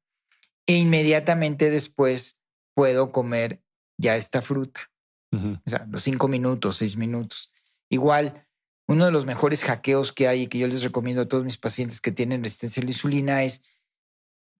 e 0.65 0.75
inmediatamente 0.75 1.69
después 1.69 2.41
puedo 2.73 3.11
comer 3.11 3.63
ya 3.97 4.15
esta 4.15 4.41
fruta. 4.41 4.91
O 5.31 5.69
sea, 5.69 5.85
los 5.89 6.03
cinco 6.03 6.27
minutos, 6.27 6.77
seis 6.77 6.97
minutos. 6.97 7.51
Igual, 7.89 8.47
uno 8.87 9.05
de 9.05 9.11
los 9.11 9.25
mejores 9.25 9.63
hackeos 9.63 10.11
que 10.11 10.27
hay 10.27 10.43
y 10.43 10.47
que 10.47 10.57
yo 10.57 10.67
les 10.67 10.81
recomiendo 10.81 11.21
a 11.21 11.27
todos 11.27 11.45
mis 11.45 11.57
pacientes 11.57 12.01
que 12.01 12.11
tienen 12.11 12.43
resistencia 12.43 12.81
a 12.81 12.83
la 12.83 12.91
insulina 12.91 13.43
es 13.43 13.61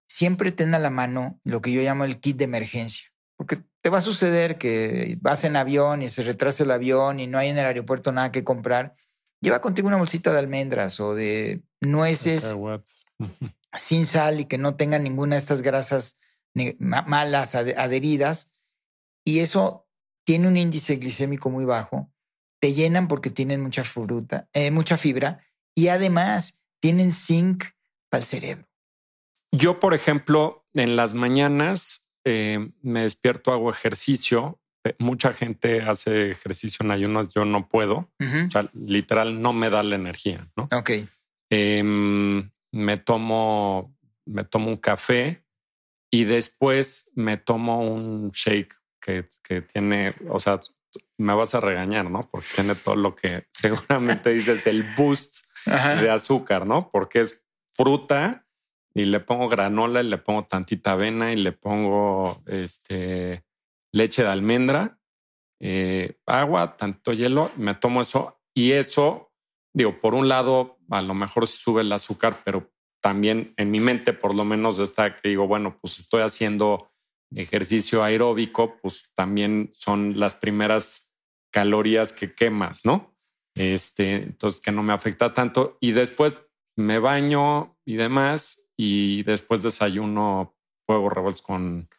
siempre 0.07 0.51
ten 0.51 0.73
a 0.73 0.79
la 0.79 0.89
mano 0.89 1.39
lo 1.43 1.61
que 1.61 1.71
yo 1.71 1.81
llamo 1.81 2.03
el 2.05 2.19
kit 2.19 2.37
de 2.37 2.45
emergencia. 2.45 3.08
Porque 3.39 3.63
te 3.81 3.89
va 3.89 3.99
a 3.99 4.01
suceder 4.01 4.57
que 4.57 5.17
vas 5.21 5.45
en 5.45 5.55
avión 5.55 6.01
y 6.01 6.09
se 6.09 6.23
retrasa 6.23 6.63
el 6.63 6.71
avión 6.71 7.21
y 7.21 7.27
no 7.27 7.37
hay 7.37 7.47
en 7.47 7.57
el 7.57 7.65
aeropuerto 7.65 8.11
nada 8.11 8.31
que 8.31 8.43
comprar. 8.43 8.95
Lleva 9.41 9.61
contigo 9.61 9.87
una 9.87 9.97
bolsita 9.97 10.33
de 10.33 10.39
almendras 10.39 10.99
o 10.99 11.15
de 11.15 11.63
nueces 11.79 12.53
sin 13.77 14.05
sal 14.05 14.41
y 14.41 14.45
que 14.45 14.57
no 14.57 14.75
tengan 14.75 15.03
ninguna 15.03 15.35
de 15.35 15.39
estas 15.39 15.61
grasas 15.61 16.19
malas 16.79 17.55
adheridas. 17.55 18.51
Y 19.23 19.39
eso 19.39 19.87
tiene 20.25 20.49
un 20.49 20.57
índice 20.57 20.97
glicémico 20.97 21.49
muy 21.49 21.63
bajo 21.63 22.11
te 22.59 22.73
llenan 22.73 23.07
porque 23.07 23.29
tienen 23.29 23.61
mucha 23.61 23.83
fruta, 23.83 24.47
eh, 24.53 24.71
mucha 24.71 24.97
fibra 24.97 25.43
y 25.75 25.87
además 25.87 26.61
tienen 26.81 27.11
zinc 27.11 27.63
para 28.09 28.21
el 28.21 28.27
cerebro. 28.27 28.67
Yo, 29.51 29.79
por 29.79 29.93
ejemplo, 29.93 30.65
en 30.73 30.95
las 30.95 31.15
mañanas 31.15 32.08
eh, 32.25 32.71
me 32.81 33.03
despierto, 33.03 33.51
hago 33.51 33.69
ejercicio. 33.69 34.59
Mucha 34.97 35.33
gente 35.33 35.81
hace 35.81 36.31
ejercicio 36.31 36.83
en 36.83 36.91
ayunas, 36.91 37.33
yo 37.33 37.45
no 37.45 37.67
puedo. 37.67 38.09
O 38.19 38.49
sea, 38.49 38.69
literal 38.73 39.41
no 39.41 39.53
me 39.53 39.69
da 39.69 39.83
la 39.83 39.95
energía, 39.95 40.47
¿no? 40.55 40.69
Ok. 40.71 40.91
Em, 41.49 42.49
me 42.71 42.97
tomo, 42.97 43.95
me 44.25 44.43
tomo 44.43 44.69
un 44.69 44.77
café 44.77 45.43
y 46.11 46.23
después 46.23 47.11
me 47.15 47.37
tomo 47.37 47.81
un 47.81 48.31
shake 48.31 48.75
que, 49.01 49.27
que 49.43 49.61
tiene, 49.61 50.13
o 50.29 50.39
sea, 50.39 50.61
me 51.17 51.33
vas 51.33 51.53
a 51.55 51.59
regañar, 51.59 52.09
¿no? 52.09 52.29
Porque 52.29 52.47
tiene 52.55 52.75
todo 52.75 52.95
lo 52.95 53.15
que 53.15 53.47
seguramente 53.51 54.31
dices 54.31 54.65
el 54.67 54.95
boost 54.95 55.45
de 55.65 56.09
azúcar, 56.09 56.65
¿no? 56.65 56.89
Porque 56.89 57.21
es 57.21 57.43
fruta 57.75 58.45
y 58.99 59.05
le 59.05 59.21
pongo 59.21 59.47
granola 59.47 60.01
y 60.01 60.07
le 60.07 60.17
pongo 60.17 60.45
tantita 60.45 60.91
avena 60.91 61.31
y 61.31 61.37
le 61.37 61.53
pongo 61.53 62.43
este 62.47 63.45
leche 63.93 64.23
de 64.23 64.27
almendra, 64.27 64.99
eh, 65.61 66.19
agua, 66.25 66.75
tanto 66.75 67.13
hielo, 67.13 67.49
me 67.55 67.75
tomo 67.75 68.01
eso 68.01 68.41
y 68.53 68.71
eso, 68.71 69.31
digo, 69.73 70.01
por 70.01 70.15
un 70.15 70.27
lado, 70.27 70.77
a 70.89 71.01
lo 71.01 71.13
mejor 71.13 71.47
sube 71.47 71.81
el 71.81 71.91
azúcar, 71.93 72.41
pero 72.43 72.69
también 73.01 73.53
en 73.55 73.71
mi 73.71 73.79
mente 73.79 74.11
por 74.11 74.35
lo 74.35 74.43
menos 74.43 74.79
está 74.79 75.15
que 75.15 75.29
digo, 75.29 75.47
bueno, 75.47 75.77
pues 75.79 75.97
estoy 75.99 76.21
haciendo 76.21 76.91
ejercicio 77.33 78.03
aeróbico, 78.03 78.77
pues 78.81 79.09
también 79.15 79.69
son 79.71 80.19
las 80.19 80.35
primeras 80.35 81.09
calorías 81.51 82.11
que 82.11 82.35
quemas, 82.35 82.83
¿no? 82.83 83.15
Este, 83.55 84.15
entonces 84.15 84.59
que 84.59 84.71
no 84.73 84.83
me 84.83 84.93
afecta 84.93 85.33
tanto. 85.33 85.77
Y 85.79 85.91
después 85.91 86.37
me 86.75 86.99
baño 86.99 87.77
y 87.85 87.95
demás, 87.95 88.68
y 88.81 89.23
después 89.23 89.61
desayuno 89.61 90.55
huevos 90.87 91.11
revueltos 91.11 91.41
con, 91.41 91.89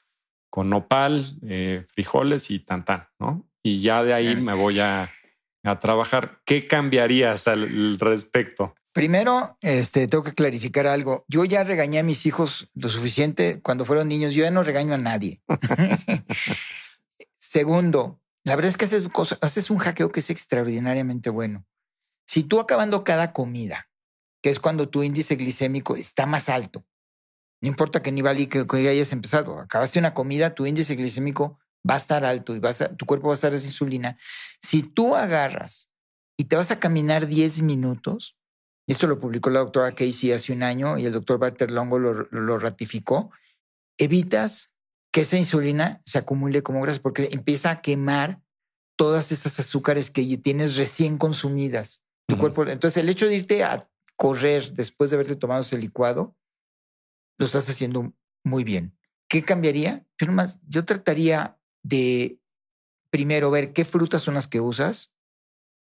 con 0.48 0.70
nopal, 0.70 1.36
eh, 1.42 1.84
frijoles 1.92 2.50
y 2.50 2.60
tantán, 2.60 3.06
¿no? 3.18 3.46
Y 3.62 3.82
ya 3.82 4.02
de 4.02 4.14
ahí 4.14 4.34
me 4.36 4.54
voy 4.54 4.80
a, 4.80 5.12
a 5.62 5.78
trabajar. 5.78 6.40
¿Qué 6.46 6.66
cambiarías 6.66 7.46
al 7.48 7.98
respecto? 7.98 8.74
Primero, 8.92 9.58
este, 9.60 10.06
tengo 10.06 10.24
que 10.24 10.32
clarificar 10.32 10.86
algo. 10.86 11.26
Yo 11.28 11.44
ya 11.44 11.64
regañé 11.64 11.98
a 11.98 12.02
mis 12.02 12.24
hijos 12.24 12.70
lo 12.72 12.88
suficiente 12.88 13.60
cuando 13.60 13.84
fueron 13.84 14.08
niños. 14.08 14.32
Yo 14.32 14.44
ya 14.44 14.50
no 14.50 14.62
regaño 14.62 14.94
a 14.94 14.98
nadie. 14.98 15.42
Segundo, 17.36 18.22
la 18.42 18.56
verdad 18.56 18.70
es 18.70 18.78
que 18.78 18.86
haces, 18.86 19.04
haces 19.42 19.68
un 19.68 19.76
hackeo 19.76 20.10
que 20.10 20.20
es 20.20 20.30
extraordinariamente 20.30 21.28
bueno. 21.28 21.66
Si 22.26 22.42
tú 22.42 22.58
acabando 22.58 23.04
cada 23.04 23.34
comida, 23.34 23.89
que 24.42 24.50
es 24.50 24.58
cuando 24.58 24.88
tu 24.88 25.02
índice 25.02 25.36
glicémico 25.36 25.96
está 25.96 26.26
más 26.26 26.48
alto, 26.48 26.84
no 27.60 27.68
importa 27.68 28.02
que 28.02 28.12
ni 28.12 28.22
valí 28.22 28.46
que, 28.46 28.66
que, 28.66 28.88
hayas 28.88 29.12
empezado, 29.12 29.58
acabaste 29.58 29.98
una 29.98 30.14
comida, 30.14 30.54
tu 30.54 30.66
índice 30.66 30.96
glicémico 30.96 31.58
va 31.88 31.94
a 31.94 31.98
estar 31.98 32.24
alto 32.24 32.54
y 32.54 32.58
vas 32.58 32.90
tu 32.96 33.06
cuerpo 33.06 33.28
va 33.28 33.34
a 33.34 33.36
estar 33.36 33.52
de 33.52 33.58
insulina. 33.58 34.18
Si 34.62 34.82
tú 34.82 35.14
agarras 35.14 35.90
y 36.38 36.44
te 36.44 36.56
vas 36.56 36.70
a 36.70 36.78
caminar 36.78 37.26
10 37.26 37.62
minutos, 37.62 38.36
esto 38.86 39.06
lo 39.06 39.20
publicó 39.20 39.50
la 39.50 39.60
doctora 39.60 39.94
Casey 39.94 40.32
hace 40.32 40.52
un 40.52 40.62
año 40.62 40.98
y 40.98 41.06
el 41.06 41.12
doctor 41.12 41.38
Walter 41.40 41.70
Longo 41.70 41.98
lo, 41.98 42.58
ratificó, 42.58 43.30
evitas 43.98 44.72
que 45.12 45.20
esa 45.22 45.36
insulina 45.36 46.00
se 46.04 46.18
acumule 46.18 46.62
como 46.62 46.80
grasa 46.80 47.00
porque 47.00 47.28
empieza 47.32 47.70
a 47.70 47.82
quemar 47.82 48.40
todas 48.96 49.32
esas 49.32 49.60
azúcares 49.60 50.10
que 50.10 50.36
tienes 50.38 50.76
recién 50.76 51.18
consumidas. 51.18 52.02
Tu 52.26 52.38
cuerpo, 52.38 52.66
entonces 52.66 53.02
el 53.02 53.08
hecho 53.08 53.26
de 53.26 53.36
irte 53.36 53.64
a 53.64 53.88
correr 54.20 54.74
después 54.74 55.08
de 55.08 55.16
haberte 55.16 55.34
tomado 55.34 55.62
ese 55.62 55.78
licuado, 55.78 56.36
lo 57.38 57.46
estás 57.46 57.70
haciendo 57.70 58.12
muy 58.44 58.64
bien. 58.64 58.94
¿Qué 59.30 59.42
cambiaría? 59.42 60.06
Yo 60.18 60.26
nomás, 60.26 60.60
yo 60.68 60.84
trataría 60.84 61.58
de 61.82 62.38
primero 63.10 63.50
ver 63.50 63.72
qué 63.72 63.86
frutas 63.86 64.20
son 64.20 64.34
las 64.34 64.46
que 64.46 64.60
usas, 64.60 65.10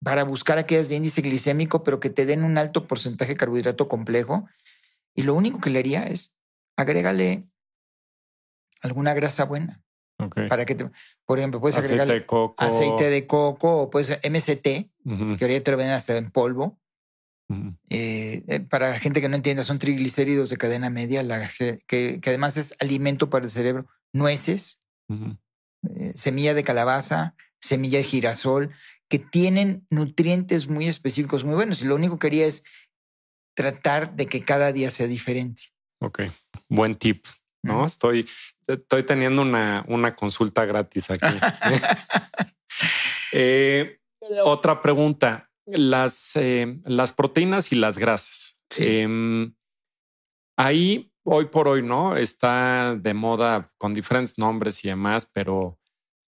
para 0.03 0.25
buscar 0.25 0.57
aquellas 0.57 0.89
de 0.89 0.97
índice 0.97 1.21
glicémico, 1.21 1.85
pero 1.85 2.01
que 2.01 2.09
te 2.09 2.25
den 2.25 2.45
un 2.45 2.57
alto 2.57 2.87
porcentaje 2.87 3.33
de 3.33 3.37
carbohidrato 3.37 3.89
complejo. 3.89 4.49
Y 5.15 5.25
lo 5.25 5.35
único 5.35 5.61
que 5.61 5.69
le 5.69 5.81
haría 5.81 6.05
es 6.05 6.35
agrégale 6.77 7.47
alguna 8.81 9.13
grasa 9.13 9.45
buena. 9.45 9.83
Para 10.49 10.65
que, 10.65 10.75
te, 10.75 10.91
por 11.27 11.39
ejemplo, 11.39 11.61
puedes 11.61 11.77
aceite 11.77 12.07
de 12.07 12.25
coco. 12.25 12.65
aceite 12.65 13.11
de 13.11 13.27
coco 13.27 13.83
o 13.83 13.91
puedes 13.91 14.19
MCT, 14.25 14.63
que 14.65 15.45
ahorita 15.45 15.65
te 15.65 15.71
lo 15.73 15.77
venden 15.77 15.95
hasta 15.95 16.17
en 16.17 16.31
polvo. 16.31 16.81
Eh, 17.91 18.43
eh, 18.49 18.61
para 18.61 18.99
gente 18.99 19.21
que 19.21 19.29
no 19.29 19.37
entienda, 19.37 19.63
son 19.63 19.79
triglicéridos 19.79 20.49
de 20.49 20.57
cadena 20.57 20.91
media, 20.91 21.23
la, 21.23 21.51
que, 21.87 22.21
además 22.25 22.57
es 22.57 22.75
alimento 22.81 23.31
para 23.31 23.45
el 23.45 23.51
cerebro. 23.51 23.87
Nueces, 24.13 24.81
eh, 25.11 26.13
semilla 26.15 26.55
de 26.55 26.65
calabaza, 26.65 27.35
semilla 27.61 27.99
de 27.99 28.05
girasol, 28.05 28.71
que 29.09 29.19
tienen 29.19 29.87
nutrientes 29.91 30.69
muy 30.69 30.87
específicos, 30.87 31.45
muy 31.45 31.55
buenos. 31.55 31.83
Y 31.83 31.87
lo 31.87 31.95
único 31.95 32.19
que 32.19 32.29
quería 32.29 32.47
es 32.47 32.65
tratar 33.55 34.15
de 34.17 34.27
que 34.27 34.45
cada 34.45 34.73
día 34.73 34.91
sea 34.91 35.07
diferente. 35.07 35.63
Ok, 36.01 36.23
buen 36.69 36.97
tip. 36.97 37.25
¿no? 37.63 37.87
Estoy, 37.87 38.29
estoy 38.67 39.05
teniendo 39.05 39.43
una, 39.43 39.85
una 39.89 40.15
consulta 40.15 40.65
gratis 40.65 41.11
aquí. 41.11 41.27
Eh, 43.37 43.99
otra 44.45 44.81
pregunta. 44.81 45.51
Las, 45.67 46.37
eh, 46.37 46.81
las 46.85 47.13
proteínas 47.13 47.73
y 47.73 47.77
las 47.77 47.99
grasas. 47.99 48.61
Em, 48.77 49.55
ahí, 50.57 51.13
hoy 51.23 51.47
por 51.47 51.69
hoy, 51.69 51.83
¿no? 51.83 52.17
Está 52.17 52.97
de 52.97 53.15
moda 53.15 53.73
con 53.79 53.95
diferentes 53.95 54.39
nombres 54.39 54.85
y 54.85 54.89
demás, 54.89 55.31
pero 55.33 55.79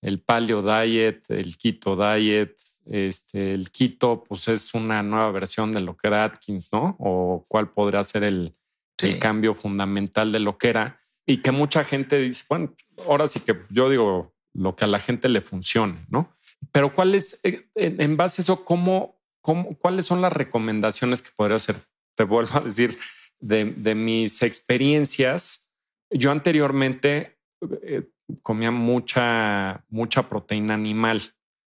el 0.00 0.22
paleo 0.22 0.62
diet, 0.62 1.24
el 1.30 1.56
keto 1.58 1.96
diet, 1.96 2.56
este, 2.86 3.52
el 3.52 3.70
keto, 3.70 4.22
pues 4.22 4.48
es 4.48 4.72
una 4.74 5.02
nueva 5.02 5.30
versión 5.32 5.72
de 5.72 5.80
lo 5.80 5.96
que 5.96 6.08
era 6.08 6.24
Atkins, 6.24 6.72
¿no? 6.72 6.96
O 6.98 7.44
cuál 7.48 7.70
podría 7.72 8.04
ser 8.04 8.22
el, 8.22 8.54
el 8.98 9.18
cambio 9.18 9.54
fundamental 9.54 10.32
de 10.32 10.40
lo 10.40 10.56
que 10.58 10.68
era. 10.68 11.00
Y 11.26 11.38
que 11.38 11.50
mucha 11.50 11.82
gente 11.82 12.18
dice, 12.18 12.44
bueno, 12.48 12.74
ahora 13.06 13.26
sí 13.26 13.40
que 13.40 13.60
yo 13.70 13.90
digo 13.90 14.34
lo 14.54 14.76
que 14.76 14.84
a 14.84 14.88
la 14.88 15.00
gente 15.00 15.28
le 15.28 15.40
funcione, 15.40 16.06
¿no? 16.08 16.32
Pero 16.72 16.94
cuál 16.94 17.14
es, 17.14 17.40
eh, 17.42 17.68
en 17.74 18.16
base 18.16 18.40
a 18.40 18.42
eso, 18.42 18.64
cómo, 18.64 19.15
cómo, 19.46 19.78
cuáles 19.78 20.06
son 20.06 20.20
las 20.20 20.32
recomendaciones 20.32 21.22
que 21.22 21.30
podría 21.36 21.54
hacer? 21.54 21.76
Te 22.16 22.24
vuelvo 22.24 22.56
a 22.56 22.60
decir, 22.60 22.98
de, 23.38 23.64
de 23.64 23.94
mis 23.94 24.42
experiencias, 24.42 25.70
yo 26.10 26.32
anteriormente 26.32 27.38
eh, 27.82 28.10
comía 28.42 28.72
mucha, 28.72 29.84
mucha 29.88 30.28
proteína 30.28 30.74
animal. 30.74 31.22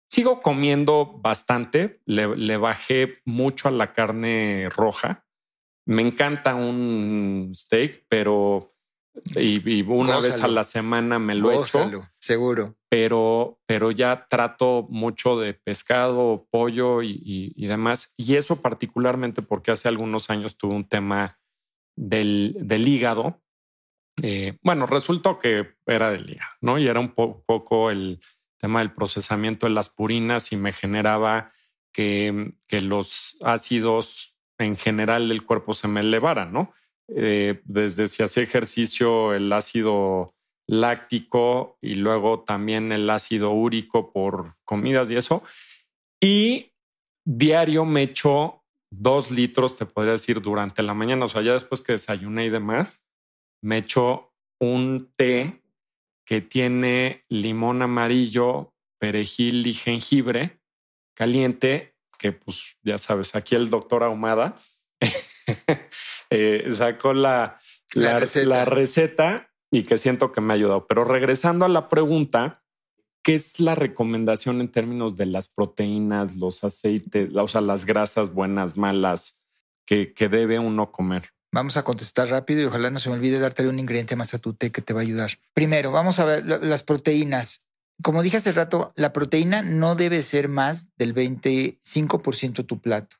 Sigo 0.09 0.41
comiendo 0.41 1.19
bastante, 1.21 2.01
le, 2.05 2.35
le, 2.35 2.57
bajé 2.57 3.19
mucho 3.23 3.67
a 3.67 3.71
la 3.71 3.93
carne 3.93 4.67
roja. 4.69 5.27
Me 5.85 6.01
encanta 6.01 6.55
un 6.55 7.51
steak, 7.53 8.05
pero 8.09 8.73
y, 9.35 9.83
una 9.83 10.19
vez 10.19 10.41
a 10.43 10.47
la 10.47 10.63
semana 10.63 11.19
me 11.19 11.35
lo 11.35 11.51
echo. 11.51 12.09
Seguro. 12.19 12.75
Pero, 12.89 13.59
pero 13.67 13.91
ya 13.91 14.27
trato 14.29 14.87
mucho 14.89 15.39
de 15.39 15.53
pescado, 15.53 16.47
pollo 16.49 17.03
y, 17.03 17.53
demás. 17.55 18.13
Y 18.17 18.35
eso 18.35 18.61
particularmente 18.61 19.41
porque 19.41 19.71
hace 19.71 19.87
algunos 19.87 20.29
años 20.29 20.57
tuve 20.57 20.73
un 20.73 20.87
tema 20.87 21.39
del, 21.95 22.55
del 22.59 22.87
hígado. 22.87 23.43
Eh, 24.21 24.57
bueno, 24.63 24.87
resultó 24.87 25.37
que 25.37 25.75
era 25.85 26.11
del 26.11 26.29
hígado, 26.31 26.51
¿no? 26.61 26.79
Y 26.79 26.87
era 26.87 26.99
un 26.99 27.13
poco 27.13 27.91
el 27.91 28.19
tema 28.57 28.79
del 28.79 28.91
procesamiento 28.91 29.67
de 29.67 29.73
las 29.73 29.89
purinas 29.89 30.51
y 30.51 30.57
me 30.57 30.73
generaba 30.73 31.51
que, 31.93 32.53
que 32.67 32.81
los 32.81 33.37
ácidos 33.43 34.35
en 34.57 34.75
general 34.75 35.29
del 35.29 35.45
cuerpo 35.45 35.73
se 35.73 35.87
me 35.87 36.01
elevaran, 36.01 36.51
¿no? 36.51 36.73
Eh, 37.07 37.61
desde 37.63 38.07
si 38.07 38.21
hacía 38.21 38.43
ejercicio 38.43 39.33
el 39.33 39.51
ácido 39.51 40.35
láctico 40.69 41.77
y 41.81 41.95
luego 41.95 42.43
también 42.43 42.91
el 42.91 43.09
ácido 43.09 43.51
úrico 43.51 44.11
por 44.11 44.55
comidas 44.65 45.09
y 45.09 45.15
eso. 45.15 45.43
Y 46.21 46.73
diario 47.25 47.85
me 47.85 48.03
echo 48.03 48.63
dos 48.91 49.31
litros, 49.31 49.77
te 49.77 49.85
podría 49.85 50.13
decir, 50.13 50.41
durante 50.41 50.83
la 50.83 50.93
mañana. 50.93 51.25
O 51.25 51.29
sea, 51.29 51.41
ya 51.41 51.53
después 51.53 51.81
que 51.81 51.93
desayuné 51.93 52.45
y 52.45 52.49
demás, 52.49 53.03
me 53.61 53.77
echo 53.77 54.33
un 54.59 55.11
té 55.15 55.63
que 56.25 56.41
tiene 56.41 57.25
limón 57.29 57.81
amarillo, 57.81 58.73
perejil 58.99 59.65
y 59.65 59.73
jengibre 59.73 60.59
caliente, 61.15 61.95
que 62.17 62.31
pues 62.31 62.77
ya 62.83 62.97
sabes, 62.97 63.35
aquí 63.35 63.55
el 63.55 63.69
doctor 63.69 64.03
Ahumada 64.03 64.57
Eh, 66.31 66.69
sacó 66.73 67.11
la, 67.11 67.59
la, 67.95 68.19
receta. 68.65 69.48
Y 69.71 69.83
que 69.83 69.97
siento 69.97 70.31
que 70.31 70.41
me 70.41 70.53
ha 70.53 70.55
ayudado. 70.55 70.87
Pero 70.87 71.03
regresando 71.05 71.65
a 71.65 71.69
la 71.69 71.89
pregunta, 71.89 72.63
¿qué 73.23 73.35
es 73.35 73.59
la 73.59 73.75
recomendación 73.75 74.61
en 74.61 74.71
términos 74.71 75.17
de 75.17 75.25
las 75.25 75.47
proteínas, 75.47 76.35
los 76.35 76.63
aceites, 76.63 77.29
o 77.35 77.47
sea, 77.47 77.61
las 77.61 77.85
grasas 77.85 78.33
buenas, 78.33 78.77
malas 78.77 79.43
que, 79.85 80.13
que 80.13 80.29
debe 80.29 80.59
uno 80.59 80.91
comer? 80.91 81.29
Vamos 81.51 81.77
a 81.77 81.83
contestar 81.83 82.29
rápido 82.29 82.61
y 82.61 82.65
ojalá 82.65 82.91
no 82.91 82.99
se 82.99 83.09
me 83.09 83.15
olvide 83.15 83.39
darte 83.39 83.67
un 83.67 83.79
ingrediente 83.79 84.15
más 84.15 84.33
a 84.33 84.39
tu 84.39 84.53
té 84.53 84.71
que 84.71 84.81
te 84.81 84.93
va 84.93 84.99
a 84.99 85.03
ayudar. 85.03 85.31
Primero, 85.53 85.91
vamos 85.91 86.19
a 86.19 86.25
ver 86.25 86.45
las 86.45 86.83
proteínas. 86.83 87.63
Como 88.03 88.21
dije 88.21 88.37
hace 88.37 88.51
rato, 88.51 88.93
la 88.95 89.13
proteína 89.13 89.63
no 89.63 89.95
debe 89.95 90.21
ser 90.21 90.47
más 90.47 90.87
del 90.95 91.15
25% 91.15 92.57
de 92.57 92.63
tu 92.63 92.79
plato. 92.79 93.17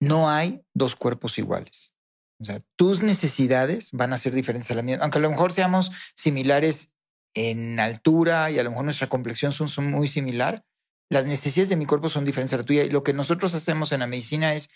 No 0.00 0.28
hay 0.28 0.60
dos 0.74 0.96
cuerpos 0.96 1.38
iguales. 1.38 1.94
O 2.40 2.44
sea, 2.44 2.60
tus 2.76 3.02
necesidades 3.02 3.90
van 3.92 4.12
a 4.12 4.18
ser 4.18 4.32
diferentes 4.32 4.70
a 4.70 4.74
la 4.74 4.82
mía, 4.82 4.98
aunque 5.00 5.18
a 5.18 5.22
lo 5.22 5.30
mejor 5.30 5.52
seamos 5.52 5.90
similares 6.14 6.92
en 7.34 7.78
altura 7.80 8.50
y 8.50 8.58
a 8.58 8.62
lo 8.62 8.70
mejor 8.70 8.84
nuestra 8.84 9.08
complexión 9.08 9.52
son, 9.52 9.90
muy 9.90 10.08
similar. 10.08 10.64
Las 11.10 11.24
necesidades 11.24 11.70
de 11.70 11.76
mi 11.76 11.86
cuerpo 11.86 12.08
son 12.08 12.24
diferentes 12.24 12.52
a 12.52 12.58
la 12.58 12.64
tuya 12.64 12.84
y 12.84 12.90
lo 12.90 13.02
que 13.02 13.12
nosotros 13.12 13.54
hacemos 13.54 13.92
en 13.92 14.00
la 14.00 14.06
medicina 14.06 14.54
es 14.54 14.68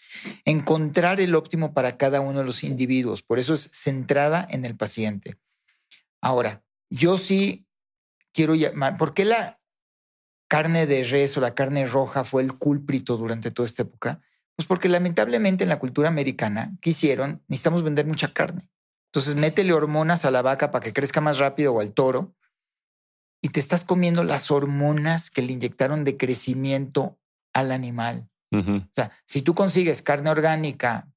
encontrar 0.45 1.21
el 1.21 1.35
óptimo 1.35 1.75
para 1.75 1.97
cada 1.99 2.21
uno 2.21 2.41
de 2.41 2.45
los 2.45 2.65
individuos. 2.65 3.23
Por 3.23 3.39
eso 3.39 3.55
es 3.55 3.71
centrada 3.73 4.47
en 4.51 4.65
el 4.65 4.77
paciente. 4.77 5.37
Ahora, 6.21 6.63
yo 6.89 7.19
sí 7.19 7.67
quiero 8.33 8.55
llamar, 8.55 8.97
¿por 8.97 9.13
qué 9.13 9.25
la 9.25 9.61
carne 10.49 10.87
de 10.87 11.05
res 11.05 11.37
o 11.37 11.41
la 11.41 11.55
carne 11.55 11.87
roja 11.87 12.25
fue 12.25 12.43
el 12.43 12.55
culprito 12.55 13.17
durante 13.17 13.51
toda 13.51 13.67
esta 13.67 13.83
época? 13.83 14.21
Pues 14.57 14.69
porque 14.69 14.89
lamentablemente 14.89 15.65
en 15.65 15.71
la 15.71 15.79
cultura 15.79 16.09
americana, 16.09 16.73
¿qué 16.81 16.91
hicieron? 16.91 17.43
Necesitamos 17.49 17.83
vender 17.83 18.07
mucha 18.07 18.33
carne. 18.33 18.69
Entonces 19.07 19.35
métele 19.35 19.73
hormonas 19.73 20.25
a 20.25 20.31
la 20.31 20.43
vaca 20.43 20.71
para 20.71 20.85
que 20.85 20.93
crezca 20.93 21.21
más 21.21 21.39
rápido 21.39 21.75
o 21.75 21.81
al 21.81 21.93
toro 21.93 22.35
y 23.43 23.49
te 23.49 23.61
estás 23.61 23.85
comiendo 23.85 24.25
las 24.25 24.51
hormonas 24.51 25.31
que 25.31 25.43
le 25.43 25.53
inyectaron 25.53 26.05
de 26.05 26.17
crecimiento 26.17 27.19
al 27.53 27.73
animal. 27.73 28.29
O 28.55 28.89
sea, 28.93 29.11
si 29.25 29.41
tú 29.41 29.55
consigues 29.55 30.03
carne 30.03 30.29
orgánica 30.29 31.11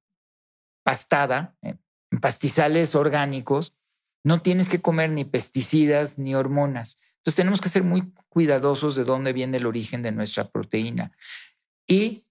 pastada, 0.84 1.58
eh, 1.62 1.76
en 2.12 2.20
pastizales 2.22 2.96
orgánicos, 2.96 3.76
no 4.24 4.42
tienes 4.42 4.70
que 4.70 4.82
comer 4.82 5.10
ni 5.10 5.26
pesticidas 5.26 6.18
ni 6.18 6.34
hormonas. 6.34 6.98
Entonces 7.18 7.36
tenemos 7.36 7.60
que 7.60 7.70
ser 7.70 7.84
muy 7.84 8.14
cuidadosos 8.30 8.96
de 8.96 9.04
dónde 9.04 9.34
viene 9.34 9.58
el 9.58 9.66
origen 9.66 10.02
de 10.02 10.12
nuestra 10.12 10.50
proteína. 10.50 11.12
Y 11.88 12.25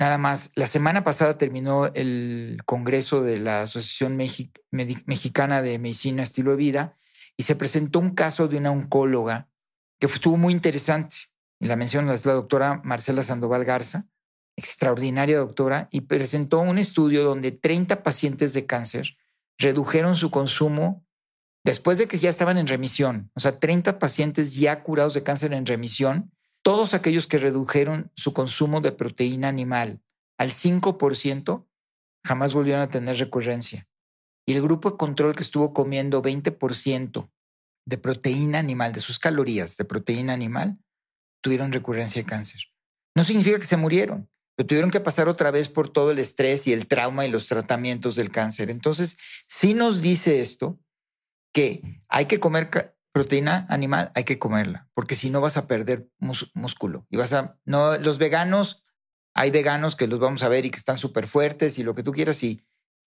Nada 0.00 0.16
más, 0.16 0.52
la 0.54 0.68
semana 0.68 1.02
pasada 1.02 1.38
terminó 1.38 1.86
el 1.86 2.60
Congreso 2.66 3.22
de 3.22 3.38
la 3.38 3.62
Asociación 3.62 4.16
Mexicana 4.16 5.60
de 5.60 5.78
Medicina 5.80 6.22
Estilo 6.22 6.52
de 6.52 6.56
Vida 6.56 6.96
y 7.36 7.42
se 7.42 7.56
presentó 7.56 7.98
un 7.98 8.10
caso 8.10 8.46
de 8.46 8.58
una 8.58 8.70
oncóloga 8.70 9.48
que 9.98 10.06
estuvo 10.06 10.36
muy 10.36 10.52
interesante. 10.52 11.16
La 11.58 11.74
menciona 11.74 12.12
la 12.12 12.32
doctora 12.32 12.80
Marcela 12.84 13.24
Sandoval 13.24 13.64
Garza, 13.64 14.06
extraordinaria 14.56 15.38
doctora, 15.38 15.88
y 15.90 16.02
presentó 16.02 16.60
un 16.60 16.78
estudio 16.78 17.24
donde 17.24 17.50
30 17.50 18.04
pacientes 18.04 18.52
de 18.52 18.66
cáncer 18.66 19.16
redujeron 19.58 20.14
su 20.14 20.30
consumo 20.30 21.04
después 21.64 21.98
de 21.98 22.06
que 22.06 22.18
ya 22.18 22.30
estaban 22.30 22.56
en 22.56 22.68
remisión. 22.68 23.32
O 23.34 23.40
sea, 23.40 23.58
30 23.58 23.98
pacientes 23.98 24.54
ya 24.54 24.84
curados 24.84 25.14
de 25.14 25.24
cáncer 25.24 25.52
en 25.52 25.66
remisión 25.66 26.32
todos 26.68 26.92
aquellos 26.92 27.26
que 27.26 27.38
redujeron 27.38 28.12
su 28.14 28.34
consumo 28.34 28.82
de 28.82 28.92
proteína 28.92 29.48
animal 29.48 30.02
al 30.36 30.50
5% 30.50 31.66
jamás 32.22 32.52
volvieron 32.52 32.82
a 32.82 32.90
tener 32.90 33.16
recurrencia. 33.16 33.88
Y 34.46 34.52
el 34.52 34.60
grupo 34.60 34.90
de 34.90 34.98
control 34.98 35.34
que 35.34 35.42
estuvo 35.42 35.72
comiendo 35.72 36.20
20% 36.20 37.30
de 37.86 37.96
proteína 37.96 38.58
animal, 38.58 38.92
de 38.92 39.00
sus 39.00 39.18
calorías 39.18 39.78
de 39.78 39.86
proteína 39.86 40.34
animal, 40.34 40.78
tuvieron 41.42 41.72
recurrencia 41.72 42.20
de 42.20 42.28
cáncer. 42.28 42.60
No 43.16 43.24
significa 43.24 43.58
que 43.58 43.64
se 43.64 43.78
murieron, 43.78 44.28
pero 44.54 44.66
tuvieron 44.66 44.90
que 44.90 45.00
pasar 45.00 45.26
otra 45.26 45.50
vez 45.50 45.70
por 45.70 45.90
todo 45.90 46.10
el 46.10 46.18
estrés 46.18 46.66
y 46.66 46.74
el 46.74 46.86
trauma 46.86 47.24
y 47.24 47.30
los 47.30 47.46
tratamientos 47.46 48.14
del 48.14 48.30
cáncer. 48.30 48.68
Entonces, 48.68 49.16
sí 49.46 49.72
nos 49.72 50.02
dice 50.02 50.42
esto 50.42 50.78
que 51.54 52.02
hay 52.10 52.26
que 52.26 52.38
comer 52.38 52.97
proteína 53.12 53.66
animal 53.68 54.12
hay 54.14 54.24
que 54.24 54.38
comerla, 54.38 54.88
porque 54.94 55.16
si 55.16 55.30
no 55.30 55.40
vas 55.40 55.56
a 55.56 55.66
perder 55.66 56.08
músculo 56.18 57.06
y 57.10 57.16
vas 57.16 57.32
a 57.32 57.58
no 57.64 57.98
los 57.98 58.18
veganos 58.18 58.84
hay 59.34 59.50
veganos 59.50 59.94
que 59.94 60.08
los 60.08 60.18
vamos 60.18 60.42
a 60.42 60.48
ver 60.48 60.64
y 60.64 60.70
que 60.70 60.78
están 60.78 60.96
súper 60.96 61.28
fuertes 61.28 61.78
y 61.78 61.84
lo 61.84 61.94
que 61.94 62.02
tú 62.02 62.12
quieras 62.12 62.42
y 62.42 62.60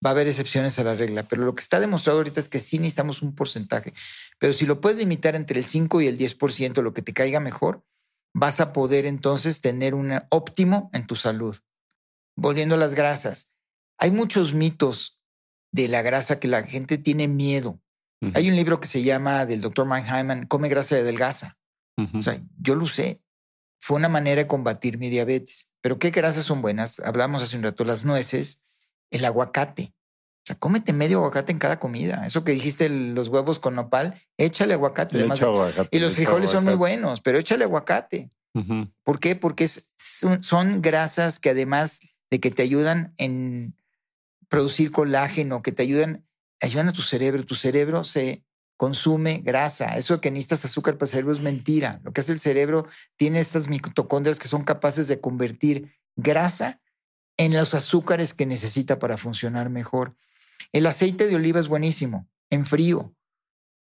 va 0.04 0.10
a 0.10 0.12
haber 0.12 0.28
excepciones 0.28 0.78
a 0.78 0.84
la 0.84 0.94
regla, 0.94 1.24
pero 1.24 1.44
lo 1.44 1.54
que 1.54 1.62
está 1.62 1.78
demostrado 1.78 2.18
ahorita 2.18 2.40
es 2.40 2.48
que 2.48 2.58
sí 2.58 2.78
necesitamos 2.78 3.22
un 3.22 3.34
porcentaje, 3.34 3.92
pero 4.38 4.52
si 4.52 4.66
lo 4.66 4.80
puedes 4.80 4.98
limitar 4.98 5.36
entre 5.36 5.58
el 5.58 5.64
5 5.64 6.00
y 6.00 6.06
el 6.06 6.18
10%, 6.18 6.82
lo 6.82 6.92
que 6.92 7.02
te 7.02 7.12
caiga 7.12 7.38
mejor, 7.38 7.84
vas 8.34 8.60
a 8.60 8.72
poder 8.72 9.06
entonces 9.06 9.60
tener 9.60 9.94
un 9.94 10.12
óptimo 10.30 10.90
en 10.92 11.06
tu 11.06 11.16
salud. 11.16 11.58
Volviendo 12.34 12.74
a 12.74 12.78
las 12.78 12.94
grasas, 12.94 13.52
hay 13.98 14.10
muchos 14.10 14.54
mitos 14.54 15.20
de 15.70 15.88
la 15.88 16.02
grasa 16.02 16.40
que 16.40 16.48
la 16.48 16.62
gente 16.64 16.98
tiene 16.98 17.28
miedo. 17.28 17.80
Hay 18.34 18.48
un 18.48 18.56
libro 18.56 18.78
que 18.80 18.86
se 18.86 19.02
llama 19.02 19.46
del 19.46 19.60
doctor 19.60 19.86
Mike 19.86 20.08
Hyman, 20.08 20.46
Come 20.46 20.68
grasa 20.68 20.94
de 20.94 21.02
adelgaza. 21.02 21.56
O 22.14 22.22
sea, 22.22 22.40
yo 22.60 22.74
lo 22.74 22.86
sé. 22.86 23.20
fue 23.80 23.96
una 23.96 24.08
manera 24.08 24.42
de 24.42 24.46
combatir 24.46 24.98
mi 24.98 25.10
diabetes. 25.10 25.72
Pero 25.80 25.98
¿qué 25.98 26.10
grasas 26.10 26.44
son 26.44 26.62
buenas? 26.62 27.00
Hablamos 27.00 27.42
hace 27.42 27.56
un 27.56 27.64
rato, 27.64 27.84
las 27.84 28.04
nueces, 28.04 28.62
el 29.10 29.24
aguacate. 29.24 29.92
O 30.42 30.46
sea, 30.46 30.56
cómete 30.56 30.92
medio 30.92 31.18
aguacate 31.18 31.52
en 31.52 31.58
cada 31.58 31.78
comida. 31.78 32.26
Eso 32.26 32.44
que 32.44 32.52
dijiste, 32.52 32.88
los 32.88 33.28
huevos 33.28 33.58
con 33.58 33.74
nopal, 33.74 34.20
échale 34.38 34.74
aguacate. 34.74 35.16
y 35.90 35.98
los 35.98 36.14
frijoles 36.14 36.50
son 36.50 36.64
muy 36.64 36.74
buenos, 36.74 37.20
pero 37.20 37.38
échale 37.38 37.64
aguacate. 37.64 38.30
¿Por 39.02 39.18
qué? 39.18 39.36
Porque 39.36 39.68
son 39.68 40.82
grasas 40.82 41.38
que 41.38 41.50
además 41.50 42.00
de 42.30 42.40
que 42.40 42.50
te 42.50 42.62
ayudan 42.62 43.14
en 43.18 43.74
producir 44.48 44.90
colágeno, 44.90 45.62
que 45.62 45.72
te 45.72 45.82
ayudan, 45.82 46.24
ayudan 46.66 46.88
a 46.88 46.92
tu 46.92 47.02
cerebro. 47.02 47.44
Tu 47.44 47.54
cerebro 47.54 48.04
se 48.04 48.44
consume 48.76 49.38
grasa. 49.38 49.96
Eso 49.96 50.20
que 50.20 50.30
necesitas 50.30 50.64
azúcar 50.64 50.94
para 50.94 51.06
el 51.06 51.10
cerebro 51.10 51.32
es 51.32 51.40
mentira. 51.40 52.00
Lo 52.04 52.12
que 52.12 52.20
hace 52.20 52.32
el 52.32 52.40
cerebro 52.40 52.86
tiene 53.16 53.40
estas 53.40 53.68
mitocondrias 53.68 54.38
que 54.38 54.48
son 54.48 54.64
capaces 54.64 55.08
de 55.08 55.20
convertir 55.20 55.96
grasa 56.16 56.80
en 57.36 57.52
los 57.52 57.74
azúcares 57.74 58.34
que 58.34 58.46
necesita 58.46 58.98
para 58.98 59.16
funcionar 59.16 59.70
mejor. 59.70 60.16
El 60.72 60.86
aceite 60.86 61.26
de 61.26 61.36
oliva 61.36 61.60
es 61.60 61.68
buenísimo, 61.68 62.28
en 62.50 62.66
frío. 62.66 63.14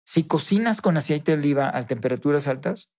Si 0.05 0.25
cocinas 0.25 0.81
con 0.81 0.97
aceite 0.97 1.33
de 1.33 1.39
oliva 1.39 1.77
a 1.77 1.87
temperaturas 1.87 2.49
altas, 2.49 2.91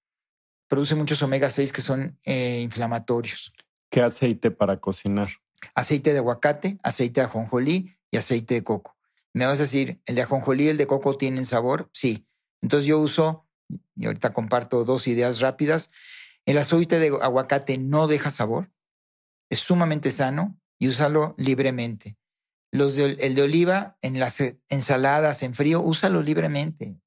produce 0.68 0.96
muchos 0.96 1.22
omega 1.22 1.50
6 1.50 1.72
que 1.72 1.82
son 1.82 2.18
eh, 2.26 2.62
inflamatorios. 2.62 3.54
¿Qué 3.90 4.02
aceite 4.02 4.52
para 4.52 4.80
cocinar? 4.80 5.30
Aceite 5.74 6.12
de 6.12 6.20
aguacate, 6.20 6.78
aceite 6.84 7.22
de 7.22 7.28
ajonjolí 7.28 7.96
y 8.12 8.18
aceite 8.18 8.56
de 8.56 8.64
coco. 8.64 8.97
Me 9.38 9.46
vas 9.46 9.60
a 9.60 9.64
decir, 9.64 10.02
¿el 10.08 10.16
de 10.16 10.24
ajonjolí 10.24 10.64
y 10.64 10.70
el 10.70 10.78
de 10.78 10.88
coco 10.88 11.16
tienen 11.16 11.46
sabor? 11.46 11.92
Sí. 11.94 12.28
Entonces 12.64 12.88
yo 12.88 12.98
uso, 12.98 13.48
y 13.96 14.08
ahorita 14.08 14.34
comparto 14.34 14.84
dos 14.84 15.08
ideas 15.08 15.42
rápidas. 15.42 15.92
El 16.48 16.58
aceite 16.58 16.98
de 16.98 17.10
aguacate 17.22 17.78
no 17.78 18.08
deja 18.08 18.32
sabor, 18.32 18.72
es 19.52 19.60
sumamente 19.60 20.10
sano 20.10 20.60
y 20.80 20.88
úsalo 20.88 21.36
libremente. 21.38 22.18
El 22.72 23.36
de 23.36 23.42
oliva 23.44 23.98
en 24.02 24.20
las 24.20 24.42
ensaladas 24.70 25.44
en 25.44 25.54
frío, 25.54 25.82
úsalo 25.82 26.24
libremente. 26.24 27.00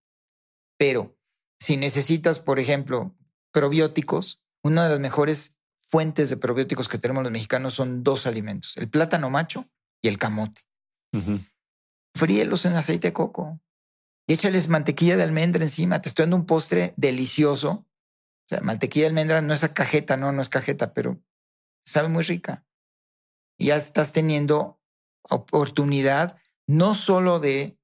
Pero 0.78 1.18
si 1.59 1.76
necesitas, 1.76 2.39
por 2.39 2.61
ejemplo, 2.61 3.12
probióticos, 3.51 4.41
una 4.62 4.85
de 4.85 4.91
las 4.91 5.01
mejores 5.01 5.57
fuentes 5.89 6.31
de 6.31 6.37
probióticos 6.37 6.89
que 6.89 6.99
tenemos 6.99 7.24
los 7.24 7.33
mexicanos 7.33 7.74
son 7.74 8.05
dos 8.05 8.24
alimentos, 8.26 8.76
el 8.76 8.89
plátano 8.89 9.31
macho 9.31 9.68
y 10.01 10.07
el 10.07 10.16
camote. 10.16 10.62
Fríelos 12.14 12.64
en 12.64 12.74
aceite 12.74 13.08
de 13.08 13.12
coco 13.12 13.61
y 14.26 14.34
échales 14.34 14.68
mantequilla 14.68 15.16
de 15.16 15.22
almendra 15.22 15.62
encima. 15.62 16.00
Te 16.00 16.08
estoy 16.08 16.24
dando 16.24 16.36
un 16.36 16.46
postre 16.46 16.94
delicioso. 16.96 17.70
O 17.70 18.48
sea, 18.48 18.61
mantequilla 18.61 19.04
de 19.04 19.08
almendra 19.08 19.42
no 19.42 19.54
es 19.54 19.68
cajeta, 19.68 20.16
no, 20.16 20.32
no 20.32 20.42
es 20.42 20.48
cajeta, 20.48 20.94
pero 20.94 21.20
sabe 21.84 22.08
muy 22.08 22.22
rica. 22.22 22.64
Y 23.58 23.66
ya 23.66 23.76
estás 23.76 24.12
teniendo 24.12 24.80
oportunidad 25.28 26.38
no 26.66 26.94
solo 26.94 27.40
de 27.40 27.78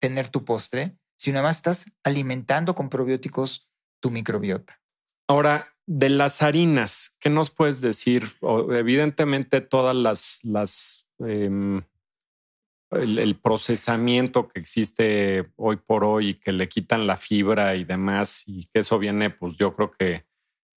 tener 0.00 0.28
tu 0.28 0.44
postre, 0.44 0.96
sino 1.16 1.38
además 1.38 1.56
estás 1.56 1.86
alimentando 2.04 2.74
con 2.74 2.88
probióticos 2.88 3.68
tu 4.00 4.10
microbiota. 4.10 4.80
Ahora, 5.28 5.74
de 5.86 6.08
las 6.08 6.42
harinas, 6.42 7.16
¿qué 7.20 7.30
nos 7.30 7.50
puedes 7.50 7.80
decir? 7.80 8.36
evidentemente, 8.70 9.60
todas 9.60 9.96
las, 9.96 10.40
las 10.44 11.06
em, 11.18 11.82
el, 12.92 13.36
procesamiento 13.36 14.48
que 14.48 14.60
existe 14.60 15.50
hoy 15.56 15.76
por 15.76 16.04
hoy 16.04 16.30
y 16.30 16.34
que 16.34 16.52
le 16.52 16.68
quitan 16.68 17.06
la 17.06 17.16
fibra 17.16 17.76
y 17.76 17.84
demás, 17.84 18.44
y 18.46 18.66
que 18.66 18.80
eso 18.80 18.98
viene, 18.98 19.30
pues 19.30 19.56
yo 19.56 19.74
creo 19.74 19.92
que 19.92 20.24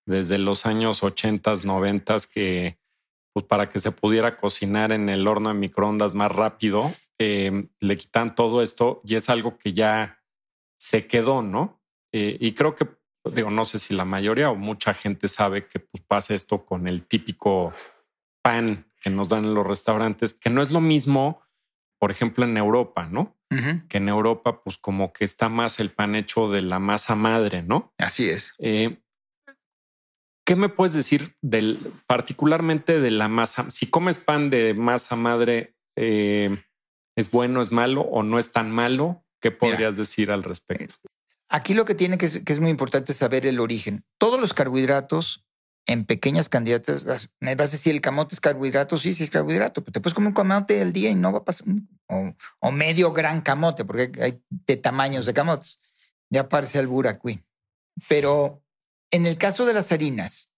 desde 0.06 0.38
los 0.38 0.66
años 0.66 1.02
80, 1.02 1.54
90, 1.64 2.16
que 2.32 2.78
pues 3.32 3.44
para 3.44 3.68
que 3.68 3.80
se 3.80 3.92
pudiera 3.92 4.36
cocinar 4.36 4.92
en 4.92 5.08
el 5.10 5.26
horno 5.26 5.50
de 5.50 5.54
microondas 5.56 6.14
más 6.14 6.32
rápido, 6.32 6.90
em, 7.18 7.68
le 7.80 7.96
quitan 7.96 8.34
todo 8.34 8.62
esto 8.62 9.02
y 9.04 9.16
es 9.16 9.28
algo 9.28 9.58
que 9.58 9.74
ya 9.74 10.22
se 10.78 11.06
quedó, 11.06 11.42
¿no? 11.42 11.82
Eh, 12.12 12.38
y 12.40 12.52
creo 12.52 12.74
que 12.74 12.88
digo, 13.34 13.50
no 13.50 13.64
sé 13.64 13.78
si 13.78 13.94
la 13.94 14.04
mayoría 14.04 14.50
o 14.50 14.56
mucha 14.56 14.94
gente 14.94 15.28
sabe 15.28 15.66
que 15.66 15.80
pues, 15.80 16.02
pasa 16.06 16.34
esto 16.34 16.64
con 16.64 16.86
el 16.86 17.06
típico 17.06 17.72
pan 18.42 18.86
que 19.00 19.10
nos 19.10 19.28
dan 19.28 19.44
en 19.44 19.54
los 19.54 19.66
restaurantes, 19.66 20.32
que 20.32 20.50
no 20.50 20.62
es 20.62 20.70
lo 20.70 20.80
mismo, 20.80 21.42
por 21.98 22.10
ejemplo, 22.10 22.44
en 22.44 22.56
Europa, 22.56 23.08
¿no? 23.10 23.36
Que 23.88 23.98
en 23.98 24.08
Europa, 24.08 24.60
pues 24.62 24.76
como 24.76 25.12
que 25.12 25.24
está 25.24 25.48
más 25.48 25.78
el 25.78 25.90
pan 25.90 26.14
hecho 26.16 26.50
de 26.50 26.62
la 26.62 26.78
masa 26.78 27.14
madre, 27.14 27.62
¿no? 27.62 27.94
Así 27.96 28.28
es. 28.28 28.52
Eh, 28.58 29.00
¿Qué 30.44 30.56
me 30.56 30.68
puedes 30.68 30.92
decir 30.92 31.36
del, 31.42 31.92
particularmente 32.06 33.00
de 33.00 33.10
la 33.10 33.28
masa? 33.28 33.70
Si 33.70 33.88
comes 33.88 34.18
pan 34.18 34.50
de 34.50 34.74
masa 34.74 35.16
madre, 35.16 35.76
eh, 35.96 36.62
¿es 37.16 37.30
bueno, 37.30 37.62
es 37.62 37.72
malo 37.72 38.02
o 38.02 38.22
no 38.22 38.38
es 38.38 38.52
tan 38.52 38.70
malo? 38.70 39.24
¿Qué 39.40 39.50
podrías 39.50 39.96
decir 39.96 40.30
al 40.30 40.42
respecto? 40.42 40.96
Aquí 41.48 41.74
lo 41.74 41.84
que 41.84 41.94
tiene 41.94 42.18
que, 42.18 42.26
es 42.26 42.60
muy 42.60 42.70
importante 42.70 43.14
saber 43.14 43.46
el 43.46 43.60
origen. 43.60 44.04
Todos 44.18 44.40
los 44.40 44.52
carbohidratos 44.54 45.45
en 45.86 46.04
pequeñas 46.04 46.48
cantidades, 46.48 47.28
me 47.38 47.54
vas 47.54 47.68
a 47.68 47.72
decir 47.72 47.94
el 47.94 48.00
camote 48.00 48.34
es 48.34 48.40
carbohidrato, 48.40 48.98
sí, 48.98 49.14
sí 49.14 49.22
es 49.24 49.30
carbohidrato, 49.30 49.82
pero 49.82 49.92
te 49.92 50.00
puedes 50.00 50.14
comer 50.14 50.28
un 50.28 50.34
camote 50.34 50.82
al 50.82 50.92
día 50.92 51.10
y 51.10 51.14
no 51.14 51.32
va 51.32 51.38
a 51.38 51.44
pasar, 51.44 51.66
o, 52.08 52.72
medio 52.72 53.12
gran 53.12 53.40
camote, 53.40 53.84
porque 53.84 54.10
hay 54.20 54.42
de 54.48 54.76
tamaños 54.76 55.26
de 55.26 55.34
camotes. 55.34 55.80
Ya 56.28 56.48
parece 56.48 56.80
el 56.80 56.88
buracuí. 56.88 57.42
Pero 58.08 58.62
en 59.10 59.26
el 59.26 59.38
caso 59.38 59.64
de 59.64 59.74
las 59.74 59.92
harinas, 59.92 60.50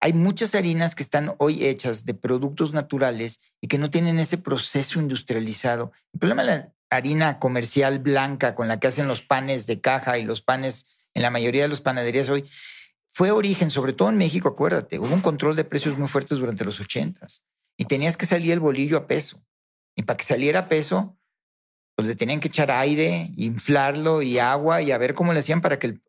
hay 0.00 0.14
muchas 0.14 0.54
harinas 0.54 0.94
que 0.94 1.02
están 1.02 1.34
hoy 1.38 1.66
hechas 1.66 2.06
de 2.06 2.14
productos 2.14 2.72
naturales 2.72 3.40
y 3.60 3.68
que 3.68 3.76
no 3.76 3.90
tienen 3.90 4.18
ese 4.18 4.38
proceso 4.38 4.98
industrializado. 4.98 5.92
El 6.14 6.20
problema 6.20 6.44
de 6.44 6.72
harina 6.88 7.38
comercial 7.38 7.98
blanca 7.98 8.54
con 8.54 8.66
la 8.66 8.80
que 8.80 8.88
hacen 8.88 9.08
los 9.08 9.20
panes 9.20 9.66
de 9.66 9.80
caja 9.80 10.18
y 10.18 10.24
los 10.24 10.40
panes 10.40 10.86
en 11.14 11.22
la 11.22 11.30
mayoría 11.30 11.62
de 11.62 11.68
las 11.68 11.82
panaderías 11.82 12.30
hoy, 12.30 12.48
fue 13.12 13.30
origen, 13.30 13.70
sobre 13.70 13.92
todo 13.92 14.08
en 14.08 14.18
México, 14.18 14.48
acuérdate, 14.48 14.98
hubo 14.98 15.12
un 15.12 15.20
control 15.20 15.56
de 15.56 15.64
precios 15.64 15.98
muy 15.98 16.08
fuertes 16.08 16.38
durante 16.38 16.64
los 16.64 16.80
ochentas 16.80 17.42
y 17.76 17.86
tenías 17.86 18.16
que 18.16 18.26
salir 18.26 18.52
el 18.52 18.60
bolillo 18.60 18.96
a 18.96 19.06
peso. 19.06 19.42
Y 19.96 20.02
para 20.02 20.16
que 20.16 20.24
saliera 20.24 20.60
a 20.60 20.68
peso, 20.68 21.18
pues 21.96 22.06
le 22.06 22.14
tenían 22.14 22.40
que 22.40 22.48
echar 22.48 22.70
aire, 22.70 23.30
inflarlo 23.36 24.22
y 24.22 24.38
agua 24.38 24.82
y 24.82 24.92
a 24.92 24.98
ver 24.98 25.14
cómo 25.14 25.32
le 25.32 25.40
hacían 25.40 25.60
para 25.60 25.78
que 25.78 25.88
el... 25.88 26.02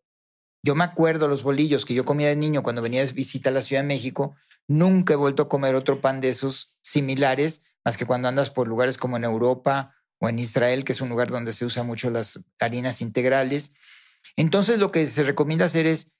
Yo 0.64 0.76
me 0.76 0.84
acuerdo 0.84 1.28
los 1.28 1.42
bolillos 1.42 1.86
que 1.86 1.96
yo 1.96 2.06
comía 2.06 2.28
de 2.28 2.36
niño 2.36 2.62
cuando 2.62 2.84
venía 2.84 3.04
de 3.04 3.12
visita 3.14 3.50
a 3.50 3.54
la 3.54 3.62
Ciudad 3.62 3.82
de 3.82 3.88
México, 3.88 4.36
nunca 4.68 5.14
he 5.14 5.18
vuelto 5.18 5.44
a 5.44 5.50
comer 5.50 5.76
otro 5.76 6.02
pan 6.02 6.22
de 6.22 6.30
esos 6.30 6.78
similares, 6.82 7.64
más 7.84 7.98
que 7.98 8.06
cuando 8.06 8.28
andas 8.28 8.52
por 8.52 8.68
lugares 8.68 8.98
como 8.98 9.18
en 9.18 9.24
Europa 9.24 9.96
o 10.20 10.30
en 10.30 10.38
Israel, 10.38 10.84
que 10.84 10.92
es 10.92 11.02
un 11.02 11.10
lugar 11.10 11.30
donde 11.30 11.52
se 11.52 11.66
usan 11.66 11.88
mucho 11.88 12.12
las 12.12 12.40
harinas 12.60 13.02
integrales. 13.02 13.74
Entonces 14.36 14.78
lo 14.78 14.92
que 14.92 15.08
se 15.08 15.24
recomienda 15.24 15.66
hacer 15.66 15.88
es 15.88 16.12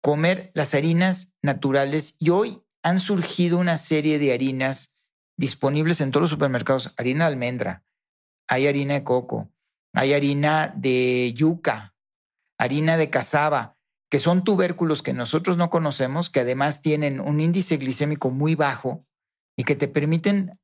comer 0.00 0.50
las 0.54 0.74
harinas 0.74 1.32
naturales 1.42 2.14
y 2.18 2.30
hoy 2.30 2.62
han 2.82 2.98
surgido 2.98 3.58
una 3.58 3.76
serie 3.76 4.18
de 4.18 4.32
harinas 4.32 4.94
disponibles 5.36 6.00
en 6.00 6.10
todos 6.10 6.22
los 6.22 6.30
supermercados. 6.30 6.94
Harina 6.96 7.24
de 7.26 7.32
almendra, 7.32 7.84
hay 8.48 8.66
harina 8.66 8.94
de 8.94 9.04
coco, 9.04 9.50
hay 9.92 10.14
harina 10.14 10.72
de 10.76 11.32
yuca, 11.34 11.94
harina 12.58 12.96
de 12.96 13.10
cazaba, 13.10 13.76
que 14.10 14.18
son 14.18 14.44
tubérculos 14.44 15.02
que 15.02 15.12
nosotros 15.12 15.56
no 15.56 15.70
conocemos, 15.70 16.30
que 16.30 16.40
además 16.40 16.82
tienen 16.82 17.20
un 17.20 17.40
índice 17.40 17.76
glicémico 17.76 18.30
muy 18.30 18.54
bajo 18.54 19.06
y 19.56 19.64
que 19.64 19.76
te 19.76 19.88
permiten 19.88 20.58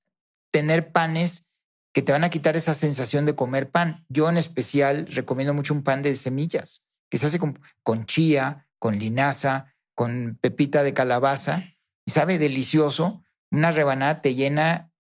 tener 0.51 0.91
panes 0.91 1.47
que 1.93 2.03
te 2.03 2.12
van 2.12 2.24
a 2.24 2.30
quitar 2.30 2.57
esa 2.57 2.74
sensación 2.74 3.24
de 3.24 3.34
comer 3.34 3.70
pan. 3.70 4.05
Yo 4.11 4.28
en 4.28 4.37
especial 4.37 5.07
recomiendo 5.07 5.55
mucho 5.55 5.72
un 5.72 5.82
pan 5.82 6.03
de 6.03 6.14
semillas, 6.16 6.87
que 7.09 7.16
se 7.16 7.26
hace 7.26 7.39
con, 7.39 8.05
chía, 8.05 8.66
con 8.87 9.01
linaza, 9.01 9.74
con 9.97 10.39
pepita 10.41 10.84
de 10.84 10.95
calabaza, 10.95 11.74
y 12.07 12.12
sabe 12.12 12.39
delicioso. 12.39 13.24
Una 13.51 13.72
rebanada 13.72 14.22
te 14.22 14.37
llena 14.37 14.93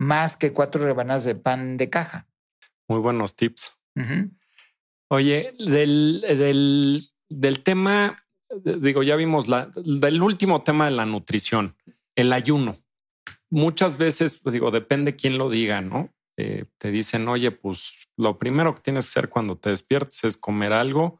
más 0.00 0.36
que 0.36 0.52
cuatro 0.52 0.82
rebanadas 0.82 1.22
de 1.22 1.36
pan 1.36 1.76
de 1.76 1.88
caja. 1.90 2.26
Muy 2.88 2.98
buenos 2.98 3.36
tips. 3.36 3.78
Oye, 5.10 5.54
del, 5.60 6.22
del, 6.22 7.08
del, 7.28 7.62
tema, 7.62 8.20
digo, 8.64 9.04
ya 9.04 9.14
vimos 9.14 9.46
la, 9.46 9.70
del 9.76 10.20
último 10.20 10.64
tema 10.64 10.86
de 10.86 10.90
la 10.90 11.06
nutrición, 11.06 11.76
el 12.16 12.32
ayuno. 12.32 12.78
Muchas 13.48 13.96
veces, 13.96 14.42
digo, 14.42 14.72
depende 14.72 15.14
quién 15.14 15.38
lo 15.38 15.50
diga, 15.50 15.82
¿no? 15.82 16.12
Eh, 16.36 16.64
te 16.78 16.90
dicen, 16.90 17.28
oye, 17.28 17.52
pues 17.52 17.92
lo 18.16 18.40
primero 18.40 18.74
que 18.74 18.80
tienes 18.80 19.04
que 19.04 19.10
hacer 19.10 19.28
cuando 19.28 19.56
te 19.56 19.70
despiertes 19.70 20.24
es 20.24 20.36
comer 20.36 20.72
algo 20.72 21.19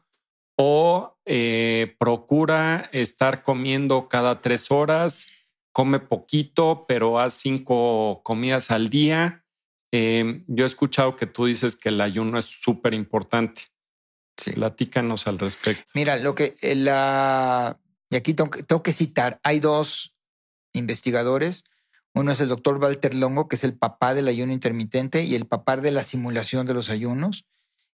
o 0.63 1.17
eh, 1.25 1.95
procura 1.97 2.87
estar 2.93 3.41
comiendo 3.41 4.07
cada 4.07 4.41
tres 4.41 4.69
horas, 4.69 5.27
come 5.71 5.99
poquito, 5.99 6.85
pero 6.87 7.19
haz 7.19 7.33
cinco 7.33 8.21
comidas 8.23 8.69
al 8.69 8.91
día. 8.91 9.43
Em, 9.91 10.45
yo 10.47 10.63
he 10.63 10.67
escuchado 10.67 11.15
que 11.15 11.25
tú 11.25 11.47
dices 11.47 11.75
que 11.75 11.89
el 11.89 11.99
ayuno 11.99 12.37
es 12.37 12.45
súper 12.45 12.93
importante. 12.93 13.63
Platícanos 14.53 15.25
al 15.25 15.39
respecto. 15.39 15.83
Mira, 15.95 16.17
lo 16.17 16.35
que 16.35 16.53
eh, 16.61 16.75
la 16.75 17.79
Y 18.11 18.15
aquí 18.15 18.35
tengo 18.35 18.51
que, 18.51 18.61
tengo 18.61 18.83
que 18.83 18.93
citar, 18.93 19.39
hay 19.41 19.59
dos 19.59 20.15
investigadores. 20.73 21.63
Uno 22.13 22.33
es 22.33 22.39
el 22.39 22.49
doctor 22.49 22.77
Walter 22.77 23.15
Longo, 23.15 23.47
que 23.47 23.55
es 23.55 23.63
el 23.63 23.75
papá 23.75 24.13
del 24.13 24.27
ayuno 24.27 24.53
intermitente 24.53 25.23
y 25.23 25.33
el 25.33 25.47
papá 25.47 25.77
de 25.77 25.89
la 25.89 26.03
simulación 26.03 26.67
de 26.67 26.75
los 26.75 26.91
ayunos. 26.91 27.45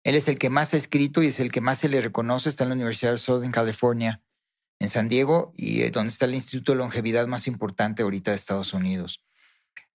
Él 0.07 0.15
es 0.15 0.29
el 0.29 0.37
que 0.37 0.49
más 0.49 0.73
ha 0.73 0.77
escrito 0.77 1.21
y 1.21 1.27
es 1.27 1.41
el 1.41 1.51
que 1.51 1.59
más 1.59 1.79
se 1.79 1.89
le 1.89 1.99
reconoce. 1.99 2.47
Está 2.47 2.63
en 2.63 2.69
la 2.69 2.75
Universidad 2.75 3.11
de 3.11 3.17
Southern 3.17 3.51
California, 3.51 4.21
en 4.79 4.87
San 4.87 5.09
Diego, 5.09 5.51
y 5.53 5.81
eh, 5.81 5.91
donde 5.91 6.13
está 6.13 6.23
el 6.23 6.33
instituto 6.33 6.71
de 6.71 6.77
longevidad 6.77 7.27
más 7.27 7.45
importante 7.45 8.03
ahorita 8.03 8.31
de 8.31 8.37
Estados 8.37 8.71
Unidos. 8.71 9.21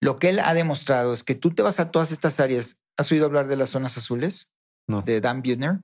Lo 0.01 0.19
que 0.19 0.29
él 0.29 0.41
ha 0.41 0.53
demostrado 0.53 1.15
es 1.15 1.25
que 1.25 1.35
tú 1.35 1.55
te 1.55 1.63
vas 1.63 1.81
a 1.81 1.91
todas 1.91 2.13
estas 2.13 2.41
áreas. 2.41 2.77
¿Has 2.99 3.11
oído 3.11 3.25
hablar 3.25 3.47
de 3.47 3.57
las 3.57 3.71
zonas 3.71 3.97
azules? 3.97 4.53
No. 4.87 5.01
De 5.01 5.23
Dan 5.23 5.41
Buettner. 5.41 5.81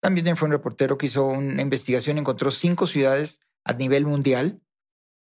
Dan 0.00 0.14
Buettner 0.14 0.38
fue 0.38 0.46
un 0.46 0.52
reportero 0.52 0.96
que 0.96 1.04
hizo 1.04 1.26
una 1.26 1.60
investigación, 1.60 2.16
encontró 2.16 2.50
cinco 2.50 2.86
ciudades 2.86 3.40
a 3.64 3.74
nivel 3.74 4.06
mundial 4.06 4.62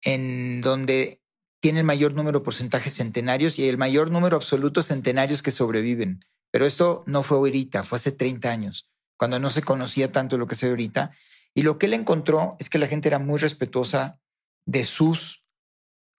en 0.03 0.61
donde 0.61 1.22
tiene 1.61 1.81
el 1.81 1.87
mayor 1.87 2.12
número 2.12 2.41
de 2.41 2.45
porcentajes 2.45 2.93
centenarios 2.93 3.59
y 3.59 3.70
el 3.70 3.79
mayor 3.79 4.11
número 4.11 4.37
absoluto 4.37 4.81
de 4.81 4.87
centenarios 4.87 5.41
que 5.41 5.51
sobreviven. 5.51 6.26
Pero 6.51 6.67
esto 6.67 7.03
no 7.07 7.23
fue 7.23 7.39
ahorita, 7.39 7.83
fue 7.83 7.99
hace 7.99 8.13
30 8.13 8.51
años, 8.51 8.89
cuando 9.19 9.39
no 9.39 9.51
se 9.51 9.63
conocía 9.63 10.13
tanto 10.13 10.39
lo 10.39 10.47
que 10.47 10.57
ve 10.61 10.71
ahorita. 10.71 11.13
Y 11.55 11.63
lo 11.63 11.79
que 11.79 11.87
él 11.87 11.95
encontró 11.95 12.57
es 12.59 12.71
que 12.71 12.79
la 12.79 12.87
gente 12.87 13.09
era 13.09 13.19
muy 13.19 13.39
respetuosa 13.39 14.21
de 14.65 14.85
sus 14.85 15.45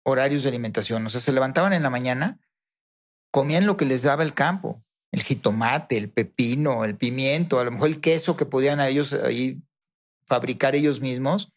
horarios 0.03 0.43
de 0.43 0.49
alimentación. 0.49 1.05
O 1.05 1.09
sea, 1.09 1.21
se 1.21 1.31
levantaban 1.31 1.73
en 1.73 1.83
la 1.83 1.89
mañana, 1.89 2.39
comían 3.31 3.65
lo 3.65 3.77
que 3.77 3.85
les 3.85 4.03
daba 4.03 4.23
el 4.23 4.33
campo, 4.33 4.83
el 5.11 5.23
jitomate, 5.23 5.97
el 5.97 6.09
pepino, 6.09 6.83
el 6.85 6.95
pimiento, 6.95 7.59
a 7.59 7.63
lo 7.63 7.71
mejor 7.71 7.89
el 7.89 8.01
queso 8.01 8.37
que 8.37 8.45
podían 8.45 8.79
ellos 8.79 9.13
ahí 9.13 9.61
fabricar 10.25 10.75
ellos 10.75 11.01
mismos. 11.01 11.51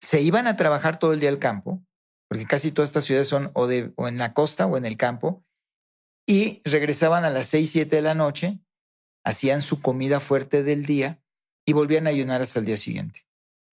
Se 0.00 0.20
iban 0.20 0.46
a 0.46 0.56
trabajar 0.56 0.98
todo 0.98 1.12
el 1.12 1.20
día 1.20 1.28
al 1.28 1.38
campo, 1.38 1.82
porque 2.28 2.46
casi 2.46 2.72
todas 2.72 2.90
estas 2.90 3.04
ciudades 3.04 3.28
son 3.28 3.50
o 3.54 3.68
en 3.70 4.18
la 4.18 4.34
costa 4.34 4.66
o 4.66 4.76
en 4.76 4.86
el 4.86 4.96
campo, 4.96 5.45
y 6.26 6.60
regresaban 6.64 7.24
a 7.24 7.30
las 7.30 7.46
seis, 7.46 7.70
siete 7.70 7.96
de 7.96 8.02
la 8.02 8.14
noche, 8.14 8.58
hacían 9.24 9.62
su 9.62 9.80
comida 9.80 10.20
fuerte 10.20 10.62
del 10.62 10.84
día 10.84 11.22
y 11.64 11.72
volvían 11.72 12.06
a 12.06 12.10
ayunar 12.10 12.42
hasta 12.42 12.60
el 12.60 12.66
día 12.66 12.76
siguiente. 12.76 13.26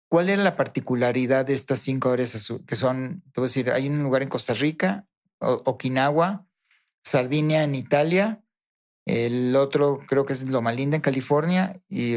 ¿Cuál 0.09 0.29
era 0.29 0.43
la 0.43 0.57
particularidad 0.57 1.45
de 1.45 1.53
estas 1.53 1.79
cinco 1.79 2.09
horas 2.09 2.51
que 2.67 2.75
son, 2.75 3.23
te 3.33 3.39
voy 3.39 3.45
a 3.45 3.49
decir, 3.49 3.71
hay 3.71 3.87
un 3.87 4.03
lugar 4.03 4.21
en 4.21 4.29
Costa 4.29 4.53
Rica, 4.53 5.07
Okinawa, 5.39 6.45
Sardinia 7.03 7.63
en 7.63 7.75
Italia, 7.75 8.43
el 9.05 9.55
otro 9.55 9.99
creo 10.07 10.25
que 10.25 10.33
es 10.33 10.49
Loma 10.49 10.71
Linda 10.71 10.95
en 10.95 11.01
California 11.01 11.81
y 11.89 12.15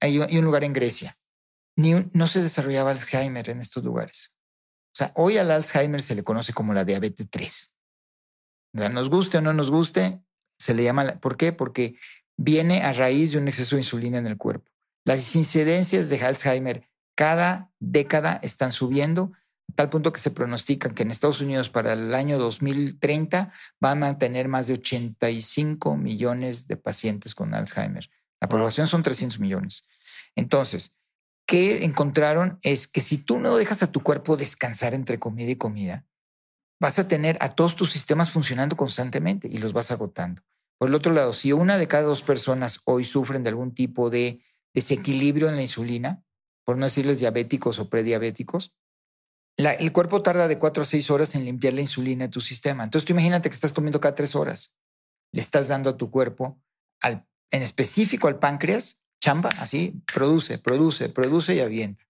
hay, 0.00 0.18
un 0.18 0.44
lugar 0.44 0.64
en 0.64 0.72
Grecia. 0.72 1.18
No 1.76 2.28
se 2.28 2.42
desarrollaba 2.42 2.90
Alzheimer 2.90 3.48
en 3.50 3.60
estos 3.60 3.82
lugares. 3.82 4.36
O 4.94 4.96
sea, 4.96 5.12
hoy 5.16 5.38
al 5.38 5.50
Alzheimer 5.50 6.02
se 6.02 6.14
le 6.14 6.22
conoce 6.22 6.52
como 6.52 6.74
la 6.74 6.84
diabetes 6.84 7.28
3. 7.30 7.71
Nos 8.72 9.08
guste 9.08 9.38
o 9.38 9.40
no 9.40 9.52
nos 9.52 9.70
guste, 9.70 10.20
se 10.58 10.74
le 10.74 10.84
llama. 10.84 11.18
¿Por 11.20 11.36
qué? 11.36 11.52
Porque 11.52 11.96
viene 12.36 12.82
a 12.82 12.92
raíz 12.92 13.32
de 13.32 13.38
un 13.38 13.48
exceso 13.48 13.76
de 13.76 13.82
insulina 13.82 14.18
en 14.18 14.26
el 14.26 14.38
cuerpo. 14.38 14.70
Las 15.04 15.34
incidencias 15.34 16.08
de 16.08 16.24
Alzheimer 16.24 16.88
cada 17.14 17.70
década 17.78 18.40
están 18.42 18.72
subiendo, 18.72 19.32
a 19.70 19.74
tal 19.74 19.90
punto 19.90 20.12
que 20.12 20.20
se 20.20 20.30
pronostica 20.30 20.94
que 20.94 21.02
en 21.02 21.10
Estados 21.10 21.40
Unidos 21.40 21.70
para 21.70 21.92
el 21.92 22.14
año 22.14 22.38
2030 22.38 23.52
van 23.80 24.02
a 24.02 24.18
tener 24.18 24.48
más 24.48 24.66
de 24.66 24.74
85 24.74 25.96
millones 25.96 26.66
de 26.66 26.76
pacientes 26.76 27.34
con 27.34 27.54
Alzheimer. 27.54 28.08
La 28.40 28.48
población 28.48 28.86
son 28.86 29.02
300 29.02 29.38
millones. 29.38 29.86
Entonces, 30.34 30.96
¿qué 31.46 31.84
encontraron? 31.84 32.58
Es 32.62 32.88
que 32.88 33.00
si 33.00 33.18
tú 33.18 33.38
no 33.38 33.56
dejas 33.56 33.82
a 33.82 33.92
tu 33.92 34.02
cuerpo 34.02 34.36
descansar 34.36 34.94
entre 34.94 35.18
comida 35.18 35.50
y 35.50 35.56
comida, 35.56 36.06
vas 36.82 36.98
a 36.98 37.06
tener 37.06 37.38
a 37.40 37.54
todos 37.54 37.76
tus 37.76 37.92
sistemas 37.92 38.32
funcionando 38.32 38.76
constantemente 38.76 39.46
y 39.48 39.58
los 39.58 39.72
vas 39.72 39.92
agotando. 39.92 40.42
Por 40.78 40.88
el 40.88 40.96
otro 40.96 41.12
lado, 41.12 41.32
si 41.32 41.52
una 41.52 41.78
de 41.78 41.86
cada 41.86 42.02
dos 42.02 42.22
personas 42.22 42.80
hoy 42.86 43.04
sufren 43.04 43.44
de 43.44 43.50
algún 43.50 43.72
tipo 43.72 44.10
de 44.10 44.44
desequilibrio 44.74 45.48
en 45.48 45.54
la 45.54 45.62
insulina, 45.62 46.24
por 46.64 46.76
no 46.76 46.86
decirles 46.86 47.20
diabéticos 47.20 47.78
o 47.78 47.88
prediabéticos, 47.88 48.74
el 49.56 49.92
cuerpo 49.92 50.22
tarda 50.22 50.48
de 50.48 50.58
cuatro 50.58 50.82
a 50.82 50.86
seis 50.86 51.08
horas 51.08 51.36
en 51.36 51.44
limpiar 51.44 51.72
la 51.74 51.82
insulina 51.82 52.24
de 52.24 52.32
tu 52.32 52.40
sistema. 52.40 52.82
Entonces 52.82 53.06
tú 53.06 53.12
imagínate 53.12 53.48
que 53.48 53.54
estás 53.54 53.72
comiendo 53.72 54.00
cada 54.00 54.16
tres 54.16 54.34
horas. 54.34 54.74
Le 55.30 55.40
estás 55.40 55.68
dando 55.68 55.90
a 55.90 55.96
tu 55.96 56.10
cuerpo, 56.10 56.60
en 57.00 57.62
específico 57.62 58.26
al 58.26 58.40
páncreas, 58.40 59.04
chamba, 59.20 59.50
así, 59.58 60.02
produce, 60.12 60.58
produce, 60.58 61.10
produce 61.10 61.54
y 61.54 61.60
avienta. 61.60 62.04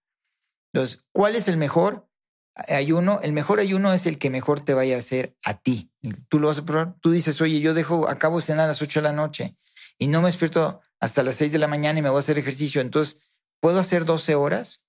Entonces, 0.72 1.04
¿cuál 1.12 1.36
es 1.36 1.46
el 1.48 1.58
mejor 1.58 2.08
ayuno? 2.54 3.20
El 3.22 3.32
mejor 3.32 3.60
ayuno 3.60 3.92
es 3.92 4.06
el 4.06 4.18
que 4.18 4.30
mejor 4.30 4.60
te 4.60 4.74
vaya 4.74 4.96
a 4.96 4.98
hacer 4.98 5.36
a 5.44 5.54
ti. 5.54 5.90
Tú 6.28 6.38
lo 6.38 6.48
vas 6.48 6.58
a 6.58 6.64
probar. 6.64 6.96
Tú 7.00 7.10
dices, 7.10 7.40
oye, 7.40 7.60
yo 7.60 7.74
dejo, 7.74 8.08
acabo 8.08 8.38
de 8.38 8.46
cenar 8.46 8.64
a 8.66 8.68
las 8.68 8.82
ocho 8.82 9.00
de 9.00 9.04
la 9.04 9.12
noche 9.12 9.56
y 9.98 10.08
no 10.08 10.20
me 10.20 10.28
despierto 10.28 10.80
hasta 11.00 11.22
las 11.22 11.36
seis 11.36 11.52
de 11.52 11.58
la 11.58 11.68
mañana 11.68 11.98
y 11.98 12.02
me 12.02 12.08
voy 12.08 12.18
a 12.18 12.20
hacer 12.20 12.38
ejercicio. 12.38 12.80
Entonces, 12.80 13.18
¿puedo 13.60 13.78
hacer 13.78 14.04
12 14.04 14.34
horas? 14.34 14.84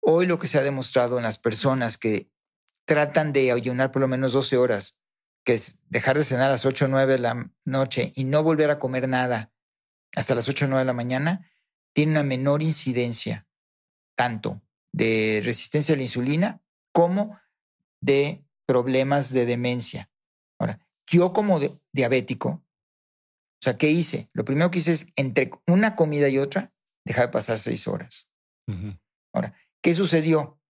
Hoy 0.00 0.26
lo 0.26 0.38
que 0.38 0.48
se 0.48 0.58
ha 0.58 0.62
demostrado 0.62 1.16
en 1.16 1.24
las 1.24 1.38
personas 1.38 1.96
que 1.96 2.30
tratan 2.86 3.32
de 3.32 3.52
ayunar 3.52 3.90
por 3.90 4.00
lo 4.00 4.08
menos 4.08 4.32
12 4.32 4.56
horas, 4.56 4.98
que 5.44 5.54
es 5.54 5.80
dejar 5.88 6.18
de 6.18 6.24
cenar 6.24 6.48
a 6.48 6.52
las 6.52 6.66
8 6.66 6.86
o 6.86 6.88
9 6.88 7.12
de 7.14 7.18
la 7.18 7.50
noche 7.64 8.12
y 8.14 8.24
no 8.24 8.42
volver 8.42 8.70
a 8.70 8.78
comer 8.78 9.08
nada 9.08 9.52
hasta 10.14 10.34
las 10.34 10.48
8 10.48 10.66
o 10.66 10.68
9 10.68 10.80
de 10.80 10.86
la 10.86 10.92
mañana, 10.92 11.50
tiene 11.92 12.12
una 12.12 12.22
menor 12.22 12.62
incidencia 12.62 13.46
tanto 14.16 14.62
de 14.92 15.42
resistencia 15.44 15.94
a 15.94 15.96
la 15.96 16.04
insulina 16.04 16.63
como 16.94 17.38
de 18.00 18.46
problemas 18.66 19.32
de 19.32 19.44
demencia. 19.44 20.10
Ahora, 20.58 20.80
yo 21.10 21.32
como 21.32 21.60
diabético, 21.92 22.48
o 22.48 23.62
sea, 23.62 23.76
¿qué 23.76 23.90
hice? 23.90 24.28
Lo 24.32 24.44
primero 24.44 24.70
que 24.70 24.78
hice 24.78 24.92
es 24.92 25.06
entre 25.16 25.50
una 25.66 25.96
comida 25.96 26.28
y 26.28 26.38
otra, 26.38 26.72
dejar 27.04 27.26
de 27.26 27.32
pasar 27.32 27.58
seis 27.58 27.88
horas. 27.88 28.30
Ahora, 29.34 29.54
¿qué 29.82 29.94
sucedió? 29.94 30.60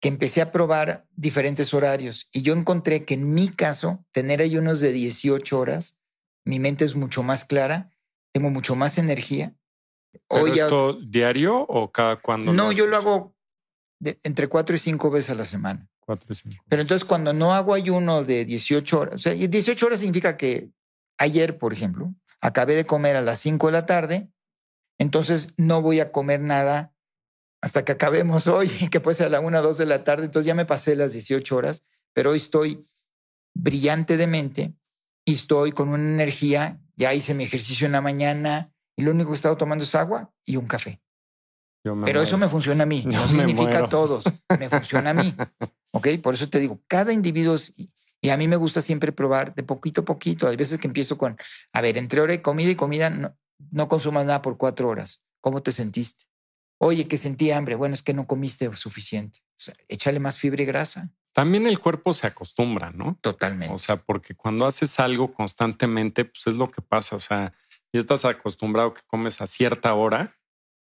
Que 0.00 0.08
empecé 0.08 0.42
a 0.42 0.52
probar 0.52 1.06
diferentes 1.14 1.72
horarios 1.72 2.28
y 2.32 2.42
yo 2.42 2.52
encontré 2.52 3.04
que 3.04 3.14
en 3.14 3.32
mi 3.32 3.48
caso, 3.48 4.04
tener 4.12 4.42
ayunos 4.42 4.80
de 4.80 4.92
18 4.92 5.58
horas, 5.58 5.98
mi 6.44 6.58
mente 6.58 6.84
es 6.84 6.94
mucho 6.96 7.22
más 7.22 7.44
clara, 7.44 7.92
tengo 8.32 8.50
mucho 8.50 8.74
más 8.74 8.98
energía. 8.98 9.54
Hoy 10.28 10.58
esto 10.58 10.94
diario 10.94 11.60
o 11.60 11.92
cada 11.92 12.16
cuando? 12.16 12.52
No, 12.52 12.72
yo 12.72 12.86
lo 12.86 12.96
hago 12.96 13.37
entre 14.00 14.48
cuatro 14.48 14.76
y 14.76 14.78
cinco 14.78 15.10
veces 15.10 15.30
a 15.30 15.34
la 15.34 15.44
semana. 15.44 15.88
Cuatro 16.00 16.32
y 16.32 16.36
cinco. 16.36 16.64
Pero 16.68 16.82
entonces 16.82 17.04
cuando 17.06 17.32
no 17.32 17.54
hago 17.54 17.74
ayuno 17.74 18.24
de 18.24 18.44
18 18.44 19.00
horas, 19.00 19.14
o 19.14 19.18
sea, 19.18 19.32
18 19.32 19.86
horas 19.86 20.00
significa 20.00 20.36
que 20.36 20.70
ayer, 21.18 21.58
por 21.58 21.72
ejemplo, 21.72 22.14
acabé 22.40 22.74
de 22.74 22.86
comer 22.86 23.16
a 23.16 23.20
las 23.20 23.40
5 23.40 23.66
de 23.66 23.72
la 23.72 23.86
tarde, 23.86 24.30
entonces 24.98 25.54
no 25.56 25.82
voy 25.82 26.00
a 26.00 26.12
comer 26.12 26.40
nada 26.40 26.94
hasta 27.60 27.84
que 27.84 27.92
acabemos 27.92 28.46
hoy, 28.46 28.68
que 28.90 29.00
puede 29.00 29.16
ser 29.16 29.26
a 29.26 29.30
la 29.30 29.40
1 29.40 29.58
o 29.58 29.62
2 29.62 29.78
de 29.78 29.86
la 29.86 30.04
tarde, 30.04 30.24
entonces 30.24 30.46
ya 30.46 30.54
me 30.54 30.66
pasé 30.66 30.96
las 30.96 31.12
18 31.12 31.56
horas, 31.56 31.84
pero 32.12 32.30
hoy 32.30 32.38
estoy 32.38 32.82
brillante 33.54 34.16
de 34.16 34.26
mente 34.26 34.74
y 35.24 35.34
estoy 35.34 35.72
con 35.72 35.88
una 35.88 36.02
energía, 36.02 36.80
ya 36.96 37.12
hice 37.14 37.34
mi 37.34 37.44
ejercicio 37.44 37.86
en 37.86 37.92
la 37.92 38.00
mañana 38.00 38.72
y 38.96 39.02
lo 39.02 39.10
único 39.10 39.30
que 39.30 39.34
he 39.34 39.36
estado 39.36 39.56
tomando 39.56 39.84
es 39.84 39.94
agua 39.94 40.32
y 40.44 40.56
un 40.56 40.66
café. 40.66 41.00
Pero 42.04 42.22
eso 42.22 42.38
me 42.38 42.48
funciona 42.48 42.84
a 42.84 42.86
mí, 42.86 43.04
no 43.06 43.26
significa 43.28 43.84
a 43.84 43.88
todos, 43.88 44.24
me 44.58 44.68
funciona 44.68 45.10
a 45.10 45.14
mí. 45.14 45.34
¿Ok? 45.92 46.08
Por 46.22 46.34
eso 46.34 46.48
te 46.48 46.58
digo, 46.58 46.80
cada 46.86 47.12
individuo 47.12 47.54
es, 47.54 47.72
y 48.20 48.30
a 48.30 48.36
mí 48.36 48.48
me 48.48 48.56
gusta 48.56 48.82
siempre 48.82 49.12
probar 49.12 49.54
de 49.54 49.62
poquito 49.62 50.00
a 50.02 50.04
poquito. 50.04 50.48
Hay 50.48 50.56
veces 50.56 50.78
que 50.78 50.86
empiezo 50.86 51.16
con, 51.16 51.36
a 51.72 51.80
ver, 51.80 51.96
entre 51.96 52.20
hora 52.20 52.34
y 52.34 52.38
comida 52.38 52.70
y 52.70 52.74
comida, 52.74 53.10
no, 53.10 53.36
no 53.70 53.88
consumas 53.88 54.26
nada 54.26 54.42
por 54.42 54.56
cuatro 54.56 54.88
horas. 54.88 55.22
¿Cómo 55.40 55.62
te 55.62 55.72
sentiste? 55.72 56.24
Oye, 56.78 57.06
que 57.06 57.16
sentí 57.16 57.50
hambre. 57.50 57.74
Bueno, 57.74 57.94
es 57.94 58.02
que 58.02 58.14
no 58.14 58.26
comiste 58.26 58.74
suficiente. 58.76 59.40
O 59.56 59.60
sea, 59.60 59.74
échale 59.88 60.20
más 60.20 60.36
fibra 60.36 60.62
y 60.62 60.66
grasa. 60.66 61.10
También 61.32 61.66
el 61.66 61.78
cuerpo 61.78 62.12
se 62.12 62.26
acostumbra, 62.26 62.90
¿no? 62.90 63.18
Totalmente. 63.20 63.74
O 63.74 63.78
sea, 63.78 63.96
porque 63.96 64.34
cuando 64.34 64.66
haces 64.66 64.98
algo 64.98 65.32
constantemente, 65.32 66.24
pues 66.24 66.46
es 66.46 66.54
lo 66.54 66.70
que 66.70 66.82
pasa. 66.82 67.16
O 67.16 67.20
sea, 67.20 67.52
ya 67.92 68.00
estás 68.00 68.24
acostumbrado 68.24 68.94
que 68.94 69.02
comes 69.06 69.40
a 69.40 69.46
cierta 69.46 69.94
hora 69.94 70.37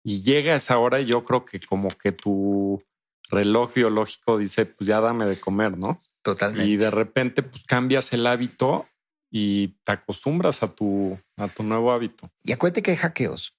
y 0.02 0.22
llega 0.22 0.56
esa 0.56 0.78
hora 0.78 1.00
y 1.00 1.06
yo 1.06 1.24
creo 1.24 1.44
que 1.44 1.60
como 1.60 1.90
que 1.90 2.12
tu 2.12 2.82
reloj 3.30 3.74
biológico 3.74 4.38
dice, 4.38 4.66
pues 4.66 4.88
ya 4.88 5.00
dame 5.00 5.26
de 5.26 5.38
comer, 5.38 5.76
¿no? 5.78 6.00
Totalmente. 6.22 6.70
Y 6.70 6.76
de 6.76 6.90
repente, 6.90 7.42
pues 7.42 7.64
cambias 7.64 8.12
el 8.12 8.26
hábito 8.26 8.86
y 9.30 9.68
te 9.84 9.92
acostumbras 9.92 10.62
a 10.62 10.68
tu, 10.68 11.18
a 11.36 11.48
tu 11.48 11.62
nuevo 11.62 11.92
hábito. 11.92 12.30
Y 12.42 12.52
acuérdate 12.52 12.82
que 12.82 12.90
hay 12.90 12.96
hackeos. 12.96 13.54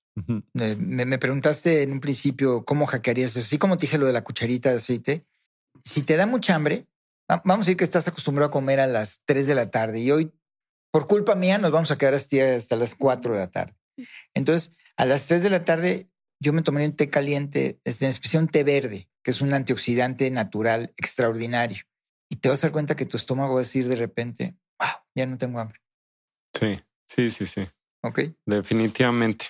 me, 0.54 0.76
me, 0.76 1.18
preguntaste 1.18 1.84
en 1.84 1.94
un 1.94 2.00
principio 2.02 2.66
cómo 2.66 2.86
hackearías 2.86 3.32
eso. 3.32 3.40
Así 3.40 3.58
como 3.58 3.78
te 3.78 3.82
dije 3.82 3.98
lo 3.98 4.08
de 4.08 4.14
la 4.14 4.24
cucharita 4.24 4.70
de 4.70 4.76
aceite. 4.76 5.26
Si 5.84 6.04
te 6.04 6.18
da 6.18 6.26
mucha 6.26 6.54
hambre, 6.54 6.86
vamos 7.28 7.66
a 7.66 7.68
decir 7.68 7.78
que 7.78 7.86
estás 7.86 8.08
acostumbrado 8.08 8.50
a 8.50 8.52
comer 8.52 8.80
a 8.80 8.88
las 8.88 9.22
3 9.26 9.48
de 9.48 9.56
la 9.56 9.72
tarde 9.72 10.02
y 10.02 10.12
hoy, 10.12 10.32
por 10.92 11.08
culpa 11.08 11.36
mía, 11.36 11.58
nos 11.58 11.72
vamos 11.72 11.92
a 11.92 11.98
quedar 11.98 12.14
hasta 12.14 12.76
las 12.76 12.96
4 12.96 13.34
de 13.34 13.40
la 13.40 13.50
tarde. 13.50 13.74
Entonces, 14.34 14.74
a 14.98 15.06
las 15.06 15.28
3 15.28 15.44
de 15.44 15.50
la 15.50 15.64
tarde, 15.64 16.11
yo 16.42 16.54
me 16.54 16.64
tomaría 16.64 16.90
un 16.90 16.96
té 16.96 17.10
caliente, 17.10 17.80
en 17.86 18.10
especial 18.10 18.44
un 18.44 18.50
té 18.50 18.64
verde, 18.64 19.08
que 19.24 19.32
es 19.32 19.42
un 19.42 19.54
antioxidante 19.54 20.30
natural 20.32 20.92
extraordinario. 20.98 21.84
Y 22.30 22.38
te 22.38 22.50
vas 22.50 22.64
a 22.64 22.68
dar 22.68 22.72
cuenta 22.72 22.96
que 22.96 23.06
tu 23.06 23.16
estómago 23.16 23.54
va 23.54 23.60
a 23.60 23.64
decir 23.64 23.88
de 23.88 23.96
repente, 23.96 24.56
wow, 24.80 24.90
ya 25.14 25.28
no 25.28 25.38
tengo 25.38 25.60
hambre. 25.60 25.80
Sí, 26.60 26.80
sí, 27.08 27.30
sí, 27.30 27.46
sí. 27.46 27.68
Ok. 28.04 28.22
Definitivamente. 28.48 29.46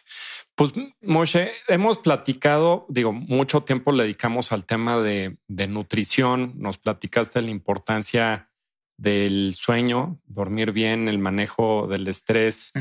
Pues, 0.55 0.73
Moshe, 1.01 1.51
hemos 1.69 1.99
platicado, 1.99 2.85
digo, 2.89 3.13
mucho 3.13 3.63
tiempo 3.63 3.93
le 3.93 4.03
dedicamos 4.03 4.51
al 4.51 4.65
tema 4.65 4.99
de, 4.99 5.37
nutrición. 5.47 6.53
Nos 6.57 6.77
platicaste 6.77 7.41
la 7.41 7.51
importancia 7.51 8.51
del 8.97 9.55
sueño, 9.55 10.19
dormir 10.25 10.73
bien, 10.73 11.07
el 11.07 11.19
manejo 11.19 11.87
del 11.87 12.07
estrés, 12.09 12.73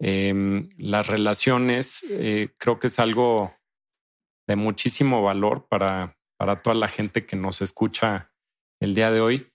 em, 0.00 0.68
las 0.76 1.06
relaciones. 1.06 2.04
Eh, 2.10 2.48
creo 2.58 2.78
que 2.78 2.88
es 2.88 2.98
algo 2.98 3.54
de 4.48 4.56
muchísimo 4.56 5.22
valor 5.22 5.68
para, 5.68 6.18
para 6.36 6.62
toda 6.62 6.74
la 6.74 6.88
gente 6.88 7.24
que 7.24 7.36
nos 7.36 7.62
escucha 7.62 8.32
el 8.80 8.94
día 8.94 9.10
de 9.10 9.20
hoy. 9.20 9.52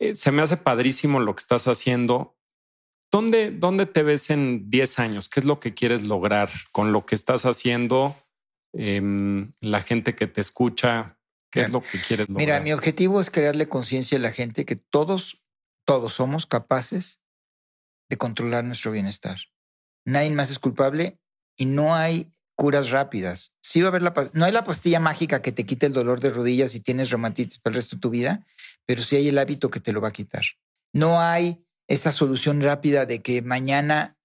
Eh, 0.00 0.14
se 0.14 0.32
me 0.32 0.42
hace 0.42 0.56
padrísimo 0.56 1.20
lo 1.20 1.34
que 1.34 1.40
estás 1.40 1.68
haciendo. 1.68 2.36
¿Dónde, 3.12 3.52
¿Dónde 3.52 3.86
te 3.86 4.02
ves 4.02 4.30
en 4.30 4.68
10 4.70 4.98
años? 4.98 5.28
¿Qué 5.28 5.40
es 5.40 5.46
lo 5.46 5.60
que 5.60 5.74
quieres 5.74 6.02
lograr 6.02 6.50
con 6.72 6.92
lo 6.92 7.06
que 7.06 7.14
estás 7.14 7.46
haciendo? 7.46 8.16
Em, 8.72 9.52
la 9.60 9.82
gente 9.82 10.16
que 10.16 10.26
te 10.26 10.40
escucha, 10.40 11.16
¿qué 11.52 11.62
es 11.62 11.70
lo 11.70 11.80
que 11.80 12.00
quieres 12.00 12.28
lograr? 12.28 12.44
Mira, 12.44 12.60
mi 12.60 12.72
objetivo 12.72 13.20
es 13.20 13.30
crearle 13.30 13.68
conciencia 13.68 14.18
a 14.18 14.20
la 14.20 14.32
gente 14.32 14.64
que 14.64 14.74
todos, 14.74 15.40
todos 15.86 16.14
somos 16.14 16.46
capaces 16.46 17.20
de 18.10 18.16
controlar 18.16 18.64
nuestro 18.64 18.90
bienestar. 18.90 19.38
Nadie 20.04 20.30
más 20.30 20.50
es 20.50 20.58
culpable 20.58 21.18
y 21.56 21.66
no 21.66 21.94
hay 21.94 22.30
curas 22.56 22.90
rápidas. 22.90 23.52
Sí 23.62 23.80
va 23.80 23.86
a 23.86 23.90
haber 23.90 24.02
la, 24.02 24.14
no 24.32 24.44
hay 24.44 24.52
la 24.52 24.64
pastilla 24.64 25.00
mágica 25.00 25.42
que 25.42 25.52
te 25.52 25.66
quite 25.66 25.86
el 25.86 25.92
dolor 25.92 26.20
de 26.20 26.30
rodillas 26.30 26.72
si 26.72 26.80
tienes 26.80 27.10
reumatitis 27.10 27.58
para 27.58 27.72
el 27.72 27.76
resto 27.76 27.96
de 27.96 28.00
tu 28.00 28.10
vida, 28.10 28.46
pero 28.86 29.02
sí 29.02 29.16
hay 29.16 29.28
el 29.28 29.38
hábito 29.38 29.70
que 29.70 29.80
te 29.80 29.92
lo 29.92 30.00
va 30.00 30.08
a 30.08 30.12
quitar. 30.12 30.44
No 30.92 31.20
hay 31.20 31.64
esa 31.88 32.12
solución 32.12 32.60
rápida 32.60 33.06
de 33.06 33.22
que 33.22 33.42
mañana 33.42 34.16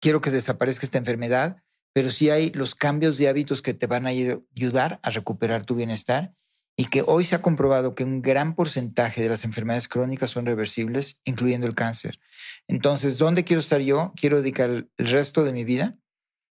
quiero 0.00 0.20
que 0.20 0.30
desaparezca 0.30 0.86
esta 0.86 0.98
enfermedad, 0.98 1.62
pero 1.92 2.10
sí 2.10 2.30
hay 2.30 2.50
los 2.50 2.74
cambios 2.74 3.18
de 3.18 3.28
hábitos 3.28 3.62
que 3.62 3.74
te 3.74 3.86
van 3.86 4.06
a 4.06 4.10
ayudar 4.10 5.00
a 5.02 5.10
recuperar 5.10 5.64
tu 5.64 5.74
bienestar 5.74 6.34
y 6.76 6.86
que 6.86 7.02
hoy 7.06 7.24
se 7.24 7.34
ha 7.34 7.42
comprobado 7.42 7.94
que 7.94 8.04
un 8.04 8.22
gran 8.22 8.54
porcentaje 8.54 9.22
de 9.22 9.28
las 9.28 9.44
enfermedades 9.44 9.88
crónicas 9.88 10.30
son 10.30 10.46
reversibles, 10.46 11.20
incluyendo 11.24 11.66
el 11.66 11.74
cáncer. 11.74 12.20
Entonces, 12.66 13.18
¿dónde 13.18 13.44
quiero 13.44 13.60
estar 13.60 13.80
yo? 13.80 14.12
Quiero 14.16 14.38
dedicar 14.38 14.70
el 14.70 14.90
resto 14.96 15.44
de 15.44 15.52
mi 15.52 15.64
vida 15.64 15.98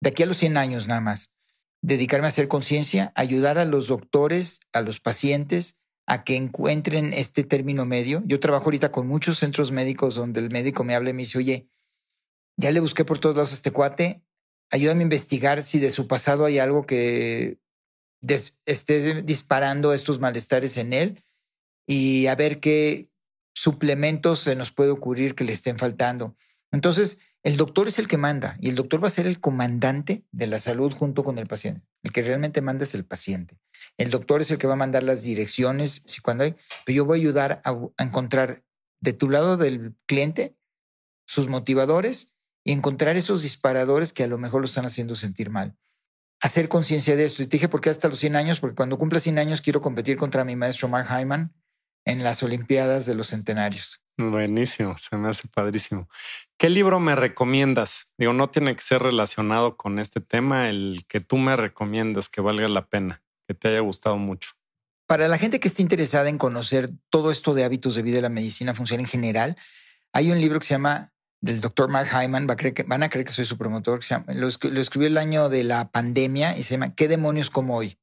de 0.04 0.10
aquí 0.10 0.22
a 0.22 0.26
los 0.26 0.36
100 0.36 0.58
años 0.58 0.86
nada 0.86 1.00
más, 1.00 1.32
dedicarme 1.80 2.26
a 2.26 2.28
hacer 2.28 2.46
conciencia, 2.46 3.12
ayudar 3.16 3.58
a 3.58 3.64
los 3.64 3.88
doctores, 3.88 4.60
a 4.72 4.82
los 4.82 5.00
pacientes 5.00 5.80
a 6.06 6.24
que 6.24 6.36
encuentren 6.36 7.14
este 7.14 7.42
término 7.44 7.86
medio. 7.86 8.22
Yo 8.26 8.38
trabajo 8.38 8.66
ahorita 8.66 8.92
con 8.92 9.08
muchos 9.08 9.38
centros 9.38 9.72
médicos 9.72 10.14
donde 10.14 10.40
el 10.40 10.50
médico 10.50 10.84
me 10.84 10.94
habla 10.94 11.10
y 11.10 11.14
me 11.14 11.22
dice, 11.22 11.38
oye, 11.38 11.68
ya 12.58 12.70
le 12.70 12.80
busqué 12.80 13.06
por 13.06 13.18
todos 13.18 13.36
lados 13.36 13.52
a 13.52 13.54
este 13.54 13.70
cuate, 13.70 14.22
ayúdame 14.70 15.00
a 15.00 15.04
investigar 15.04 15.62
si 15.62 15.78
de 15.78 15.90
su 15.90 16.06
pasado 16.06 16.44
hay 16.44 16.58
algo 16.58 16.84
que 16.84 17.58
esté 18.66 19.22
disparando 19.22 19.92
estos 19.92 20.20
malestares 20.20 20.76
en 20.76 20.92
él 20.92 21.24
y 21.86 22.26
a 22.26 22.34
ver 22.34 22.60
qué 22.60 23.10
suplementos 23.54 24.40
se 24.40 24.56
nos 24.56 24.72
puede 24.72 24.90
ocurrir 24.90 25.34
que 25.34 25.44
le 25.44 25.52
estén 25.52 25.78
faltando. 25.78 26.36
Entonces, 26.72 27.18
el 27.44 27.56
doctor 27.56 27.88
es 27.88 27.98
el 27.98 28.08
que 28.08 28.16
manda 28.16 28.56
y 28.60 28.70
el 28.70 28.74
doctor 28.74 29.02
va 29.02 29.08
a 29.08 29.10
ser 29.10 29.26
el 29.26 29.38
comandante 29.38 30.24
de 30.32 30.46
la 30.46 30.58
salud 30.58 30.92
junto 30.92 31.22
con 31.24 31.38
el 31.38 31.46
paciente. 31.46 31.86
El 32.02 32.10
que 32.10 32.22
realmente 32.22 32.62
manda 32.62 32.84
es 32.84 32.94
el 32.94 33.04
paciente. 33.04 33.58
El 33.98 34.10
doctor 34.10 34.40
es 34.40 34.50
el 34.50 34.58
que 34.58 34.66
va 34.66 34.72
a 34.72 34.76
mandar 34.76 35.02
las 35.02 35.22
direcciones, 35.22 36.02
si 36.06 36.20
cuando 36.20 36.44
hay, 36.44 36.56
pero 36.84 36.96
yo 36.96 37.04
voy 37.04 37.18
a 37.18 37.20
ayudar 37.20 37.62
a, 37.64 38.02
encontrar 38.02 38.64
de 39.00 39.12
tu 39.12 39.28
lado 39.28 39.58
del 39.58 39.94
cliente 40.06 40.56
sus 41.26 41.48
motivadores 41.48 42.34
y 42.64 42.72
encontrar 42.72 43.16
esos 43.16 43.42
disparadores 43.42 44.14
que 44.14 44.24
a 44.24 44.26
lo 44.26 44.38
mejor 44.38 44.62
lo 44.62 44.66
están 44.66 44.86
haciendo 44.86 45.14
sentir 45.14 45.50
mal. 45.50 45.76
Hacer 46.40 46.68
conciencia 46.68 47.16
de 47.16 47.24
esto. 47.24 47.42
Y 47.42 47.46
te 47.46 47.56
dije, 47.56 47.68
¿por 47.68 47.80
qué 47.80 47.90
hasta 47.90 48.08
los 48.08 48.18
100 48.18 48.36
años? 48.36 48.60
Porque 48.60 48.76
cuando 48.76 48.98
cumpla 48.98 49.20
100 49.20 49.38
años 49.38 49.60
quiero 49.60 49.80
competir 49.80 50.16
contra 50.16 50.44
mi 50.44 50.56
maestro 50.56 50.88
Mark 50.88 51.08
Hyman 51.08 51.52
en 52.04 52.22
las 52.22 52.42
Olimpiadas 52.42 53.06
de 53.06 53.14
los 53.14 53.28
Centenarios. 53.28 54.02
Buenísimo, 54.16 54.96
se 54.96 55.16
me 55.16 55.28
hace 55.28 55.48
padrísimo. 55.48 56.08
¿Qué 56.56 56.68
libro 56.70 57.00
me 57.00 57.16
recomiendas? 57.16 58.06
Digo, 58.16 58.32
no 58.32 58.48
tiene 58.48 58.76
que 58.76 58.82
ser 58.82 59.02
relacionado 59.02 59.76
con 59.76 59.98
este 59.98 60.20
tema, 60.20 60.68
el 60.68 61.04
que 61.08 61.20
tú 61.20 61.36
me 61.36 61.56
recomiendas 61.56 62.28
que 62.28 62.40
valga 62.40 62.68
la 62.68 62.86
pena, 62.86 63.22
que 63.48 63.54
te 63.54 63.68
haya 63.68 63.80
gustado 63.80 64.16
mucho. 64.16 64.50
Para 65.06 65.28
la 65.28 65.38
gente 65.38 65.58
que 65.58 65.68
esté 65.68 65.82
interesada 65.82 66.28
en 66.28 66.38
conocer 66.38 66.90
todo 67.10 67.30
esto 67.30 67.54
de 67.54 67.64
hábitos 67.64 67.96
de 67.96 68.02
vida 68.02 68.18
y 68.18 68.22
la 68.22 68.28
medicina 68.28 68.74
funcional 68.74 69.04
en 69.04 69.10
general, 69.10 69.56
hay 70.12 70.30
un 70.30 70.40
libro 70.40 70.60
que 70.60 70.66
se 70.66 70.74
llama 70.74 71.12
del 71.44 71.60
doctor 71.60 71.90
Mark 71.90 72.08
Hyman, 72.08 72.48
va 72.48 72.54
a 72.54 72.56
creer 72.56 72.72
que, 72.72 72.84
van 72.84 73.02
a 73.02 73.10
creer 73.10 73.26
que 73.26 73.32
soy 73.32 73.44
su 73.44 73.58
promotor, 73.58 74.00
lo, 74.28 74.48
escribió 74.48 75.08
el 75.08 75.18
año 75.18 75.50
de 75.50 75.62
la 75.62 75.90
pandemia 75.90 76.56
y 76.56 76.62
se 76.62 76.70
llama 76.70 76.94
¿Qué 76.94 77.06
demonios 77.06 77.50
como 77.50 77.76
hoy? 77.76 77.98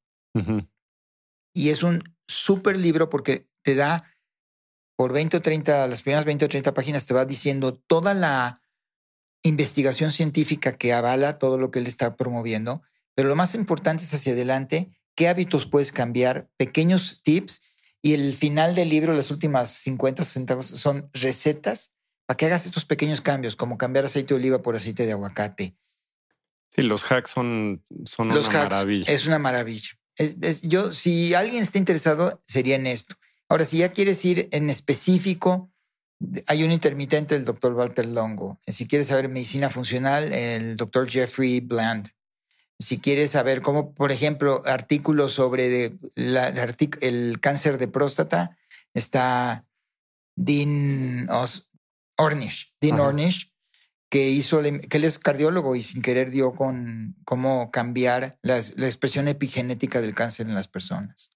Y 1.52 1.70
es 1.70 1.82
un 1.82 2.04
súper 2.28 2.78
libro 2.78 3.10
porque 3.10 3.48
te 3.62 3.74
da 3.74 4.04
por 4.96 5.12
20 5.12 5.38
o 5.38 5.42
30, 5.42 5.88
las 5.88 6.02
primeras 6.02 6.24
20 6.24 6.44
o 6.44 6.48
30 6.48 6.72
páginas 6.72 7.04
te 7.04 7.14
va 7.14 7.24
diciendo 7.24 7.74
toda 7.74 8.14
la 8.14 8.62
investigación 9.42 10.12
científica 10.12 10.78
que 10.78 10.92
avala 10.92 11.40
todo 11.40 11.58
lo 11.58 11.72
que 11.72 11.80
él 11.80 11.88
está 11.88 12.16
promoviendo, 12.16 12.82
pero 13.16 13.28
lo 13.28 13.34
más 13.34 13.56
importante 13.56 14.04
es 14.04 14.14
hacia 14.14 14.34
adelante, 14.34 14.96
qué 15.16 15.28
hábitos 15.28 15.66
puedes 15.66 15.90
cambiar, 15.90 16.48
pequeños 16.56 17.22
tips 17.24 17.60
y 18.02 18.14
el 18.14 18.34
final 18.34 18.76
del 18.76 18.88
libro, 18.88 19.12
las 19.14 19.32
últimas 19.32 19.70
50 19.70 20.22
o 20.22 20.24
60 20.24 20.62
son 20.62 21.10
recetas 21.12 21.92
para 22.32 22.38
que 22.38 22.46
hagas 22.46 22.64
estos 22.64 22.86
pequeños 22.86 23.20
cambios, 23.20 23.56
como 23.56 23.76
cambiar 23.76 24.06
aceite 24.06 24.32
de 24.32 24.40
oliva 24.40 24.62
por 24.62 24.74
aceite 24.74 25.04
de 25.04 25.12
aguacate. 25.12 25.76
Sí, 26.70 26.80
los 26.80 27.04
hacks 27.04 27.30
son, 27.30 27.84
son 28.06 28.30
una 28.30 28.40
maravilla. 28.40 29.12
Es 29.12 29.26
una 29.26 29.38
maravilla. 29.38 29.90
yo, 30.62 30.92
si 30.92 31.34
alguien 31.34 31.62
está 31.62 31.76
interesado, 31.76 32.42
sería 32.46 32.76
en 32.76 32.86
esto. 32.86 33.16
Ahora, 33.50 33.66
si 33.66 33.76
ya 33.76 33.92
quieres 33.92 34.24
ir 34.24 34.48
en 34.50 34.70
específico, 34.70 35.70
hay 36.46 36.64
un 36.64 36.72
intermitente 36.72 37.34
del 37.34 37.44
doctor 37.44 37.74
Walter 37.74 38.06
Longo. 38.06 38.58
Si 38.66 38.88
quieres 38.88 39.08
saber 39.08 39.28
medicina 39.28 39.68
funcional, 39.68 40.32
el 40.32 40.78
doctor 40.78 41.10
Jeffrey 41.10 41.60
Bland. 41.60 42.08
Si 42.78 42.98
quieres 42.98 43.32
saber 43.32 43.60
cómo, 43.60 43.92
por 43.92 44.10
ejemplo, 44.10 44.62
artículos 44.64 45.32
sobre 45.34 45.98
el 46.14 47.40
cáncer 47.42 47.76
de 47.76 47.88
próstata, 47.88 48.56
está 48.94 49.66
Dean 50.34 51.28
Ornish, 52.16 52.74
Dean 52.80 53.00
Ornish, 53.00 53.52
que 54.10 54.28
hizo, 54.28 54.60
que 54.60 54.96
él 54.98 55.04
es 55.04 55.18
cardiólogo 55.18 55.74
y 55.74 55.82
sin 55.82 56.02
querer 56.02 56.30
dio 56.30 56.54
con 56.54 57.16
cómo 57.24 57.70
cambiar 57.70 58.38
la 58.42 58.58
expresión 58.58 59.28
epigenética 59.28 60.00
del 60.00 60.14
cáncer 60.14 60.46
en 60.46 60.54
las 60.54 60.68
personas. 60.68 61.30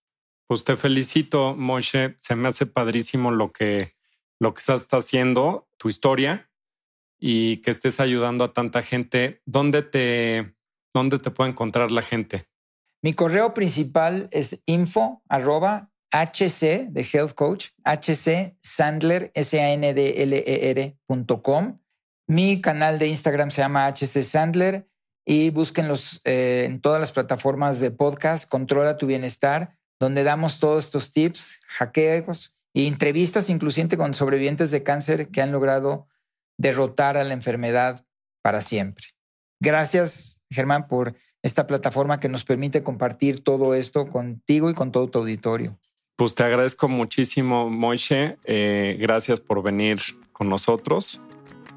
Pues 0.47 0.63
te 0.65 0.77
felicito, 0.77 1.57
Moshe. 1.57 2.17
Se 2.21 2.37
me 2.37 2.49
hace 2.49 2.67
padrísimo 2.67 3.31
lo 3.31 3.53
que, 3.53 3.97
lo 4.39 4.55
que 4.55 4.61
estás 4.61 4.87
haciendo, 4.93 5.69
tu 5.77 5.89
historia 5.89 6.51
y 7.19 7.59
que 7.63 7.73
estés 7.73 7.99
ayudando 7.99 8.45
a 8.45 8.53
tanta 8.53 8.83
gente. 8.83 9.43
¿Dónde 9.45 9.83
te, 9.83 10.55
dónde 10.95 11.19
te 11.19 11.31
puede 11.31 11.51
encontrar 11.51 11.91
la 11.91 12.03
gente? 12.03 12.49
Mi 13.03 13.13
correo 13.13 13.55
principal 13.55 14.29
es 14.31 14.63
info 14.67 15.23
arroba 15.29 15.91
hc 16.25 16.89
de 16.89 17.09
health 17.13 17.35
coach, 17.35 17.69
hc 17.85 18.57
sandler, 18.61 19.31
s 19.35 19.59
a 19.61 19.73
n 19.73 19.95
d 19.95 20.23
l 20.23 20.45
r 20.47 20.97
Mi 22.29 22.61
canal 22.61 22.99
de 22.99 23.09
Instagram 23.09 23.51
se 23.51 23.63
llama 23.63 23.89
hc 23.89 24.23
sandler 24.23 24.89
y 25.25 25.51
búsquenlos 25.51 26.21
eh, 26.25 26.65
en 26.67 26.81
todas 26.81 27.01
las 27.01 27.13
plataformas 27.13 27.81
de 27.81 27.91
podcast, 27.91 28.49
Controla 28.49 28.97
tu 28.97 29.07
bienestar 29.07 29.77
donde 29.99 30.25
damos 30.25 30.61
todos 30.61 30.85
estos 30.85 31.13
tips, 31.13 31.61
hackeos 31.67 32.55
y 32.73 32.87
entrevistas 32.87 33.49
inclusive 33.49 33.97
con 33.97 34.15
sobrevivientes 34.15 34.71
de 34.71 34.83
cáncer 34.83 35.29
que 35.29 35.41
han 35.41 35.53
logrado 35.53 36.09
derrotar 36.59 37.17
a 37.17 37.25
la 37.25 37.35
enfermedad 37.35 38.05
para 38.43 38.61
siempre. 38.61 39.07
Gracias, 39.61 40.43
Germán, 40.51 40.87
por 40.87 41.15
esta 41.43 41.67
plataforma 41.67 42.21
que 42.21 42.29
nos 42.29 42.45
permite 42.45 42.83
compartir 42.83 43.43
todo 43.43 43.75
esto 43.75 44.11
contigo 44.11 44.71
y 44.71 44.75
con 44.75 44.93
todo 44.93 45.09
tu 45.09 45.21
auditorio. 45.21 45.79
Pues 46.17 46.35
te 46.35 46.45
agradezco 46.45 46.89
muchísimo, 46.89 47.69
Moishe. 47.69 48.39
Eh, 48.45 48.97
gracias 48.99 49.39
por 49.39 49.63
venir 49.63 50.01
con 50.33 50.49
nosotros. 50.49 51.21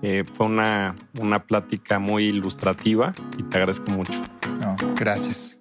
Eh, 0.01 0.23
fue 0.33 0.45
una, 0.45 0.95
una 1.19 1.43
plática 1.43 1.99
muy 1.99 2.27
ilustrativa 2.27 3.13
y 3.37 3.43
te 3.43 3.57
agradezco 3.57 3.91
mucho. 3.91 4.13
No, 4.61 4.77
gracias. 4.95 5.59